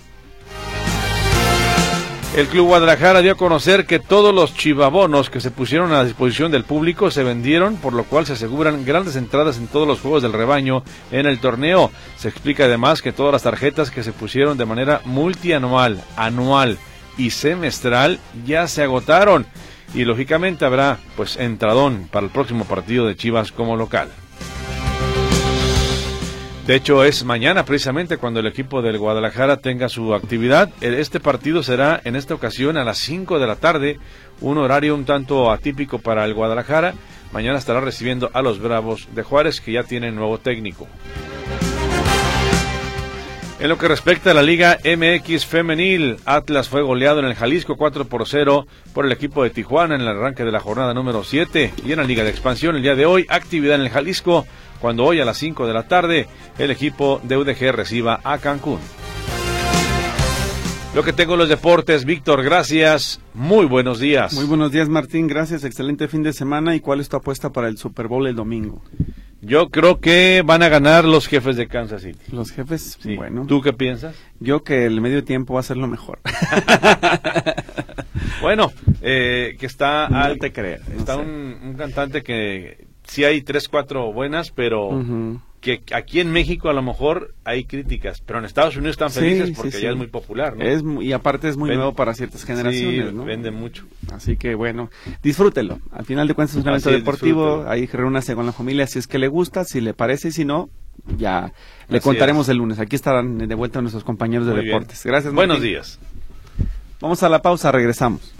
El 2.35 2.47
Club 2.47 2.67
Guadalajara 2.67 3.21
dio 3.21 3.31
a 3.31 3.35
conocer 3.35 3.87
que 3.87 3.99
todos 3.99 4.33
los 4.33 4.53
chivabonos 4.53 5.31
que 5.31 5.41
se 5.41 5.49
pusieron 5.49 5.91
a 5.91 6.03
disposición 6.03 6.51
del 6.51 6.63
público 6.63 7.09
se 7.09 7.23
vendieron, 7.23 7.75
por 7.77 7.93
lo 7.93 8.03
cual 8.03 8.27
se 8.27 8.33
aseguran 8.33 8.85
grandes 8.85 9.15
entradas 9.15 9.57
en 9.57 9.67
todos 9.67 9.87
los 9.87 9.99
juegos 9.99 10.21
del 10.21 10.33
rebaño 10.33 10.83
en 11.11 11.25
el 11.25 11.39
torneo. 11.39 11.91
Se 12.17 12.29
explica 12.29 12.65
además 12.65 13.01
que 13.01 13.11
todas 13.11 13.33
las 13.33 13.43
tarjetas 13.43 13.89
que 13.89 14.03
se 14.03 14.13
pusieron 14.13 14.59
de 14.59 14.65
manera 14.65 15.01
multianual, 15.05 16.03
anual 16.15 16.77
y 17.17 17.31
semestral 17.31 18.19
ya 18.45 18.67
se 18.67 18.83
agotaron 18.83 19.47
y 19.95 20.05
lógicamente 20.05 20.65
habrá 20.65 20.99
pues 21.17 21.35
entradón 21.35 22.07
para 22.11 22.27
el 22.27 22.31
próximo 22.31 22.63
partido 22.65 23.07
de 23.07 23.15
Chivas 23.15 23.51
como 23.51 23.75
local. 23.75 24.09
De 26.69 26.75
hecho, 26.75 27.03
es 27.03 27.25
mañana 27.25 27.65
precisamente 27.65 28.17
cuando 28.17 28.41
el 28.41 28.45
equipo 28.45 28.83
del 28.83 28.99
Guadalajara 28.99 29.57
tenga 29.57 29.89
su 29.89 30.13
actividad. 30.13 30.69
Este 30.81 31.19
partido 31.19 31.63
será 31.63 31.99
en 32.03 32.15
esta 32.15 32.35
ocasión 32.35 32.77
a 32.77 32.83
las 32.83 32.99
5 32.99 33.39
de 33.39 33.47
la 33.47 33.55
tarde, 33.55 33.97
un 34.39 34.59
horario 34.59 34.93
un 34.93 35.03
tanto 35.03 35.49
atípico 35.49 35.97
para 35.97 36.23
el 36.25 36.35
Guadalajara. 36.35 36.93
Mañana 37.33 37.57
estará 37.57 37.81
recibiendo 37.81 38.29
a 38.33 38.43
los 38.43 38.59
Bravos 38.59 39.07
de 39.15 39.23
Juárez, 39.23 39.61
que 39.61 39.71
ya 39.71 39.81
tienen 39.81 40.13
nuevo 40.13 40.37
técnico. 40.37 40.87
En 43.59 43.67
lo 43.67 43.79
que 43.79 43.87
respecta 43.87 44.29
a 44.29 44.35
la 44.35 44.43
Liga 44.43 44.77
MX 44.85 45.47
femenil, 45.47 46.17
Atlas 46.23 46.69
fue 46.69 46.83
goleado 46.83 47.19
en 47.19 47.25
el 47.25 47.33
Jalisco 47.33 47.77
4 47.77 48.05
por 48.05 48.27
0 48.27 48.67
por 48.93 49.07
el 49.07 49.11
equipo 49.11 49.41
de 49.43 49.49
Tijuana 49.49 49.95
en 49.95 50.01
el 50.01 50.07
arranque 50.07 50.45
de 50.45 50.51
la 50.51 50.59
jornada 50.59 50.93
número 50.93 51.23
7 51.23 51.73
y 51.83 51.91
en 51.91 51.97
la 51.97 52.05
Liga 52.05 52.23
de 52.23 52.29
Expansión 52.29 52.75
el 52.75 52.83
día 52.83 52.95
de 52.95 53.07
hoy, 53.07 53.25
actividad 53.27 53.75
en 53.75 53.81
el 53.81 53.89
Jalisco 53.89 54.45
cuando 54.81 55.03
hoy 55.05 55.19
a 55.19 55.25
las 55.25 55.37
5 55.37 55.67
de 55.67 55.73
la 55.73 55.83
tarde 55.87 56.27
el 56.57 56.71
equipo 56.71 57.19
de 57.23 57.37
UDG 57.37 57.71
reciba 57.71 58.19
a 58.23 58.37
Cancún. 58.37 58.79
Lo 60.95 61.03
que 61.03 61.13
tengo 61.13 61.37
los 61.37 61.47
deportes, 61.49 62.03
Víctor, 62.03 62.43
gracias. 62.43 63.21
Muy 63.35 63.65
buenos 63.67 63.99
días. 63.99 64.33
Muy 64.33 64.45
buenos 64.45 64.71
días, 64.71 64.89
Martín. 64.89 65.27
Gracias. 65.27 65.63
Excelente 65.63 66.07
fin 66.07 66.23
de 66.23 66.33
semana. 66.33 66.75
¿Y 66.75 66.79
cuál 66.79 66.99
es 66.99 67.07
tu 67.09 67.15
apuesta 67.17 67.51
para 67.51 67.67
el 67.67 67.77
Super 67.77 68.07
Bowl 68.07 68.25
el 68.25 68.35
domingo? 68.35 68.81
Yo 69.41 69.69
creo 69.69 69.99
que 69.99 70.41
van 70.43 70.63
a 70.63 70.67
ganar 70.69 71.05
los 71.05 71.27
jefes 71.27 71.55
de 71.55 71.67
Kansas 71.67 72.01
City. 72.01 72.19
Los 72.31 72.51
jefes, 72.51 72.97
Sí. 72.99 73.15
bueno. 73.15 73.45
¿Tú 73.47 73.61
qué 73.61 73.71
piensas? 73.71 74.15
Yo 74.39 74.63
que 74.63 74.85
el 74.85 74.99
medio 74.99 75.23
tiempo 75.23 75.53
va 75.53 75.59
a 75.59 75.63
ser 75.63 75.77
lo 75.77 75.87
mejor. 75.87 76.19
Bueno, 78.41 78.71
eh, 79.01 79.55
que 79.59 79.65
está 79.65 80.07
No 80.09 80.17
al- 80.17 80.39
te 80.39 80.51
creas, 80.53 80.87
no 80.87 80.97
Está 80.99 81.15
sé. 81.15 81.21
un, 81.21 81.57
un 81.61 81.73
cantante 81.75 82.23
que 82.23 82.87
sí 83.09 83.23
hay 83.25 83.41
tres, 83.41 83.67
cuatro 83.67 84.11
buenas, 84.13 84.51
pero 84.51 84.89
que 85.61 85.81
aquí 85.93 86.21
en 86.21 86.31
México 86.31 86.69
a 86.69 86.73
lo 86.73 86.81
mejor 86.81 87.33
hay 87.43 87.65
críticas, 87.65 88.21
pero 88.25 88.39
en 88.39 88.45
Estados 88.45 88.77
Unidos 88.77 88.93
están 88.93 89.11
felices 89.11 89.49
sí, 89.49 89.53
porque 89.57 89.71
sí. 89.73 89.81
ya 89.83 89.89
es 89.89 89.97
muy 89.97 90.07
popular, 90.07 90.55
¿no? 90.55 90.63
Es 90.63 90.83
mu- 90.83 91.01
y 91.01 91.11
aparte 91.11 91.49
es 91.49 91.57
muy 91.57 91.75
nuevo 91.75 91.93
para 91.93 92.13
ciertas 92.13 92.45
generaciones, 92.45 93.09
sí, 93.09 93.13
¿no? 93.13 93.25
vende 93.25 93.51
mucho. 93.51 93.85
Así 94.13 94.37
que 94.37 94.55
bueno, 94.55 94.89
disfrútelo. 95.21 95.79
Al 95.91 96.05
final 96.05 96.29
de 96.29 96.33
cuentas 96.33 96.55
es 96.55 96.63
un 96.63 96.69
evento 96.69 96.91
deportivo, 96.91 97.43
disfrútelo. 97.45 97.71
ahí 97.71 97.85
reúnase 97.87 98.35
con 98.35 98.45
la 98.45 98.53
familia 98.53 98.87
si 98.87 98.99
es 98.99 99.07
que 99.07 99.19
le 99.19 99.27
gusta, 99.27 99.65
si 99.65 99.81
le 99.81 99.93
parece, 99.93 100.29
y 100.29 100.31
si 100.31 100.45
no, 100.45 100.69
ya 101.17 101.51
le 101.89 101.97
Así 101.97 102.03
contaremos 102.05 102.45
es. 102.47 102.51
el 102.51 102.57
lunes. 102.57 102.79
Aquí 102.79 102.95
estarán 102.95 103.37
de 103.39 103.55
vuelta 103.55 103.81
nuestros 103.81 104.05
compañeros 104.05 104.47
de 104.47 104.53
Muy 104.53 104.61
bien. 104.63 104.75
deportes. 104.75 105.05
Gracias. 105.05 105.33
Buenos 105.33 105.61
días. 105.61 105.99
Vamos 107.01 107.21
a 107.23 107.27
la 107.27 107.41
pausa, 107.41 107.69
regresamos. 107.73 108.33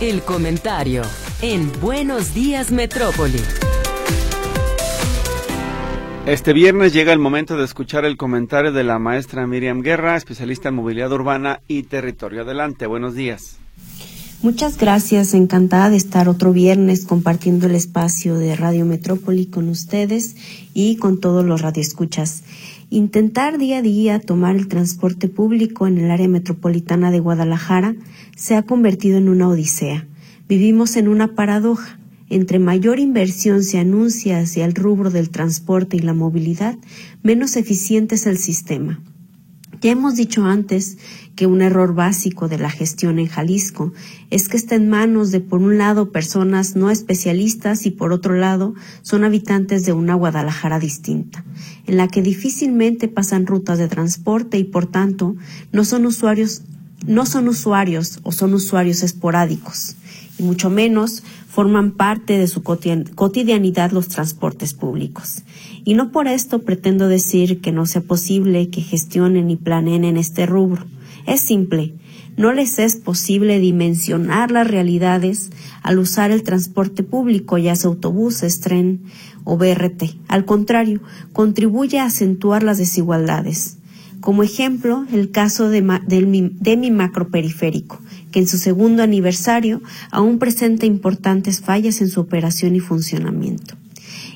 El 0.00 0.22
comentario 0.22 1.02
en 1.42 1.70
Buenos 1.82 2.32
Días 2.32 2.72
Metrópoli. 2.72 3.38
Este 6.24 6.54
viernes 6.54 6.94
llega 6.94 7.12
el 7.12 7.18
momento 7.18 7.58
de 7.58 7.66
escuchar 7.66 8.06
el 8.06 8.16
comentario 8.16 8.72
de 8.72 8.82
la 8.82 8.98
maestra 8.98 9.46
Miriam 9.46 9.82
Guerra, 9.82 10.16
especialista 10.16 10.70
en 10.70 10.76
movilidad 10.76 11.12
urbana 11.12 11.60
y 11.68 11.82
territorio. 11.82 12.44
Adelante, 12.44 12.86
buenos 12.86 13.14
días. 13.14 13.58
Muchas 14.40 14.78
gracias, 14.78 15.34
encantada 15.34 15.90
de 15.90 15.98
estar 15.98 16.30
otro 16.30 16.54
viernes 16.54 17.04
compartiendo 17.04 17.66
el 17.66 17.74
espacio 17.74 18.36
de 18.36 18.56
Radio 18.56 18.86
Metrópoli 18.86 19.44
con 19.44 19.68
ustedes 19.68 20.34
y 20.72 20.96
con 20.96 21.20
todos 21.20 21.44
los 21.44 21.60
radioescuchas. 21.60 22.42
Intentar 22.88 23.58
día 23.58 23.78
a 23.78 23.82
día 23.82 24.18
tomar 24.18 24.56
el 24.56 24.66
transporte 24.66 25.28
público 25.28 25.86
en 25.86 25.98
el 25.98 26.10
área 26.10 26.26
metropolitana 26.26 27.10
de 27.10 27.20
Guadalajara 27.20 27.96
se 28.40 28.56
ha 28.56 28.62
convertido 28.62 29.18
en 29.18 29.28
una 29.28 29.48
odisea. 29.48 30.08
Vivimos 30.48 30.96
en 30.96 31.08
una 31.08 31.34
paradoja. 31.34 32.00
Entre 32.30 32.58
mayor 32.58 32.98
inversión 32.98 33.62
se 33.62 33.78
anuncia 33.78 34.38
hacia 34.38 34.64
el 34.64 34.74
rubro 34.74 35.10
del 35.10 35.28
transporte 35.28 35.98
y 35.98 36.00
la 36.00 36.14
movilidad, 36.14 36.78
menos 37.22 37.56
eficiente 37.56 38.14
es 38.14 38.26
el 38.26 38.38
sistema. 38.38 39.02
Ya 39.82 39.90
hemos 39.90 40.16
dicho 40.16 40.46
antes 40.46 40.96
que 41.36 41.46
un 41.46 41.60
error 41.60 41.94
básico 41.94 42.48
de 42.48 42.58
la 42.58 42.70
gestión 42.70 43.18
en 43.18 43.26
Jalisco 43.26 43.92
es 44.30 44.48
que 44.48 44.56
está 44.56 44.74
en 44.74 44.88
manos 44.88 45.32
de, 45.32 45.40
por 45.40 45.60
un 45.60 45.76
lado, 45.76 46.10
personas 46.10 46.76
no 46.76 46.90
especialistas 46.90 47.84
y, 47.84 47.90
por 47.90 48.10
otro 48.10 48.34
lado, 48.34 48.74
son 49.02 49.24
habitantes 49.24 49.84
de 49.84 49.92
una 49.92 50.14
Guadalajara 50.14 50.78
distinta, 50.78 51.44
en 51.86 51.98
la 51.98 52.08
que 52.08 52.22
difícilmente 52.22 53.06
pasan 53.08 53.46
rutas 53.46 53.78
de 53.78 53.88
transporte 53.88 54.58
y, 54.58 54.64
por 54.64 54.86
tanto, 54.86 55.36
no 55.72 55.84
son 55.84 56.06
usuarios, 56.06 56.62
no 57.06 57.26
son 57.26 57.48
usuarios 57.48 58.20
o 58.22 58.32
son 58.32 58.54
usuarios 58.54 59.02
esporádicos, 59.02 59.96
y 60.38 60.42
mucho 60.42 60.70
menos 60.70 61.22
forman 61.48 61.92
parte 61.92 62.38
de 62.38 62.46
su 62.46 62.62
cotidian- 62.62 63.08
cotidianidad 63.14 63.90
los 63.90 64.08
transportes 64.08 64.74
públicos. 64.74 65.42
Y 65.84 65.94
no 65.94 66.12
por 66.12 66.28
esto 66.28 66.62
pretendo 66.62 67.08
decir 67.08 67.60
que 67.60 67.72
no 67.72 67.86
sea 67.86 68.02
posible 68.02 68.68
que 68.70 68.82
gestionen 68.82 69.50
y 69.50 69.56
planeen 69.56 70.04
en 70.04 70.16
este 70.16 70.46
rubro. 70.46 70.84
Es 71.26 71.40
simple, 71.40 71.94
no 72.36 72.52
les 72.52 72.78
es 72.78 72.96
posible 72.96 73.58
dimensionar 73.58 74.50
las 74.50 74.66
realidades 74.66 75.50
al 75.82 75.98
usar 75.98 76.30
el 76.30 76.42
transporte 76.42 77.02
público, 77.02 77.58
ya 77.58 77.74
sea 77.76 77.88
autobuses, 77.88 78.60
tren 78.60 79.02
o 79.44 79.56
BRT. 79.56 80.16
Al 80.28 80.44
contrario, 80.44 81.00
contribuye 81.32 81.98
a 81.98 82.04
acentuar 82.04 82.62
las 82.62 82.78
desigualdades. 82.78 83.78
Como 84.20 84.42
ejemplo, 84.42 85.06
el 85.12 85.30
caso 85.30 85.68
de, 85.70 85.82
mi- 85.82 86.76
mi 86.76 86.90
macroperiférico, 86.90 88.00
que 88.30 88.40
en 88.40 88.46
su 88.46 88.58
segundo 88.58 89.02
aniversario 89.02 89.80
aún 90.10 90.38
presenta 90.38 90.86
importantes 90.86 91.60
fallas 91.60 92.00
en 92.00 92.08
su 92.08 92.20
operación 92.20 92.76
y 92.76 92.80
funcionamiento. 92.80 93.76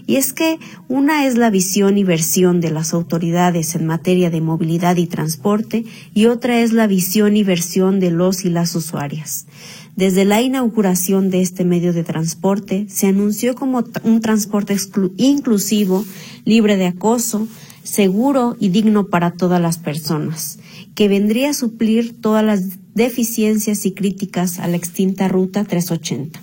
Y 0.07 0.17
es 0.17 0.33
que 0.35 0.59
una 0.89 1.27
es 1.27 1.37
la 1.37 1.49
visión 1.51 1.97
y 1.97 2.05
versión 2.05 2.61
de 2.61 2.71
las 2.71 2.93
autoridades 2.93 3.75
en 3.75 3.87
materia 3.87 4.29
de 4.31 4.43
movilidad 4.43 4.97
y 4.97 5.07
transporte 5.07 5.85
y 6.13 6.27
otra 6.27 6.61
es 6.61 6.73
la 6.73 6.87
visión 6.87 7.37
y 7.37 7.43
versión 7.43 8.01
de 8.01 8.11
los 8.11 8.45
y 8.45 8.51
las 8.51 8.75
usuarias. 8.75 9.47
Desde 9.97 10.25
la 10.25 10.43
inauguración 10.43 11.31
de 11.31 11.41
este 11.41 11.65
medio 11.65 11.93
de 11.93 12.05
transporte 12.05 12.87
se 12.89 13.07
anunció 13.07 13.55
como 13.55 13.85
un 14.03 14.21
transporte 14.21 14.77
inclusivo, 15.17 16.05
libre 16.45 16.77
de 16.77 16.87
acoso, 16.87 17.49
seguro 17.85 18.57
y 18.59 18.71
digno 18.71 19.07
para 19.07 19.31
todas 19.31 19.61
las 19.61 19.79
personas, 19.79 20.59
que 20.97 21.07
vendría 21.07 21.51
a 21.51 21.55
suplir 21.55 22.21
todas 22.21 22.45
las 22.45 22.79
deficiencias 22.95 23.87
y 23.87 23.93
críticas 23.93 24.59
a 24.59 24.67
la 24.67 24.77
extinta 24.77 25.29
Ruta 25.29 25.65
380. 25.65 26.41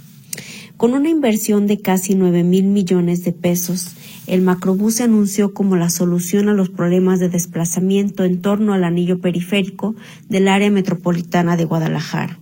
Con 0.77 0.93
una 0.93 1.10
inversión 1.10 1.67
de 1.67 1.80
casi 1.80 2.15
9 2.15 2.43
mil 2.43 2.65
millones 2.65 3.23
de 3.23 3.34
pesos, 3.34 3.95
el 4.27 4.41
macrobús 4.41 4.95
se 4.95 5.04
anunció 5.04 5.54
como 5.54 5.75
la 5.75 5.89
solución 5.89 6.49
a 6.49 6.54
los 6.54 6.69
problemas 6.69 7.19
de 7.19 7.30
desplazamiento 7.30 8.23
en 8.23 8.41
torno 8.41 8.73
al 8.73 8.84
anillo 8.84 9.19
periférico 9.19 9.95
del 10.30 10.47
área 10.47 10.71
metropolitana 10.71 11.58
de 11.58 11.65
Guadalajara. 11.65 12.40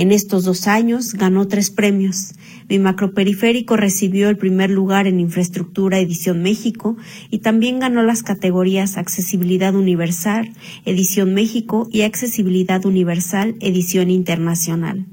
En 0.00 0.12
estos 0.12 0.44
dos 0.44 0.66
años 0.66 1.12
ganó 1.12 1.46
tres 1.46 1.68
premios. 1.68 2.32
Mi 2.70 2.78
macroperiférico 2.78 3.76
recibió 3.76 4.30
el 4.30 4.38
primer 4.38 4.70
lugar 4.70 5.06
en 5.06 5.20
Infraestructura 5.20 5.98
Edición 5.98 6.40
México 6.40 6.96
y 7.28 7.40
también 7.40 7.80
ganó 7.80 8.02
las 8.02 8.22
categorías 8.22 8.96
Accesibilidad 8.96 9.74
Universal, 9.74 10.54
Edición 10.86 11.34
México 11.34 11.86
y 11.92 12.00
Accesibilidad 12.00 12.86
Universal, 12.86 13.56
Edición 13.60 14.08
Internacional. 14.08 15.04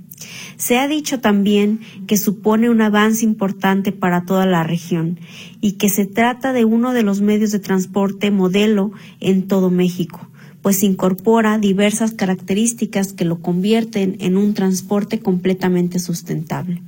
Se 0.56 0.78
ha 0.78 0.88
dicho 0.88 1.20
también 1.20 1.82
que 2.08 2.16
supone 2.16 2.70
un 2.70 2.80
avance 2.80 3.26
importante 3.26 3.92
para 3.92 4.24
toda 4.24 4.46
la 4.46 4.64
región 4.64 5.20
y 5.60 5.74
que 5.74 5.90
se 5.90 6.06
trata 6.06 6.54
de 6.54 6.64
uno 6.64 6.94
de 6.94 7.04
los 7.04 7.20
medios 7.20 7.52
de 7.52 7.60
transporte 7.60 8.32
modelo 8.32 8.94
en 9.20 9.50
todo 9.50 9.70
México, 9.70 10.30
pues 10.62 10.84
incorpora 10.84 11.58
diversas 11.58 12.12
características 12.12 13.14
que 13.14 13.26
lo 13.26 13.40
convierten 13.40 14.18
en 14.20 14.38
un 14.38 14.54
transporte 14.54 15.20
completamente 15.20 16.00
sustentable. 16.00 16.82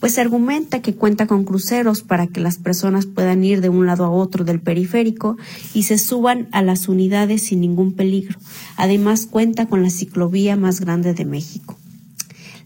Pues 0.00 0.18
argumenta 0.18 0.82
que 0.82 0.94
cuenta 0.94 1.26
con 1.26 1.44
cruceros 1.44 2.02
para 2.02 2.26
que 2.26 2.40
las 2.40 2.56
personas 2.58 3.06
puedan 3.06 3.44
ir 3.44 3.60
de 3.60 3.68
un 3.68 3.86
lado 3.86 4.04
a 4.04 4.10
otro 4.10 4.44
del 4.44 4.60
periférico 4.60 5.36
y 5.72 5.84
se 5.84 5.98
suban 5.98 6.48
a 6.50 6.62
las 6.62 6.88
unidades 6.88 7.42
sin 7.42 7.60
ningún 7.60 7.92
peligro. 7.92 8.38
Además 8.76 9.26
cuenta 9.26 9.66
con 9.66 9.82
la 9.82 9.90
ciclovía 9.90 10.56
más 10.56 10.80
grande 10.80 11.14
de 11.14 11.24
México. 11.24 11.78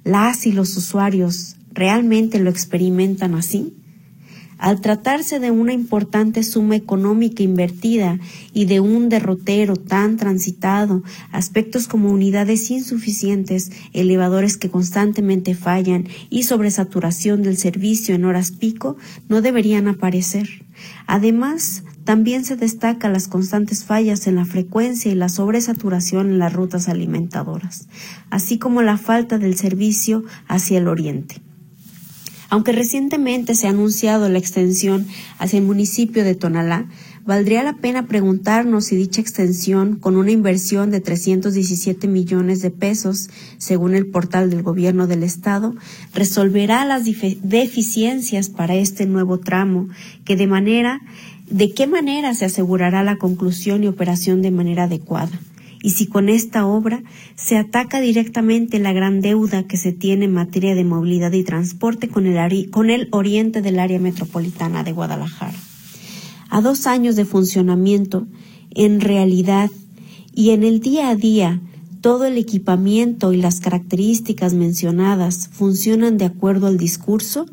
Las 0.04 0.46
y 0.46 0.52
los 0.52 0.76
usuarios 0.76 1.56
realmente 1.72 2.38
lo 2.38 2.48
experimentan 2.48 3.34
así? 3.34 3.74
Al 4.58 4.80
tratarse 4.80 5.38
de 5.38 5.50
una 5.50 5.74
importante 5.74 6.42
suma 6.42 6.76
económica 6.76 7.42
invertida 7.42 8.18
y 8.54 8.64
de 8.64 8.80
un 8.80 9.08
derrotero 9.08 9.76
tan 9.76 10.16
transitado, 10.16 11.02
aspectos 11.30 11.88
como 11.88 12.10
unidades 12.10 12.70
insuficientes, 12.70 13.70
elevadores 13.92 14.56
que 14.56 14.70
constantemente 14.70 15.54
fallan 15.54 16.08
y 16.30 16.44
sobresaturación 16.44 17.42
del 17.42 17.58
servicio 17.58 18.14
en 18.14 18.24
horas 18.24 18.50
pico 18.50 18.96
no 19.28 19.42
deberían 19.42 19.88
aparecer. 19.88 20.48
Además, 21.06 21.84
también 22.04 22.44
se 22.44 22.56
destaca 22.56 23.08
las 23.08 23.28
constantes 23.28 23.84
fallas 23.84 24.26
en 24.26 24.36
la 24.36 24.44
frecuencia 24.44 25.10
y 25.10 25.16
la 25.16 25.28
sobresaturación 25.28 26.30
en 26.30 26.38
las 26.38 26.52
rutas 26.52 26.88
alimentadoras, 26.88 27.88
así 28.30 28.58
como 28.58 28.80
la 28.80 28.96
falta 28.96 29.38
del 29.38 29.56
servicio 29.56 30.22
hacia 30.46 30.78
el 30.78 30.88
oriente. 30.88 31.42
Aunque 32.48 32.72
recientemente 32.72 33.54
se 33.54 33.66
ha 33.66 33.70
anunciado 33.70 34.28
la 34.28 34.38
extensión 34.38 35.06
hacia 35.38 35.58
el 35.58 35.64
municipio 35.64 36.24
de 36.24 36.34
Tonalá, 36.34 36.86
valdría 37.24 37.64
la 37.64 37.74
pena 37.74 38.06
preguntarnos 38.06 38.84
si 38.84 38.96
dicha 38.96 39.20
extensión, 39.20 39.96
con 39.96 40.16
una 40.16 40.30
inversión 40.30 40.90
de 40.90 41.00
317 41.00 42.06
millones 42.06 42.62
de 42.62 42.70
pesos, 42.70 43.30
según 43.58 43.94
el 43.94 44.06
portal 44.06 44.48
del 44.48 44.62
gobierno 44.62 45.08
del 45.08 45.24
estado, 45.24 45.74
resolverá 46.14 46.84
las 46.84 47.04
deficiencias 47.04 48.48
para 48.48 48.76
este 48.76 49.06
nuevo 49.06 49.38
tramo, 49.40 49.88
que 50.24 50.36
de 50.36 50.46
manera, 50.46 51.00
de 51.50 51.72
qué 51.72 51.88
manera 51.88 52.32
se 52.34 52.44
asegurará 52.44 53.02
la 53.02 53.16
conclusión 53.16 53.82
y 53.82 53.88
operación 53.88 54.40
de 54.40 54.52
manera 54.52 54.84
adecuada 54.84 55.40
y 55.82 55.90
si 55.90 56.06
con 56.06 56.28
esta 56.28 56.66
obra 56.66 57.02
se 57.34 57.56
ataca 57.56 58.00
directamente 58.00 58.78
la 58.78 58.92
gran 58.92 59.20
deuda 59.20 59.64
que 59.64 59.76
se 59.76 59.92
tiene 59.92 60.26
en 60.26 60.32
materia 60.32 60.74
de 60.74 60.84
movilidad 60.84 61.32
y 61.32 61.44
transporte 61.44 62.08
con 62.08 62.26
el, 62.26 62.70
con 62.70 62.90
el 62.90 63.08
oriente 63.12 63.62
del 63.62 63.78
área 63.78 63.98
metropolitana 63.98 64.84
de 64.84 64.92
Guadalajara. 64.92 65.58
A 66.48 66.60
dos 66.60 66.86
años 66.86 67.16
de 67.16 67.24
funcionamiento, 67.24 68.26
en 68.70 69.00
realidad 69.00 69.70
y 70.34 70.50
en 70.50 70.62
el 70.64 70.80
día 70.80 71.08
a 71.08 71.14
día, 71.14 71.60
todo 72.00 72.24
el 72.26 72.38
equipamiento 72.38 73.32
y 73.32 73.36
las 73.38 73.60
características 73.60 74.54
mencionadas 74.54 75.48
funcionan 75.48 76.18
de 76.18 76.26
acuerdo 76.26 76.66
al 76.66 76.78
discurso 76.78 77.46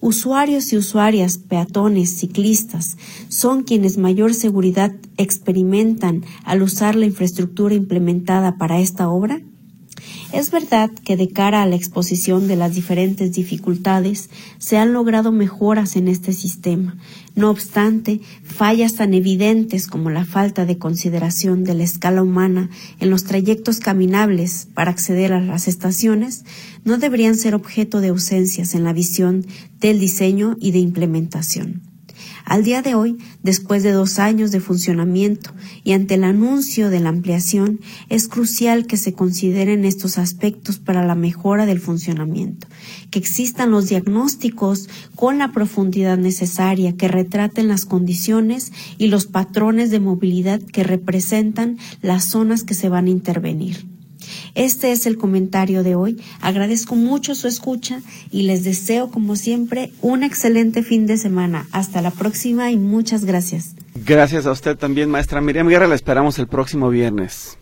Usuarios 0.00 0.72
y 0.72 0.76
usuarias, 0.76 1.38
peatones, 1.38 2.16
ciclistas, 2.18 2.96
son 3.28 3.64
quienes 3.64 3.98
mayor 3.98 4.32
seguridad 4.32 4.92
experimentan 5.16 6.24
al 6.44 6.62
usar 6.62 6.94
la 6.94 7.06
infraestructura 7.06 7.74
implementada 7.74 8.58
para 8.58 8.78
esta 8.78 9.08
obra? 9.08 9.40
Es 10.32 10.50
verdad 10.50 10.90
que 10.90 11.16
de 11.16 11.30
cara 11.30 11.62
a 11.62 11.66
la 11.66 11.74
exposición 11.74 12.48
de 12.48 12.56
las 12.56 12.74
diferentes 12.74 13.32
dificultades 13.32 14.28
se 14.58 14.76
han 14.76 14.92
logrado 14.92 15.32
mejoras 15.32 15.96
en 15.96 16.06
este 16.06 16.32
sistema. 16.32 16.96
No 17.34 17.50
obstante, 17.50 18.20
fallas 18.42 18.96
tan 18.96 19.14
evidentes 19.14 19.86
como 19.86 20.10
la 20.10 20.24
falta 20.24 20.66
de 20.66 20.76
consideración 20.76 21.64
de 21.64 21.74
la 21.74 21.84
escala 21.84 22.22
humana 22.22 22.68
en 23.00 23.10
los 23.10 23.24
trayectos 23.24 23.80
caminables 23.80 24.68
para 24.74 24.90
acceder 24.90 25.32
a 25.32 25.40
las 25.40 25.66
estaciones 25.66 26.44
no 26.88 26.96
deberían 26.96 27.36
ser 27.36 27.54
objeto 27.54 28.00
de 28.00 28.08
ausencias 28.08 28.74
en 28.74 28.82
la 28.82 28.94
visión 28.94 29.46
del 29.78 30.00
diseño 30.00 30.56
y 30.58 30.70
de 30.70 30.78
implementación. 30.78 31.82
Al 32.46 32.64
día 32.64 32.80
de 32.80 32.94
hoy, 32.94 33.18
después 33.42 33.82
de 33.82 33.92
dos 33.92 34.18
años 34.18 34.52
de 34.52 34.60
funcionamiento 34.60 35.52
y 35.84 35.92
ante 35.92 36.14
el 36.14 36.24
anuncio 36.24 36.88
de 36.88 37.00
la 37.00 37.10
ampliación, 37.10 37.78
es 38.08 38.26
crucial 38.26 38.86
que 38.86 38.96
se 38.96 39.12
consideren 39.12 39.84
estos 39.84 40.16
aspectos 40.16 40.78
para 40.78 41.06
la 41.06 41.14
mejora 41.14 41.66
del 41.66 41.78
funcionamiento, 41.78 42.66
que 43.10 43.18
existan 43.18 43.70
los 43.70 43.90
diagnósticos 43.90 44.88
con 45.14 45.36
la 45.36 45.52
profundidad 45.52 46.16
necesaria 46.16 46.96
que 46.96 47.08
retraten 47.08 47.68
las 47.68 47.84
condiciones 47.84 48.72
y 48.96 49.08
los 49.08 49.26
patrones 49.26 49.90
de 49.90 50.00
movilidad 50.00 50.62
que 50.62 50.84
representan 50.84 51.76
las 52.00 52.24
zonas 52.24 52.64
que 52.64 52.72
se 52.72 52.88
van 52.88 53.08
a 53.08 53.10
intervenir. 53.10 53.97
Este 54.54 54.92
es 54.92 55.06
el 55.06 55.18
comentario 55.18 55.82
de 55.82 55.94
hoy. 55.94 56.20
Agradezco 56.40 56.94
mucho 56.94 57.34
su 57.34 57.48
escucha 57.48 58.00
y 58.30 58.42
les 58.42 58.64
deseo, 58.64 59.10
como 59.10 59.36
siempre, 59.36 59.92
un 60.00 60.22
excelente 60.22 60.82
fin 60.82 61.06
de 61.06 61.16
semana. 61.18 61.66
Hasta 61.72 62.02
la 62.02 62.10
próxima 62.10 62.70
y 62.70 62.76
muchas 62.76 63.24
gracias. 63.24 63.74
Gracias 64.06 64.46
a 64.46 64.52
usted 64.52 64.76
también, 64.76 65.10
maestra 65.10 65.40
Miriam 65.40 65.68
Guerra. 65.68 65.86
La 65.86 65.94
esperamos 65.94 66.38
el 66.38 66.46
próximo 66.46 66.88
viernes. 66.90 67.58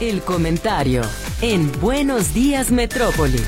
El 0.00 0.22
comentario 0.22 1.02
en 1.40 1.70
Buenos 1.80 2.34
Días 2.34 2.70
Metrópoli. 2.70 3.40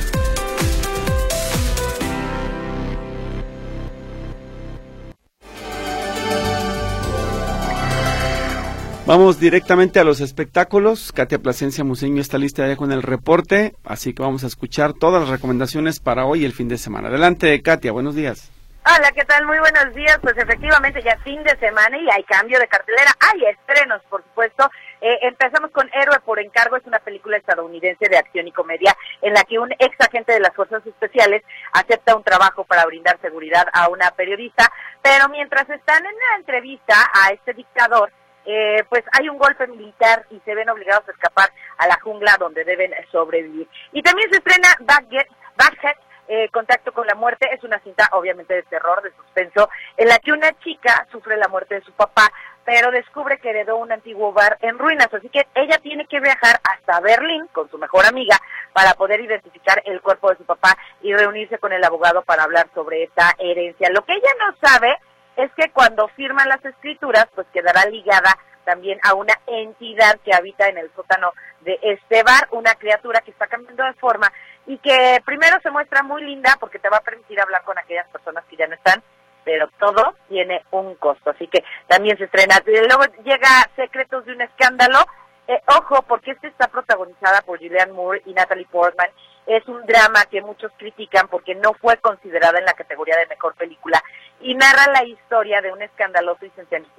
Vamos 9.07 9.39
directamente 9.39 10.01
a 10.01 10.05
los 10.05 10.21
espectáculos. 10.21 11.13
Katia 11.13 11.39
Plasencia 11.39 11.85
Museño 11.85 12.21
está 12.21 12.39
lista 12.39 12.67
ya 12.67 12.75
con 12.75 12.91
el 12.91 13.05
reporte, 13.05 13.77
así 13.85 14.13
que 14.13 14.21
vamos 14.21 14.43
a 14.43 14.49
escuchar 14.49 14.95
todas 14.95 15.21
las 15.21 15.31
recomendaciones 15.31 16.01
para 16.01 16.27
hoy 16.27 16.43
y 16.43 16.45
el 16.45 16.53
fin 16.53 16.67
de 16.67 16.77
semana. 16.77 17.07
Adelante, 17.07 17.63
Katia, 17.63 17.93
buenos 17.93 18.17
días. 18.17 18.51
Hola, 18.85 19.13
¿qué 19.13 19.25
tal? 19.25 19.47
Muy 19.47 19.61
buenos 19.61 19.95
días. 19.95 20.19
Pues 20.21 20.37
efectivamente 20.37 21.01
ya 21.05 21.17
fin 21.19 21.41
de 21.45 21.57
semana 21.59 21.97
y 21.99 22.11
hay 22.11 22.25
cambio 22.25 22.59
de 22.59 22.67
cartelera. 22.67 23.13
Hay 23.21 23.45
estrenos, 23.45 24.03
por 24.11 24.25
supuesto. 24.25 24.69
Eh, 25.01 25.19
empezamos 25.23 25.71
con 25.71 25.89
Héroe 25.93 26.19
por 26.25 26.41
encargo. 26.41 26.77
Es 26.77 26.87
una 26.87 26.99
película 26.99 27.37
estadounidense 27.37 28.09
de 28.09 28.17
acción 28.17 28.49
y 28.49 28.53
comedia 28.53 28.97
en 29.23 29.35
la 29.35 29.45
que 29.45 29.61
un 29.61 29.71
ex 29.79 30.01
agente 30.01 30.33
de 30.33 30.41
las 30.41 30.55
fuerzas 30.55 30.85
especiales 30.85 31.45
acepta 31.73 32.17
un 32.17 32.25
trabajo 32.25 32.65
para 32.65 32.85
brindar 32.87 33.21
seguridad 33.21 33.69
a 33.73 33.89
una 33.89 34.11
periodista. 34.11 34.73
Pero 35.01 35.29
mientras 35.29 35.71
están 35.71 36.05
en 36.05 36.15
la 36.15 36.37
entrevista 36.39 36.95
a 37.13 37.31
este 37.31 37.55
dictador, 37.55 38.13
eh, 38.47 38.85
pues 38.89 39.03
hay 39.13 39.29
un 39.29 39.39
golpe 39.39 39.67
militar 39.67 40.25
y 40.31 40.41
se 40.41 40.55
ven 40.55 40.71
obligados 40.71 41.09
a 41.09 41.13
escapar 41.13 41.51
a 41.79 41.89
la 41.89 41.99
jungla 42.01 42.37
donde 42.39 42.65
deben 42.65 42.93
sobrevivir. 43.11 43.69
Y 43.93 44.03
también 44.03 44.31
se 44.31 44.39
estrena 44.39 44.69
Baghead, 44.81 45.97
eh, 46.29 46.49
Contacto 46.51 46.93
con 46.93 47.07
la 47.07 47.15
Muerte, 47.15 47.49
es 47.53 47.63
una 47.65 47.79
cinta 47.81 48.09
obviamente 48.13 48.55
de 48.55 48.63
terror, 48.65 49.03
de 49.03 49.13
suspenso, 49.13 49.69
en 49.97 50.09
la 50.09 50.19
que 50.19 50.33
una 50.33 50.53
chica 50.61 51.07
sufre 51.11 51.37
la 51.37 51.49
muerte 51.49 51.77
de 51.77 51.83
su 51.83 51.93
papá, 51.93 52.33
pero 52.65 52.91
descubre 52.91 53.39
que 53.39 53.51
heredó 53.51 53.77
un 53.77 53.93
antiguo 53.93 54.33
bar 54.33 54.59
en 54.61 54.77
ruinas, 54.77 55.13
así 55.13 55.29
que 55.29 55.47
ella 55.55 55.79
tiene 55.79 56.05
que 56.07 56.19
viajar 56.19 56.61
hasta 56.65 57.01
Berlín 57.01 57.47
con 57.53 57.71
su 57.71 57.79
mejor 57.79 58.07
amiga 58.07 58.37
para 58.73 58.95
poder 58.95 59.21
identificar 59.21 59.81
el 59.85 60.01
cuerpo 60.01 60.31
de 60.31 60.37
su 60.37 60.45
papá 60.45 60.77
y 61.01 61.15
reunirse 61.15 61.59
con 61.59 61.73
el 61.73 61.85
abogado 61.85 62.23
para 62.23 62.43
hablar 62.43 62.69
sobre 62.75 63.05
esta 63.05 63.35
herencia. 63.39 63.89
Lo 63.91 64.05
que 64.05 64.15
ella 64.15 64.31
no 64.41 64.69
sabe 64.69 64.97
es 65.37 65.53
que 65.55 65.71
cuando 65.71 66.09
firman 66.09 66.49
las 66.49 66.65
escrituras, 66.65 67.27
pues 67.35 67.47
quedará 67.53 67.85
ligada 67.87 68.37
también 68.65 68.99
a 69.05 69.15
una 69.15 69.35
entidad 69.47 70.19
que 70.25 70.35
habita 70.35 70.69
en 70.69 70.79
el 70.79 70.91
sótano 70.95 71.33
de 71.61 71.79
este 71.83 72.23
bar, 72.23 72.49
una 72.51 72.75
criatura 72.75 73.21
que 73.21 73.31
está 73.31 73.47
cambiando 73.47 73.85
de 73.85 73.95
forma 73.95 74.31
y 74.67 74.79
que 74.79 75.23
primero 75.25 75.59
se 75.63 75.71
muestra 75.71 76.03
muy 76.03 76.25
linda 76.25 76.57
porque 76.59 76.81
te 76.81 76.89
va 76.89 76.97
a 76.97 77.03
permitir 77.03 77.41
hablar 77.41 77.63
con 77.63 77.79
aquellas 77.79 78.09
personas 78.09 78.45
que 78.47 78.57
ya 78.57 78.67
no 78.67 78.75
están, 78.75 79.03
pero 79.45 79.69
todo 79.79 80.17
tiene 80.29 80.65
un 80.73 80.97
costo, 80.97 81.31
así 81.31 81.47
que 81.47 81.63
también 81.87 82.19
se 82.19 82.25
estrena. 82.25 82.57
Luego 82.67 83.05
llega 83.25 83.49
Secretos 83.77 84.25
de 84.25 84.33
un 84.33 84.41
Escándalo, 84.41 84.99
eh, 85.47 85.63
ojo, 85.79 86.03
porque 86.03 86.33
esta 86.33 86.49
está 86.49 86.67
protagonizada 86.67 87.43
por 87.43 87.59
Julianne 87.59 87.93
Moore 87.93 88.23
y 88.27 88.35
Natalie 88.35 88.67
Portman 88.67 89.11
es 89.47 89.67
un 89.69 89.85
drama 89.87 90.25
que 90.27 90.43
muchos 90.43 90.73
critican 90.77 91.29
porque 91.29 91.55
no 91.55 91.73
fue 91.75 91.97
considerada 91.99 92.59
en 92.59 92.65
la 92.65 92.75
categoría 92.75 93.17
de 93.17 93.27
mejor 93.27 93.55
película 93.55 94.03
y 94.41 94.55
narra 94.55 94.93
la 94.93 95.05
historia 95.05 95.61
de 95.61 95.73
un 95.73 95.83
escandaloso 95.83 96.45
y 96.45 96.53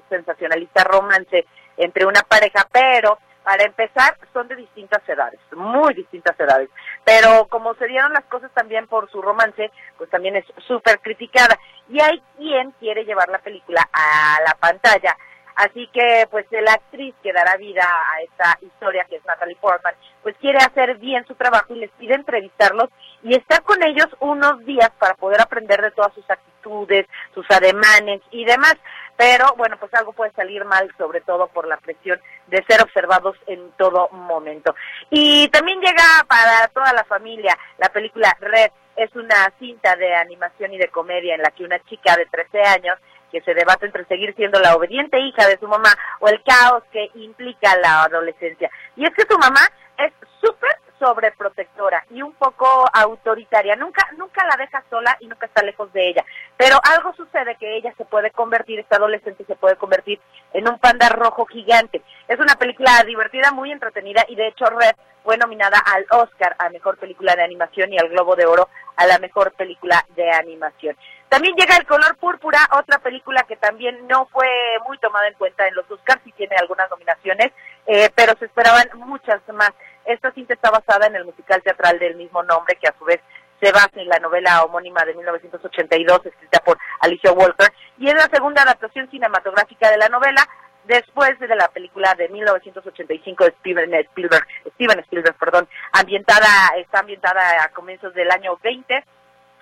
sensacionalista 0.10 0.84
romance 0.86 1.46
entre 1.76 2.06
una 2.06 2.22
pareja, 2.22 2.68
pero 2.72 3.20
para 3.44 3.64
empezar 3.64 4.18
son 4.34 4.48
de 4.48 4.56
distintas 4.56 5.08
edades, 5.08 5.40
muy 5.56 5.94
distintas 5.94 6.38
edades, 6.40 6.70
pero 7.06 7.48
como 7.48 7.74
se 7.76 7.88
dieron 7.88 8.12
las 8.12 8.26
cosas 8.26 8.52
también 8.54 8.88
por 8.88 9.10
su 9.10 9.22
romance, 9.22 9.72
pues 9.98 10.10
también 10.10 10.36
es 10.36 10.46
súper 10.68 11.00
criticada 11.00 11.58
y 11.90 12.02
hay 12.02 12.22
quien 12.38 12.72
quiere 12.72 13.06
llevar 13.06 13.30
la 13.30 13.40
película 13.40 13.88
a 13.94 14.42
la 14.46 14.54
pantalla 14.56 15.16
Así 15.58 15.90
que, 15.92 16.28
pues, 16.30 16.46
la 16.52 16.74
actriz 16.74 17.16
que 17.24 17.34
dará 17.34 17.58
vida 17.58 17.84
a 17.84 18.22
esta 18.22 18.60
historia, 18.62 19.06
que 19.06 19.16
es 19.16 19.26
Natalie 19.26 19.56
Portman, 19.56 19.96
pues 20.22 20.36
quiere 20.40 20.60
hacer 20.60 20.98
bien 20.98 21.26
su 21.26 21.34
trabajo 21.34 21.74
y 21.74 21.80
les 21.80 21.90
pide 21.92 22.14
entrevistarlos 22.14 22.90
y 23.24 23.36
estar 23.36 23.64
con 23.64 23.82
ellos 23.82 24.06
unos 24.20 24.64
días 24.66 24.92
para 25.00 25.16
poder 25.16 25.42
aprender 25.42 25.82
de 25.82 25.90
todas 25.90 26.14
sus 26.14 26.30
actitudes, 26.30 27.08
sus 27.34 27.50
ademanes 27.50 28.22
y 28.30 28.46
demás. 28.46 28.76
Pero, 29.18 29.56
bueno, 29.58 29.78
pues 29.80 29.92
algo 29.96 30.14
puede 30.14 30.32
salir 30.34 30.64
mal, 30.64 30.94
sobre 30.96 31.22
todo 31.22 31.48
por 31.48 31.68
la 31.68 31.78
presión 31.78 32.22
de 32.46 32.64
ser 32.66 32.84
observados 32.84 33.36
en 33.48 33.72
todo 33.78 34.10
momento. 34.10 34.76
Y 35.10 35.48
también 35.48 35.82
llega 35.82 36.04
para 36.28 36.68
toda 36.68 36.94
la 36.94 37.04
familia 37.06 37.58
la 37.80 37.90
película 37.90 38.38
Red, 38.40 38.70
es 38.96 39.16
una 39.16 39.52
cinta 39.60 39.96
de 39.96 40.14
animación 40.16 40.74
y 40.74 40.78
de 40.78 40.90
comedia 40.90 41.36
en 41.36 41.42
la 41.42 41.52
que 41.52 41.64
una 41.64 41.80
chica 41.86 42.16
de 42.16 42.26
13 42.26 42.62
años 42.62 42.98
que 43.32 43.42
se 43.42 43.54
debate 43.54 43.86
entre 43.86 44.06
seguir 44.06 44.34
siendo 44.36 44.60
la 44.60 44.76
obediente 44.76 45.20
hija 45.20 45.48
de 45.48 45.58
su 45.58 45.68
mamá 45.68 45.90
o 46.20 46.28
el 46.28 46.42
caos 46.44 46.84
que 46.92 47.10
implica 47.16 47.78
la 47.78 48.04
adolescencia. 48.04 48.70
Y 48.96 49.06
es 49.06 49.14
que 49.14 49.26
su 49.30 49.38
mamá 49.38 49.62
es 49.98 50.14
súper 50.42 50.78
sobreprotectora 51.00 52.06
y 52.10 52.22
un 52.22 52.34
poco 52.34 52.86
autoritaria. 52.94 53.76
Nunca, 53.76 54.08
nunca 54.18 54.46
la 54.46 54.58
deja 54.58 54.84
sola 54.90 55.16
y 55.20 55.28
nunca 55.28 55.46
está 55.46 55.64
lejos 55.64 55.92
de 55.94 56.10
ella. 56.10 56.26
Pero 56.58 56.78
algo 56.84 57.14
sucede 57.14 57.56
que 57.56 57.78
ella 57.78 57.94
se 57.98 58.06
puede 58.06 58.32
convertir, 58.32 58.80
esta 58.80 58.98
adolescente 58.98 59.46
se 59.46 59.56
puede 59.56 59.76
convertir 59.76 60.20
en 60.54 60.68
un 60.68 60.80
panda 60.80 61.10
rojo 61.10 61.46
gigante. 61.46 62.02
Es 62.28 62.40
una 62.40 62.56
película 62.56 63.04
divertida, 63.06 63.52
muy 63.52 63.72
entretenida 63.72 64.26
y 64.28 64.36
de 64.36 64.48
hecho 64.48 64.66
Red 64.66 64.96
fue 65.24 65.38
nominada 65.38 65.78
al 65.80 66.06
Oscar 66.10 66.56
a 66.58 66.70
Mejor 66.70 66.98
Película 66.98 67.36
de 67.36 67.44
Animación 67.44 67.92
y 67.92 67.98
al 67.98 68.10
Globo 68.10 68.36
de 68.36 68.46
Oro 68.46 68.70
a 68.96 69.06
la 69.06 69.20
Mejor 69.20 69.52
Película 69.52 70.06
de 70.16 70.32
Animación. 70.32 70.96
También 71.30 71.56
llega 71.56 71.76
El 71.76 71.86
Color 71.86 72.16
Púrpura, 72.18 72.60
otra 72.72 73.00
película 73.00 73.44
que 73.44 73.58
también 73.58 74.08
no 74.08 74.28
fue 74.28 74.48
muy 74.88 74.98
tomada 75.00 75.28
en 75.28 75.34
cuenta 75.34 75.68
en 75.68 75.76
los 75.76 75.90
Oscars, 75.92 76.22
y 76.26 76.32
tiene 76.32 76.56
algunas 76.56 76.90
nominaciones, 76.90 77.52
eh, 77.86 78.10
pero 78.16 78.34
se 78.40 78.46
esperaban 78.46 78.88
muchas 78.96 79.42
más. 79.54 79.72
Esta 80.06 80.32
cinta 80.32 80.54
está 80.54 80.72
basada 80.72 81.08
en 81.08 81.16
el 81.18 81.26
musical 81.26 81.62
teatral 81.62 82.00
del 82.00 82.16
mismo 82.16 82.44
nombre, 82.44 82.78
que 82.78 82.88
a 82.88 82.96
su 82.98 83.04
vez 83.04 83.20
se 83.60 83.72
basa 83.74 83.90
en 83.96 84.08
la 84.08 84.20
novela 84.20 84.64
homónima 84.64 85.04
de 85.04 85.16
1982, 85.16 86.26
escrita 86.26 86.60
por 86.60 86.78
Alicia 87.02 87.34
Walker, 87.34 87.74
y 87.98 88.08
es 88.08 88.14
la 88.14 88.30
segunda 88.32 88.62
adaptación 88.62 89.10
cinematográfica 89.10 89.92
de 89.92 89.98
la 89.98 90.08
novela, 90.08 90.48
después 90.86 91.38
de 91.40 91.56
la 91.56 91.68
película 91.68 92.14
de 92.14 92.30
1985 92.30 93.44
de 93.44 93.52
Steven 93.60 93.94
Spielberg, 93.96 94.48
Steven 94.76 95.00
Spielberg, 95.00 95.36
perdón, 95.38 95.68
ambientada, 95.92 96.48
está 96.78 97.00
ambientada 97.00 97.64
a 97.64 97.70
comienzos 97.70 98.14
del 98.14 98.32
año 98.32 98.58
20 98.64 99.04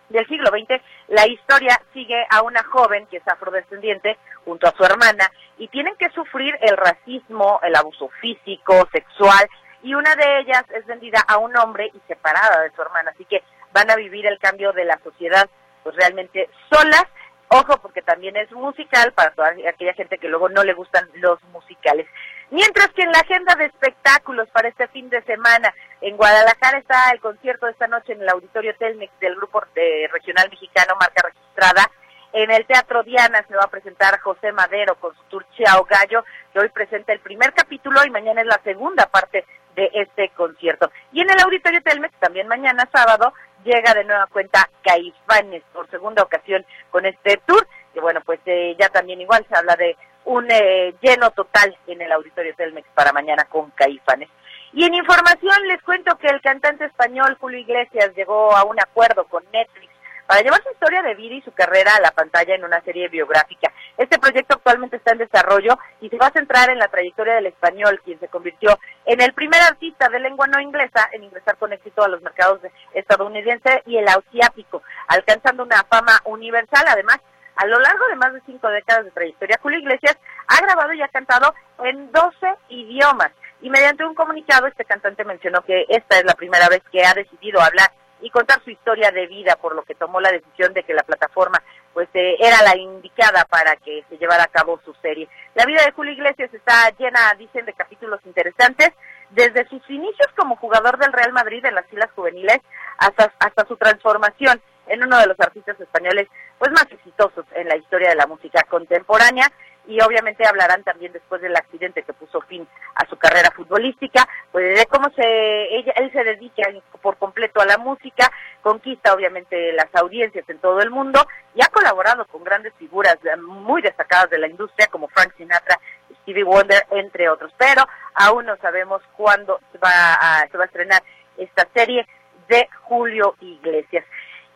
del 0.10 0.28
siglo 0.28 0.50
XX, 0.50 0.82
la 1.08 1.28
historia 1.28 1.82
sigue 1.94 2.26
a 2.30 2.42
una 2.42 2.64
joven 2.64 3.08
que 3.08 3.18
es 3.18 3.28
afrodescendiente 3.28 4.18
junto 4.44 4.68
a 4.68 4.76
su 4.76 4.84
hermana 4.84 5.32
y 5.58 5.68
tienen 5.70 5.96
que 5.98 6.10
sufrir 6.10 6.56
el 6.62 6.78
racismo, 6.78 7.60
el 7.64 7.76
abuso 7.76 8.10
físico, 8.22 8.88
sexual 8.92 9.50
y 9.84 9.94
una 9.94 10.16
de 10.16 10.40
ellas 10.40 10.64
es 10.74 10.86
vendida 10.86 11.24
a 11.28 11.38
un 11.38 11.56
hombre 11.58 11.92
y 11.94 12.00
separada 12.08 12.62
de 12.62 12.72
su 12.72 12.82
hermana, 12.82 13.12
así 13.12 13.26
que 13.26 13.44
van 13.72 13.92
a 13.92 13.96
vivir 13.96 14.26
el 14.26 14.40
cambio 14.40 14.72
de 14.74 14.86
la 14.86 15.00
sociedad 15.04 15.50
pues 15.84 15.96
realmente 15.96 16.50
solas. 16.72 17.06
Ojo, 17.50 17.78
porque 17.78 18.02
también 18.02 18.36
es 18.36 18.52
musical 18.52 19.14
para 19.14 19.30
toda 19.32 19.54
aquella 19.70 19.94
gente 19.94 20.18
que 20.18 20.28
luego 20.28 20.50
no 20.50 20.64
le 20.64 20.74
gustan 20.74 21.08
los 21.14 21.42
musicales. 21.54 22.08
Mientras 22.52 22.90
que 22.90 23.02
en 23.02 23.12
la 23.12 23.20
agenda 23.20 23.56
de 23.56 23.66
espectáculos 23.66 24.48
para 24.50 24.68
este 24.68 24.88
fin 24.90 25.10
de 25.10 25.22
semana, 25.24 25.74
en 26.02 26.16
Guadalajara 26.16 26.78
está 26.78 27.10
el 27.12 27.20
concierto 27.20 27.66
de 27.66 27.72
esta 27.72 27.88
noche 27.88 28.14
en 28.14 28.22
el 28.22 28.30
Auditorio 28.30 28.76
Telmex 28.78 29.12
del 29.20 29.36
Grupo 29.36 29.64
de 29.74 30.08
Regional 30.12 30.50
Mexicano 30.50 30.96
Marca 31.00 31.24
Registrada. 31.24 31.90
En 32.34 32.52
el 32.52 32.66
Teatro 32.66 33.02
Diana 33.04 33.44
se 33.48 33.56
va 33.56 33.64
a 33.64 33.70
presentar 33.70 34.20
José 34.20 34.52
Madero 34.52 34.96
con 34.96 35.16
su 35.16 35.24
tour 35.24 35.46
Chao 35.58 35.86
Gallo, 35.86 36.24
que 36.52 36.60
hoy 36.60 36.70
presenta 36.70 37.14
el 37.14 37.20
primer 37.20 37.54
capítulo 37.54 38.06
y 38.06 38.10
mañana 38.10 38.42
es 38.42 38.48
la 38.48 38.62
segunda 38.64 39.06
parte 39.08 39.46
de 39.76 39.90
este 39.94 40.30
concierto. 40.30 40.92
Y 41.14 41.22
en 41.22 41.30
el 41.30 41.40
Auditorio 41.40 41.82
Telmex, 41.82 42.14
también 42.20 42.48
mañana 42.48 42.88
sábado, 42.94 43.34
llega 43.64 43.94
de 43.94 44.04
nueva 44.04 44.28
cuenta 44.28 44.70
Caifanes 44.84 45.64
por 45.74 45.90
segunda 45.90 46.24
ocasión 46.24 46.66
con 46.92 47.06
este 47.06 47.38
tour. 47.46 47.68
Y 47.94 48.00
bueno, 48.00 48.22
pues 48.26 48.40
eh, 48.46 48.76
ya 48.80 48.90
también 48.90 49.22
igual 49.22 49.46
se 49.48 49.56
habla 49.56 49.76
de 49.76 49.98
un 50.26 50.50
eh, 50.50 50.94
lleno 51.02 51.32
total 51.32 51.76
en 51.88 52.02
el 52.02 52.12
Auditorio 52.12 52.54
Telmex 52.56 52.88
para 52.94 53.14
mañana 53.14 53.46
con 53.46 53.72
Caifanes. 53.72 54.30
Y 54.74 54.84
en 54.84 54.94
información 54.94 55.68
les 55.68 55.82
cuento 55.82 56.18
que 56.18 56.28
el 56.28 56.42
cantante 56.42 56.86
español 56.86 57.38
Julio 57.40 57.60
Iglesias 57.60 58.12
llegó 58.16 58.56
a 58.56 58.64
un 58.66 58.80
acuerdo 58.80 59.26
con 59.26 59.44
Netflix 59.54 59.96
para 60.28 60.42
llevar 60.42 60.62
su 60.64 60.72
historia 60.72 61.02
de 61.04 61.16
vida 61.16 61.36
y 61.36 61.42
su 61.42 61.52
carrera 61.52 61.96
a 61.96 62.02
la 62.02 62.12
pantalla 62.12 62.56
en 62.56 62.64
una 62.64 62.82
serie 62.82 63.08
biográfica. 63.08 63.72
Este 63.98 64.18
proyecto 64.18 64.56
actualmente 64.56 64.98
está 64.98 65.12
en 65.12 65.20
desarrollo 65.20 65.78
y 66.02 66.10
se 66.10 66.18
va 66.18 66.28
a 66.28 66.32
centrar 66.32 66.70
en 66.70 66.80
la 66.80 66.88
trayectoria 66.88 67.36
del 67.36 67.46
español, 67.46 68.02
quien 68.04 68.20
se 68.20 68.28
convirtió 68.28 68.78
en 69.06 69.22
el 69.22 69.34
primer 69.34 69.62
artista 69.62 70.10
de 70.10 70.20
lengua 70.20 70.48
no 70.48 70.60
inglesa 70.60 71.08
en 71.12 71.24
ingresar 71.24 71.58
con 71.58 71.72
éxito 71.74 72.04
a 72.04 72.08
los 72.08 72.22
mercados 72.22 72.60
estadounidense 72.94 73.84
y 73.86 73.98
el 73.98 74.08
asiático, 74.08 74.82
alcanzando 75.08 75.64
una 75.64 75.84
fama 75.84 76.20
universal. 76.26 76.86
Además, 76.88 77.20
a 77.56 77.66
lo 77.66 77.80
largo 77.80 78.08
de 78.08 78.16
más 78.16 78.34
de 78.34 78.42
cinco 78.46 78.70
décadas 78.70 79.06
de 79.06 79.12
trayectoria, 79.12 79.60
Julio 79.62 79.80
Iglesias 79.80 80.18
ha 80.48 80.62
grabado 80.62 80.94
y 80.94 81.02
ha 81.02 81.08
cantado 81.08 81.54
en 81.84 82.12
12 82.12 82.56
idiomas. 82.70 83.32
Y 83.62 83.70
mediante 83.70 84.06
un 84.06 84.14
comunicado, 84.14 84.68
este 84.68 84.86
cantante 84.86 85.24
mencionó 85.24 85.62
que 85.62 85.86
esta 85.90 86.18
es 86.18 86.26
la 86.26 86.36
primera 86.36 86.68
vez 86.70 86.84
que 86.92 87.06
ha 87.06 87.14
decidido 87.14 87.62
hablar 87.62 87.92
y 88.22 88.30
contar 88.30 88.62
su 88.64 88.70
historia 88.70 89.12
de 89.12 89.28
vida, 89.28 89.56
por 89.56 89.76
lo 89.76 89.84
que 89.84 89.96
tomó 89.96 90.20
la 90.20 90.32
decisión 90.32 90.74
de 90.74 90.84
que 90.84 90.94
la 90.94 91.04
plataforma 91.04 91.62
pues 91.94 92.10
eh, 92.14 92.36
era 92.40 92.62
la 92.64 92.76
indicada 92.76 93.46
para 93.46 93.76
que 93.78 94.04
se 94.10 94.18
llevara 94.18 94.44
a 94.44 94.48
cabo 94.48 94.80
su 94.84 94.94
serie. 94.96 95.30
La 95.54 95.66
vida 95.66 95.84
de 95.86 95.92
Julio 95.92 96.14
Iglesias 96.14 96.54
está 96.54 96.90
llena, 96.98 97.34
dicen, 97.38 97.66
de 97.66 97.74
capítulos 97.74 98.20
interesantes, 98.26 98.92
desde 99.32 99.68
sus 99.70 99.82
inicios 99.90 100.28
como 100.36 100.56
jugador 100.58 100.98
del 100.98 101.14
Real 101.14 101.34
Madrid 101.34 101.66
en 101.66 101.76
las 101.76 101.86
filas 101.88 102.12
juveniles 102.16 102.60
hasta, 102.98 103.34
hasta 103.40 103.66
su 103.68 103.78
transformación 103.78 104.62
en 104.88 105.04
uno 105.04 105.20
de 105.20 105.28
los 105.28 105.40
artistas 105.40 105.80
españoles 105.80 106.28
pues 106.58 106.72
más 106.72 106.86
exitosos 106.92 107.46
en 107.56 107.68
la 107.68 107.78
historia 107.78 108.10
de 108.10 108.16
la 108.16 108.28
música 108.28 108.64
contemporánea 108.70 109.52
y 109.88 110.02
obviamente 110.02 110.48
hablarán 110.48 110.84
también 110.84 111.14
después 111.14 111.42
del 111.42 111.56
accidente 111.56 112.04
que 112.04 112.14
puso 112.14 112.42
fin 112.42 112.68
a 112.96 113.08
su 113.08 113.18
carrera 113.18 113.52
futbolística, 113.52 114.28
pues 114.52 114.78
de 114.78 114.86
cómo 114.88 115.10
se 115.16 115.76
ella, 115.76 115.94
él 115.98 116.12
se 116.12 116.24
dedica 116.24 116.64
por 117.02 117.18
completo 117.18 117.62
a 117.62 117.66
la 117.66 117.78
música, 117.78 118.32
conquista 118.62 119.14
obviamente 119.14 119.74
las 119.74 119.94
audiencias 119.94 120.48
en 120.50 120.60
todo 120.60 120.80
el 120.80 120.90
mundo 120.90 121.26
y 121.54 121.64
ha 121.64 121.68
colaborado 121.68 122.26
con 122.26 122.44
grandes 122.44 122.74
figuras 122.80 123.18
muy 123.48 123.82
destacadas 123.82 124.30
de 124.30 124.40
la 124.40 124.48
industria 124.48 124.88
como 124.88 125.08
Frank 125.10 125.34
Sinatra, 125.38 125.80
Stevie 126.22 126.44
Wonder, 126.44 126.86
entre 126.92 127.30
otros, 127.30 127.54
pero 127.58 127.84
aún 128.16 128.46
no 128.46 128.58
sabemos 128.58 129.02
cuándo 129.16 129.60
se 129.72 129.78
va 129.78 130.14
a, 130.14 130.48
se 130.48 130.58
va 130.58 130.64
a 130.64 130.68
estrenar 130.68 131.04
esta 131.38 131.68
serie 131.74 132.06
de 132.48 132.68
Julio 132.84 133.36
Iglesias. 133.42 134.06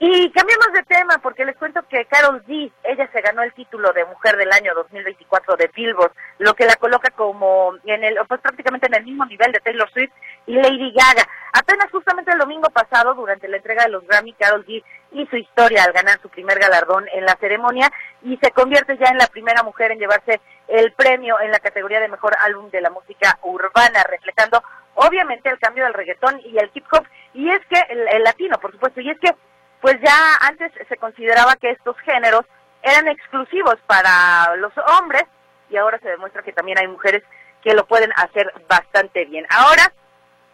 Y 0.02 0.32
cambiamos 0.32 0.72
de 0.72 0.84
tema 0.84 1.18
porque 1.22 1.44
les 1.44 1.58
cuento 1.58 1.82
que 1.90 2.06
Carol 2.06 2.42
G, 2.46 2.72
ella 2.86 3.10
se 3.12 3.20
ganó 3.20 3.44
el 3.44 3.52
título 3.52 3.92
de 3.92 4.06
Mujer 4.06 4.38
del 4.38 4.50
Año 4.54 4.74
2024 4.74 5.58
de 5.58 5.70
Billboard, 5.76 6.14
lo 6.38 6.54
que 6.54 6.66
la 6.66 6.78
coloca 6.78 7.12
como 7.12 7.74
en 7.84 8.06
el, 8.06 8.18
pues 8.26 8.40
prácticamente 8.40 8.88
en 8.88 8.96
el 8.96 9.04
mismo 9.04 9.26
nivel 9.26 9.52
de 9.52 9.60
Taylor 9.60 9.92
Swift 9.92 10.14
y 10.46 10.54
Lady 10.54 10.94
Gaga. 10.94 11.28
Apenas 11.52 11.92
justamente 11.92 12.32
el 12.32 12.40
domingo 12.40 12.70
pasado, 12.70 13.14
durante 13.14 13.50
la 13.50 13.58
entrega 13.58 13.84
de 13.84 13.90
los 13.90 14.08
Grammy, 14.08 14.32
Carol 14.34 14.66
G 14.66 14.82
hizo 15.12 15.36
historia 15.36 15.84
al 15.84 15.92
ganar 15.92 16.18
su 16.22 16.30
primer 16.30 16.60
galardón 16.60 17.06
en 17.12 17.26
la 17.26 17.36
ceremonia 17.36 17.92
y 18.22 18.38
se 18.38 18.52
convierte 18.52 18.98
ya 18.98 19.08
en 19.08 19.18
la 19.18 19.28
primera 19.28 19.64
mujer 19.64 19.92
en 19.92 20.00
llevarse 20.00 20.40
el 20.70 20.94
premio 20.94 21.42
en 21.42 21.52
la 21.52 21.60
categoría 21.60 22.00
de 22.00 22.08
mejor 22.08 22.38
álbum 22.40 22.70
de 22.70 22.80
la 22.80 22.90
música 22.90 23.38
urbana, 23.42 24.04
reflejando 24.10 24.64
obviamente 24.96 25.50
el 25.50 25.60
cambio 25.60 25.84
del 25.84 25.94
reggaetón 25.94 26.40
y 26.46 26.58
el 26.58 26.72
hip 26.74 26.86
hop, 26.90 27.06
y 27.34 27.50
es 27.50 27.60
que 27.66 27.82
el 27.90 28.24
latino, 28.24 28.58
por 28.60 28.72
supuesto, 28.72 29.02
y 29.02 29.10
es 29.10 29.20
que 29.20 29.34
pues 29.82 29.98
ya 30.02 30.36
antes 30.42 30.72
se 30.88 30.98
consideraba 30.98 31.56
que 31.56 31.72
estos 31.72 31.98
géneros 32.00 32.46
eran 32.82 33.08
exclusivos 33.08 33.78
para 33.88 34.56
los 34.58 34.74
hombres 35.00 35.24
y 35.70 35.78
ahora 35.78 36.00
se 36.00 36.10
demuestra 36.10 36.44
que 36.44 36.54
también 36.54 36.80
hay 36.80 36.88
mujeres 36.88 37.24
que 37.62 37.74
lo 37.74 37.86
pueden 37.86 38.12
hacer 38.16 38.52
bastante 38.68 39.26
bien. 39.26 39.46
Ahora, 39.50 39.92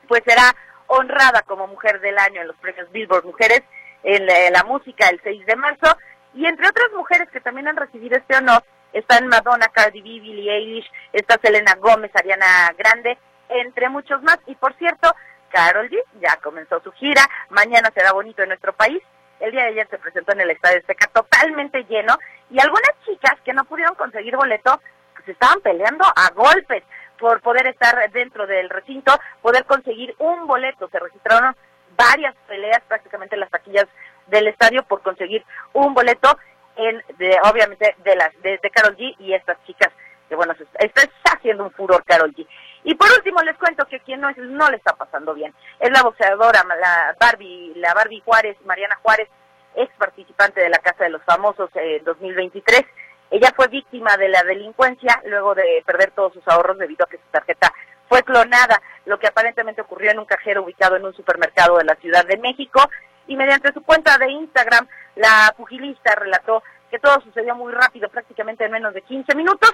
pues 0.07 0.21
será 0.25 0.55
honrada 0.87 1.41
como 1.43 1.67
mujer 1.67 1.99
del 2.01 2.17
año 2.17 2.41
en 2.41 2.47
los 2.47 2.57
premios 2.57 2.91
Billboard 2.91 3.25
Mujeres 3.25 3.63
en 4.03 4.25
la, 4.25 4.63
música 4.63 5.07
el 5.09 5.19
6 5.23 5.45
de 5.45 5.55
marzo 5.55 5.97
y 6.35 6.45
entre 6.45 6.67
otras 6.67 6.91
mujeres 6.95 7.27
que 7.31 7.41
también 7.41 7.67
han 7.67 7.77
recibido 7.77 8.17
este 8.17 8.35
honor 8.35 8.63
están 8.93 9.27
Madonna, 9.27 9.67
Cardi 9.73 10.01
B, 10.01 10.07
Billie 10.21 10.51
Eilish, 10.51 10.89
está 11.11 11.37
Selena 11.41 11.75
Gómez, 11.75 12.11
Ariana 12.15 12.71
Grande, 12.77 13.17
entre 13.49 13.89
muchos 13.89 14.21
más. 14.23 14.39
Y 14.45 14.55
por 14.55 14.73
cierto, 14.77 15.13
Carol 15.49 15.89
G 15.89 16.01
ya 16.21 16.37
comenzó 16.37 16.79
su 16.79 16.93
gira, 16.93 17.21
mañana 17.49 17.91
será 17.93 18.13
bonito 18.13 18.41
en 18.43 18.49
nuestro 18.49 18.71
país 18.71 19.01
el 19.39 19.51
día 19.51 19.63
de 19.63 19.69
ayer 19.69 19.87
se 19.89 19.97
presentó 19.97 20.33
en 20.33 20.41
el 20.41 20.51
Estadio 20.51 20.81
Seca 20.85 21.07
totalmente 21.07 21.83
lleno 21.85 22.17
y 22.49 22.59
algunas 22.59 22.91
chicas 23.05 23.39
que 23.43 23.53
no 23.53 23.65
pudieron 23.65 23.95
conseguir 23.95 24.35
boleto 24.35 24.79
pues 25.15 25.29
estaban 25.29 25.61
peleando 25.61 26.05
a 26.05 26.29
golpes 26.33 26.83
por 27.19 27.41
poder 27.41 27.67
estar 27.67 28.11
dentro 28.11 28.45
del 28.45 28.69
recinto, 28.69 29.13
poder 29.41 29.65
conseguir 29.65 30.13
un 30.19 30.47
boleto. 30.47 30.89
Se 30.89 30.99
registraron 30.99 31.55
varias 31.95 32.35
peleas 32.47 32.81
prácticamente 32.87 33.35
en 33.35 33.41
las 33.41 33.49
taquillas 33.49 33.85
del 34.27 34.47
estadio 34.47 34.83
por 34.83 35.01
conseguir 35.01 35.43
un 35.73 35.93
boleto 35.93 36.37
en 36.75 37.01
de, 37.17 37.37
obviamente 37.43 37.95
de 38.03 38.15
las 38.15 38.33
de, 38.41 38.59
de 38.61 38.69
Carol 38.69 38.97
G 38.97 39.15
y 39.19 39.33
estas 39.33 39.57
chicas 39.65 39.91
que 40.27 40.35
bueno, 40.35 40.53
está, 40.79 41.01
haciendo 41.35 41.63
un 41.63 41.71
furor 41.71 42.03
Carol 42.03 42.33
G. 42.33 42.47
Y 42.85 42.93
por 42.93 43.11
último 43.11 43.41
les 43.41 43.57
cuento 43.57 43.85
que 43.87 43.99
quien 43.99 44.21
no, 44.21 44.29
es, 44.29 44.37
no 44.37 44.69
le 44.69 44.77
está 44.77 44.95
pasando 44.95 45.33
bien 45.33 45.53
es 45.79 45.89
la 45.91 46.03
boxeadora, 46.03 46.63
la 46.79 47.15
Barbie, 47.19 47.73
la 47.75 47.93
Barbie 47.93 48.21
Juárez, 48.23 48.57
Mariana 48.63 48.97
Juárez, 49.01 49.27
ex 49.75 49.91
participante 49.97 50.61
de 50.61 50.69
la 50.69 50.77
Casa 50.77 51.03
de 51.03 51.09
los 51.09 51.23
Famosos 51.23 51.69
en 51.73 52.03
2023, 52.03 52.83
Ella 53.31 53.51
fue 53.55 53.67
víctima 53.67 54.15
de 54.17 54.29
la 54.29 54.43
delincuencia 54.43 55.21
luego 55.25 55.55
de 55.55 55.83
perder 55.85 56.11
todos 56.11 56.33
sus 56.33 56.47
ahorros 56.47 56.77
debido 56.77 57.05
a 57.05 57.09
que 57.09 57.17
su 57.17 57.23
tarjeta 57.31 57.73
fue 58.07 58.21
clonada, 58.23 58.79
lo 59.05 59.17
que 59.17 59.27
aparentemente 59.27 59.81
ocurrió 59.81 60.11
en 60.11 60.19
un 60.19 60.25
cajero 60.25 60.63
ubicado 60.63 60.95
en 60.95 61.05
un 61.05 61.15
supermercado 61.15 61.77
de 61.77 61.85
la 61.85 61.95
Ciudad 61.95 62.25
de 62.25 62.37
México. 62.37 62.79
Y 63.27 63.35
mediante 63.35 63.73
su 63.73 63.81
cuenta 63.81 64.19
de 64.19 64.29
Instagram, 64.29 64.87
la 65.15 65.51
pugilista 65.57 66.13
relató 66.13 66.61
que 66.91 66.99
todo 66.99 67.19
sucedió 67.21 67.55
muy 67.55 67.73
rápido, 67.73 68.07
prácticamente 68.09 68.65
en 68.65 68.71
menos 68.71 68.93
de 68.93 69.01
15 69.01 69.33
minutos, 69.33 69.73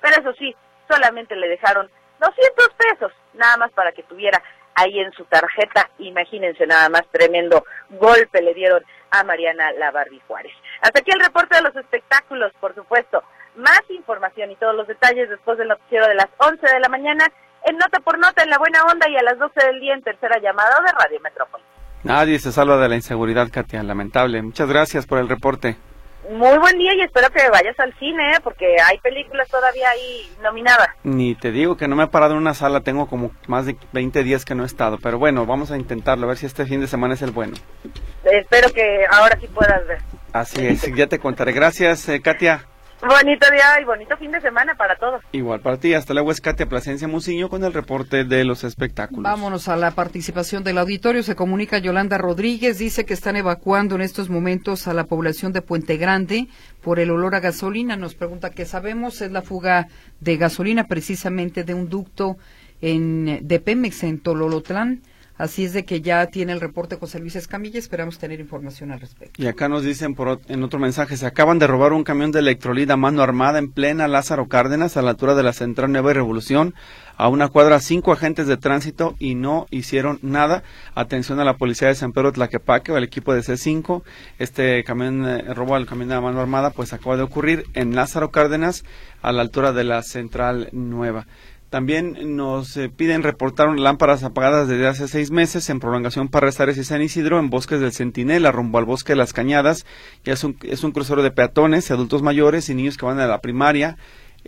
pero 0.00 0.16
eso 0.18 0.32
sí, 0.38 0.56
solamente 0.88 1.36
le 1.36 1.48
dejaron 1.48 1.90
200 2.20 2.68
pesos, 2.74 3.12
nada 3.34 3.56
más 3.56 3.72
para 3.72 3.92
que 3.92 4.02
tuviera 4.02 4.42
ahí 4.74 4.98
en 5.00 5.12
su 5.12 5.24
tarjeta. 5.24 5.90
Imagínense 5.98 6.66
nada 6.66 6.88
más 6.88 7.02
tremendo 7.10 7.64
golpe 7.90 8.42
le 8.42 8.54
dieron 8.54 8.84
a 9.10 9.24
Mariana 9.24 9.72
Lavardi 9.72 10.20
Juárez. 10.26 10.52
Hasta 10.82 11.00
aquí 11.00 11.10
el 11.12 11.20
reporte 11.20 11.56
de 11.56 11.62
los 11.62 11.76
espectáculos, 11.76 12.52
por 12.60 12.74
supuesto. 12.74 13.22
Más 13.56 13.80
información 13.88 14.50
y 14.50 14.56
todos 14.56 14.74
los 14.74 14.86
detalles 14.86 15.30
después 15.30 15.56
del 15.58 15.68
noticiero 15.68 16.06
de 16.06 16.14
las 16.14 16.28
11 16.38 16.66
de 16.66 16.80
la 16.80 16.88
mañana 16.88 17.26
en 17.64 17.78
Nota 17.78 18.00
por 18.00 18.18
Nota 18.18 18.42
en 18.42 18.50
La 18.50 18.58
Buena 18.58 18.82
Onda 18.84 19.08
y 19.08 19.16
a 19.16 19.22
las 19.22 19.38
12 19.38 19.66
del 19.66 19.80
día 19.80 19.94
en 19.94 20.02
tercera 20.02 20.38
llamada 20.38 20.78
de 20.84 20.92
Radio 20.92 21.20
Metrópoli. 21.20 21.64
Nadie 22.04 22.38
se 22.38 22.52
salva 22.52 22.76
de 22.76 22.88
la 22.88 22.94
inseguridad, 22.94 23.48
Katia, 23.50 23.82
lamentable. 23.82 24.40
Muchas 24.42 24.68
gracias 24.68 25.06
por 25.06 25.18
el 25.18 25.28
reporte. 25.28 25.76
Muy 26.30 26.58
buen 26.58 26.78
día 26.78 26.94
y 26.94 27.02
espero 27.02 27.30
que 27.30 27.48
vayas 27.50 27.78
al 27.78 27.94
cine, 27.98 28.32
¿eh? 28.32 28.40
porque 28.42 28.76
hay 28.84 28.98
películas 28.98 29.48
todavía 29.48 29.90
ahí 29.90 30.28
nominadas. 30.42 30.88
Ni 31.04 31.34
te 31.34 31.52
digo 31.52 31.76
que 31.76 31.86
no 31.86 31.94
me 31.94 32.04
he 32.04 32.08
parado 32.08 32.32
en 32.32 32.38
una 32.38 32.54
sala, 32.54 32.80
tengo 32.80 33.06
como 33.06 33.30
más 33.46 33.66
de 33.66 33.76
20 33.92 34.22
días 34.24 34.44
que 34.44 34.54
no 34.54 34.64
he 34.64 34.66
estado, 34.66 34.98
pero 34.98 35.18
bueno, 35.18 35.46
vamos 35.46 35.70
a 35.70 35.76
intentarlo, 35.76 36.24
a 36.24 36.28
ver 36.28 36.36
si 36.36 36.46
este 36.46 36.66
fin 36.66 36.80
de 36.80 36.88
semana 36.88 37.14
es 37.14 37.22
el 37.22 37.30
bueno. 37.30 37.56
Espero 38.24 38.72
que 38.72 39.06
ahora 39.10 39.38
sí 39.40 39.46
puedas 39.46 39.86
ver. 39.86 39.98
Así 40.32 40.66
es, 40.66 40.82
ya 40.94 41.06
te 41.06 41.18
contaré. 41.18 41.52
Gracias, 41.52 42.08
eh, 42.08 42.20
Katia. 42.20 42.66
Bonito 43.00 43.46
día 43.50 43.80
y 43.80 43.84
bonito 43.84 44.16
fin 44.16 44.32
de 44.32 44.40
semana 44.40 44.74
para 44.74 44.96
todos. 44.96 45.22
Igual 45.32 45.60
para 45.60 45.76
ti. 45.76 45.92
Hasta 45.92 46.14
luego 46.14 46.32
es 46.32 46.40
Katia 46.40 46.66
Plasencia 46.66 47.06
Musiño 47.06 47.50
con 47.50 47.62
el 47.62 47.74
reporte 47.74 48.24
de 48.24 48.44
los 48.44 48.64
espectáculos. 48.64 49.22
Vámonos 49.22 49.68
a 49.68 49.76
la 49.76 49.90
participación 49.90 50.64
del 50.64 50.78
auditorio. 50.78 51.22
Se 51.22 51.36
comunica 51.36 51.78
Yolanda 51.78 52.16
Rodríguez. 52.16 52.78
Dice 52.78 53.04
que 53.04 53.12
están 53.12 53.36
evacuando 53.36 53.96
en 53.96 54.00
estos 54.00 54.30
momentos 54.30 54.88
a 54.88 54.94
la 54.94 55.04
población 55.04 55.52
de 55.52 55.60
Puente 55.60 55.98
Grande 55.98 56.48
por 56.82 56.98
el 56.98 57.10
olor 57.10 57.34
a 57.34 57.40
gasolina. 57.40 57.96
Nos 57.96 58.14
pregunta 58.14 58.50
qué 58.50 58.64
sabemos. 58.64 59.20
Es 59.20 59.30
la 59.30 59.42
fuga 59.42 59.88
de 60.20 60.36
gasolina 60.38 60.88
precisamente 60.88 61.64
de 61.64 61.74
un 61.74 61.90
ducto 61.90 62.38
en, 62.80 63.46
de 63.46 63.60
Pemex 63.60 64.04
en 64.04 64.20
Tololotlán. 64.20 65.02
Así 65.38 65.64
es 65.64 65.74
de 65.74 65.84
que 65.84 66.00
ya 66.00 66.26
tiene 66.26 66.52
el 66.52 66.60
reporte 66.60 66.96
José 66.96 67.18
Luis 67.18 67.36
Escamilla, 67.36 67.78
esperamos 67.78 68.18
tener 68.18 68.40
información 68.40 68.90
al 68.90 69.00
respecto. 69.00 69.42
Y 69.42 69.46
acá 69.46 69.68
nos 69.68 69.82
dicen 69.82 70.14
por, 70.14 70.40
en 70.48 70.62
otro 70.62 70.78
mensaje, 70.78 71.16
se 71.18 71.26
acaban 71.26 71.58
de 71.58 71.66
robar 71.66 71.92
un 71.92 72.04
camión 72.04 72.32
de 72.32 72.38
electrolida 72.38 72.94
a 72.94 72.96
mano 72.96 73.22
armada 73.22 73.58
en 73.58 73.70
plena 73.70 74.08
Lázaro 74.08 74.48
Cárdenas, 74.48 74.96
a 74.96 75.02
la 75.02 75.10
altura 75.10 75.34
de 75.34 75.42
la 75.42 75.52
Central 75.52 75.92
Nueva 75.92 76.12
y 76.12 76.14
Revolución, 76.14 76.74
a 77.18 77.28
una 77.28 77.48
cuadra 77.48 77.80
cinco 77.80 78.12
agentes 78.12 78.46
de 78.46 78.56
tránsito 78.56 79.14
y 79.18 79.34
no 79.34 79.66
hicieron 79.70 80.18
nada. 80.22 80.62
Atención 80.94 81.38
a 81.38 81.44
la 81.44 81.56
policía 81.58 81.88
de 81.88 81.94
San 81.94 82.12
Pedro 82.12 82.32
Tlaquepaque 82.32 82.92
o 82.92 82.96
al 82.96 83.04
equipo 83.04 83.34
de 83.34 83.40
C5. 83.40 84.02
Este 84.38 84.84
camión, 84.84 85.26
eh, 85.26 85.54
robo 85.54 85.74
al 85.74 85.86
camión 85.86 86.08
de 86.08 86.20
mano 86.20 86.40
armada, 86.40 86.70
pues 86.70 86.92
acaba 86.92 87.16
de 87.16 87.22
ocurrir 87.22 87.64
en 87.74 87.94
Lázaro 87.94 88.30
Cárdenas, 88.30 88.84
a 89.22 89.32
la 89.32 89.42
altura 89.42 89.72
de 89.72 89.84
la 89.84 90.02
Central 90.02 90.68
Nueva. 90.72 91.26
También 91.70 92.36
nos 92.36 92.76
eh, 92.76 92.88
piden 92.88 93.24
reportar 93.24 93.68
lámparas 93.78 94.22
apagadas 94.22 94.68
desde 94.68 94.86
hace 94.86 95.08
seis 95.08 95.30
meses 95.32 95.68
en 95.68 95.80
prolongación 95.80 96.28
para 96.28 96.46
Restares 96.46 96.78
y 96.78 96.84
San 96.84 97.02
Isidro 97.02 97.40
en 97.40 97.50
bosques 97.50 97.80
del 97.80 97.92
Centinela 97.92 98.52
rumbo 98.52 98.78
al 98.78 98.84
bosque 98.84 99.12
de 99.12 99.16
las 99.16 99.32
Cañadas. 99.32 99.84
Ya 100.24 100.34
es 100.34 100.44
un, 100.44 100.56
es 100.62 100.84
un 100.84 100.92
crucero 100.92 101.22
de 101.22 101.32
peatones, 101.32 101.90
adultos 101.90 102.22
mayores 102.22 102.68
y 102.68 102.74
niños 102.74 102.96
que 102.96 103.06
van 103.06 103.18
a 103.18 103.26
la 103.26 103.40
primaria 103.40 103.96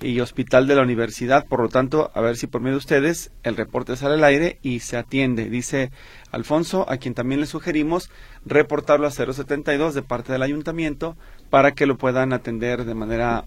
y 0.01 0.21
hospital 0.21 0.67
de 0.67 0.77
la 0.77 0.83
universidad. 0.83 1.47
Por 1.47 1.61
lo 1.61 1.69
tanto, 1.69 2.11
a 2.15 2.21
ver 2.21 2.37
si 2.37 2.47
por 2.47 2.61
medio 2.61 2.75
de 2.75 2.79
ustedes 2.79 3.33
el 3.43 3.57
reporte 3.57 3.97
sale 3.97 4.15
al 4.15 4.25
aire 4.25 4.59
y 4.63 4.81
se 4.81 4.97
atiende. 4.97 5.49
Dice 5.49 5.91
Alfonso, 6.31 6.89
a 6.89 6.99
quien 6.99 7.15
también 7.15 7.41
le 7.41 7.47
sugerimos 7.47 8.11
reportarlo 8.45 9.07
a 9.07 9.11
072 9.11 9.95
de 9.95 10.03
parte 10.03 10.33
del 10.33 10.43
ayuntamiento 10.43 11.17
para 11.51 11.73
que 11.73 11.87
lo 11.87 11.99
puedan 11.99 12.33
atender 12.33 12.85
de 12.85 12.95
manera 12.95 13.45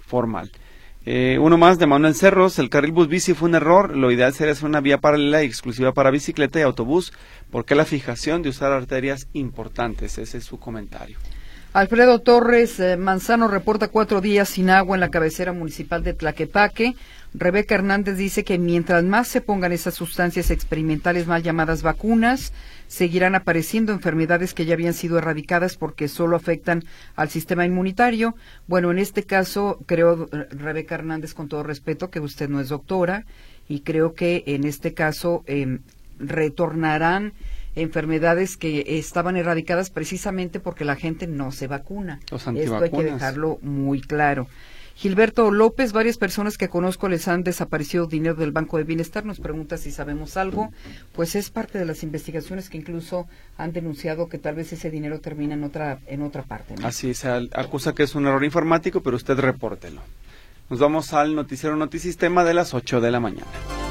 formal. 0.00 0.50
Eh, 1.08 1.38
uno 1.40 1.56
más 1.56 1.78
de 1.78 1.86
Manuel 1.86 2.16
Cerros, 2.16 2.58
el 2.58 2.68
carril 2.68 2.90
bus 2.90 3.06
bici 3.06 3.32
fue 3.32 3.48
un 3.48 3.54
error, 3.54 3.96
lo 3.96 4.10
ideal 4.10 4.34
sería 4.34 4.54
hacer 4.54 4.64
una 4.64 4.80
vía 4.80 4.98
paralela 4.98 5.44
y 5.44 5.46
exclusiva 5.46 5.92
para 5.92 6.10
bicicleta 6.10 6.58
y 6.58 6.62
autobús, 6.62 7.12
porque 7.48 7.76
la 7.76 7.84
fijación 7.84 8.42
de 8.42 8.48
usar 8.48 8.72
arterias 8.72 9.28
importantes, 9.32 10.18
ese 10.18 10.38
es 10.38 10.44
su 10.44 10.58
comentario. 10.58 11.16
Alfredo 11.72 12.20
Torres 12.20 12.80
eh, 12.80 12.96
Manzano 12.96 13.46
reporta 13.46 13.86
cuatro 13.86 14.20
días 14.20 14.48
sin 14.48 14.68
agua 14.68 14.96
en 14.96 15.00
la 15.00 15.10
cabecera 15.10 15.52
municipal 15.52 16.02
de 16.02 16.14
Tlaquepaque. 16.14 16.96
Rebeca 17.34 17.76
Hernández 17.76 18.16
dice 18.16 18.42
que 18.42 18.58
mientras 18.58 19.04
más 19.04 19.28
se 19.28 19.42
pongan 19.42 19.72
esas 19.72 19.94
sustancias 19.94 20.50
experimentales 20.50 21.28
mal 21.28 21.42
llamadas 21.42 21.82
vacunas, 21.82 22.52
seguirán 22.88 23.34
apareciendo 23.34 23.92
enfermedades 23.92 24.54
que 24.54 24.64
ya 24.64 24.74
habían 24.74 24.94
sido 24.94 25.18
erradicadas 25.18 25.76
porque 25.76 26.08
solo 26.08 26.36
afectan 26.36 26.84
al 27.14 27.28
sistema 27.28 27.64
inmunitario. 27.64 28.34
Bueno, 28.66 28.90
en 28.90 28.98
este 28.98 29.24
caso, 29.24 29.78
creo, 29.86 30.28
Rebeca 30.50 30.94
Hernández, 30.94 31.34
con 31.34 31.48
todo 31.48 31.62
respeto, 31.62 32.10
que 32.10 32.20
usted 32.20 32.48
no 32.48 32.60
es 32.60 32.68
doctora 32.68 33.24
y 33.68 33.80
creo 33.80 34.14
que 34.14 34.44
en 34.46 34.64
este 34.64 34.94
caso 34.94 35.42
eh, 35.46 35.78
retornarán 36.18 37.32
enfermedades 37.74 38.56
que 38.56 38.98
estaban 38.98 39.36
erradicadas 39.36 39.90
precisamente 39.90 40.60
porque 40.60 40.84
la 40.84 40.96
gente 40.96 41.26
no 41.26 41.52
se 41.52 41.66
vacuna. 41.66 42.20
Esto 42.30 42.78
hay 42.82 42.90
que 42.90 43.04
dejarlo 43.04 43.58
muy 43.62 44.00
claro. 44.00 44.48
Gilberto 44.96 45.50
López, 45.50 45.92
varias 45.92 46.16
personas 46.16 46.56
que 46.56 46.70
conozco 46.70 47.10
les 47.10 47.28
han 47.28 47.42
desaparecido 47.42 48.06
dinero 48.06 48.34
del 48.34 48.50
Banco 48.50 48.78
de 48.78 48.84
Bienestar. 48.84 49.26
Nos 49.26 49.40
pregunta 49.40 49.76
si 49.76 49.90
sabemos 49.90 50.38
algo. 50.38 50.70
Pues 51.12 51.36
es 51.36 51.50
parte 51.50 51.78
de 51.78 51.84
las 51.84 52.02
investigaciones 52.02 52.70
que 52.70 52.78
incluso 52.78 53.28
han 53.58 53.72
denunciado 53.72 54.30
que 54.30 54.38
tal 54.38 54.54
vez 54.54 54.72
ese 54.72 54.90
dinero 54.90 55.20
termina 55.20 55.52
en 55.52 55.64
otra, 55.64 55.98
en 56.06 56.22
otra 56.22 56.44
parte. 56.44 56.74
Así 56.82 57.12
se 57.12 57.28
acusa 57.52 57.94
que 57.94 58.04
es 58.04 58.14
un 58.14 58.26
error 58.26 58.42
informático, 58.42 59.02
pero 59.02 59.16
usted 59.16 59.38
repórtelo. 59.38 60.00
Nos 60.70 60.80
vamos 60.80 61.12
al 61.12 61.34
noticiero 61.34 61.76
Notisistema 61.76 62.42
de 62.42 62.54
las 62.54 62.72
8 62.72 63.02
de 63.02 63.10
la 63.10 63.20
mañana. 63.20 63.85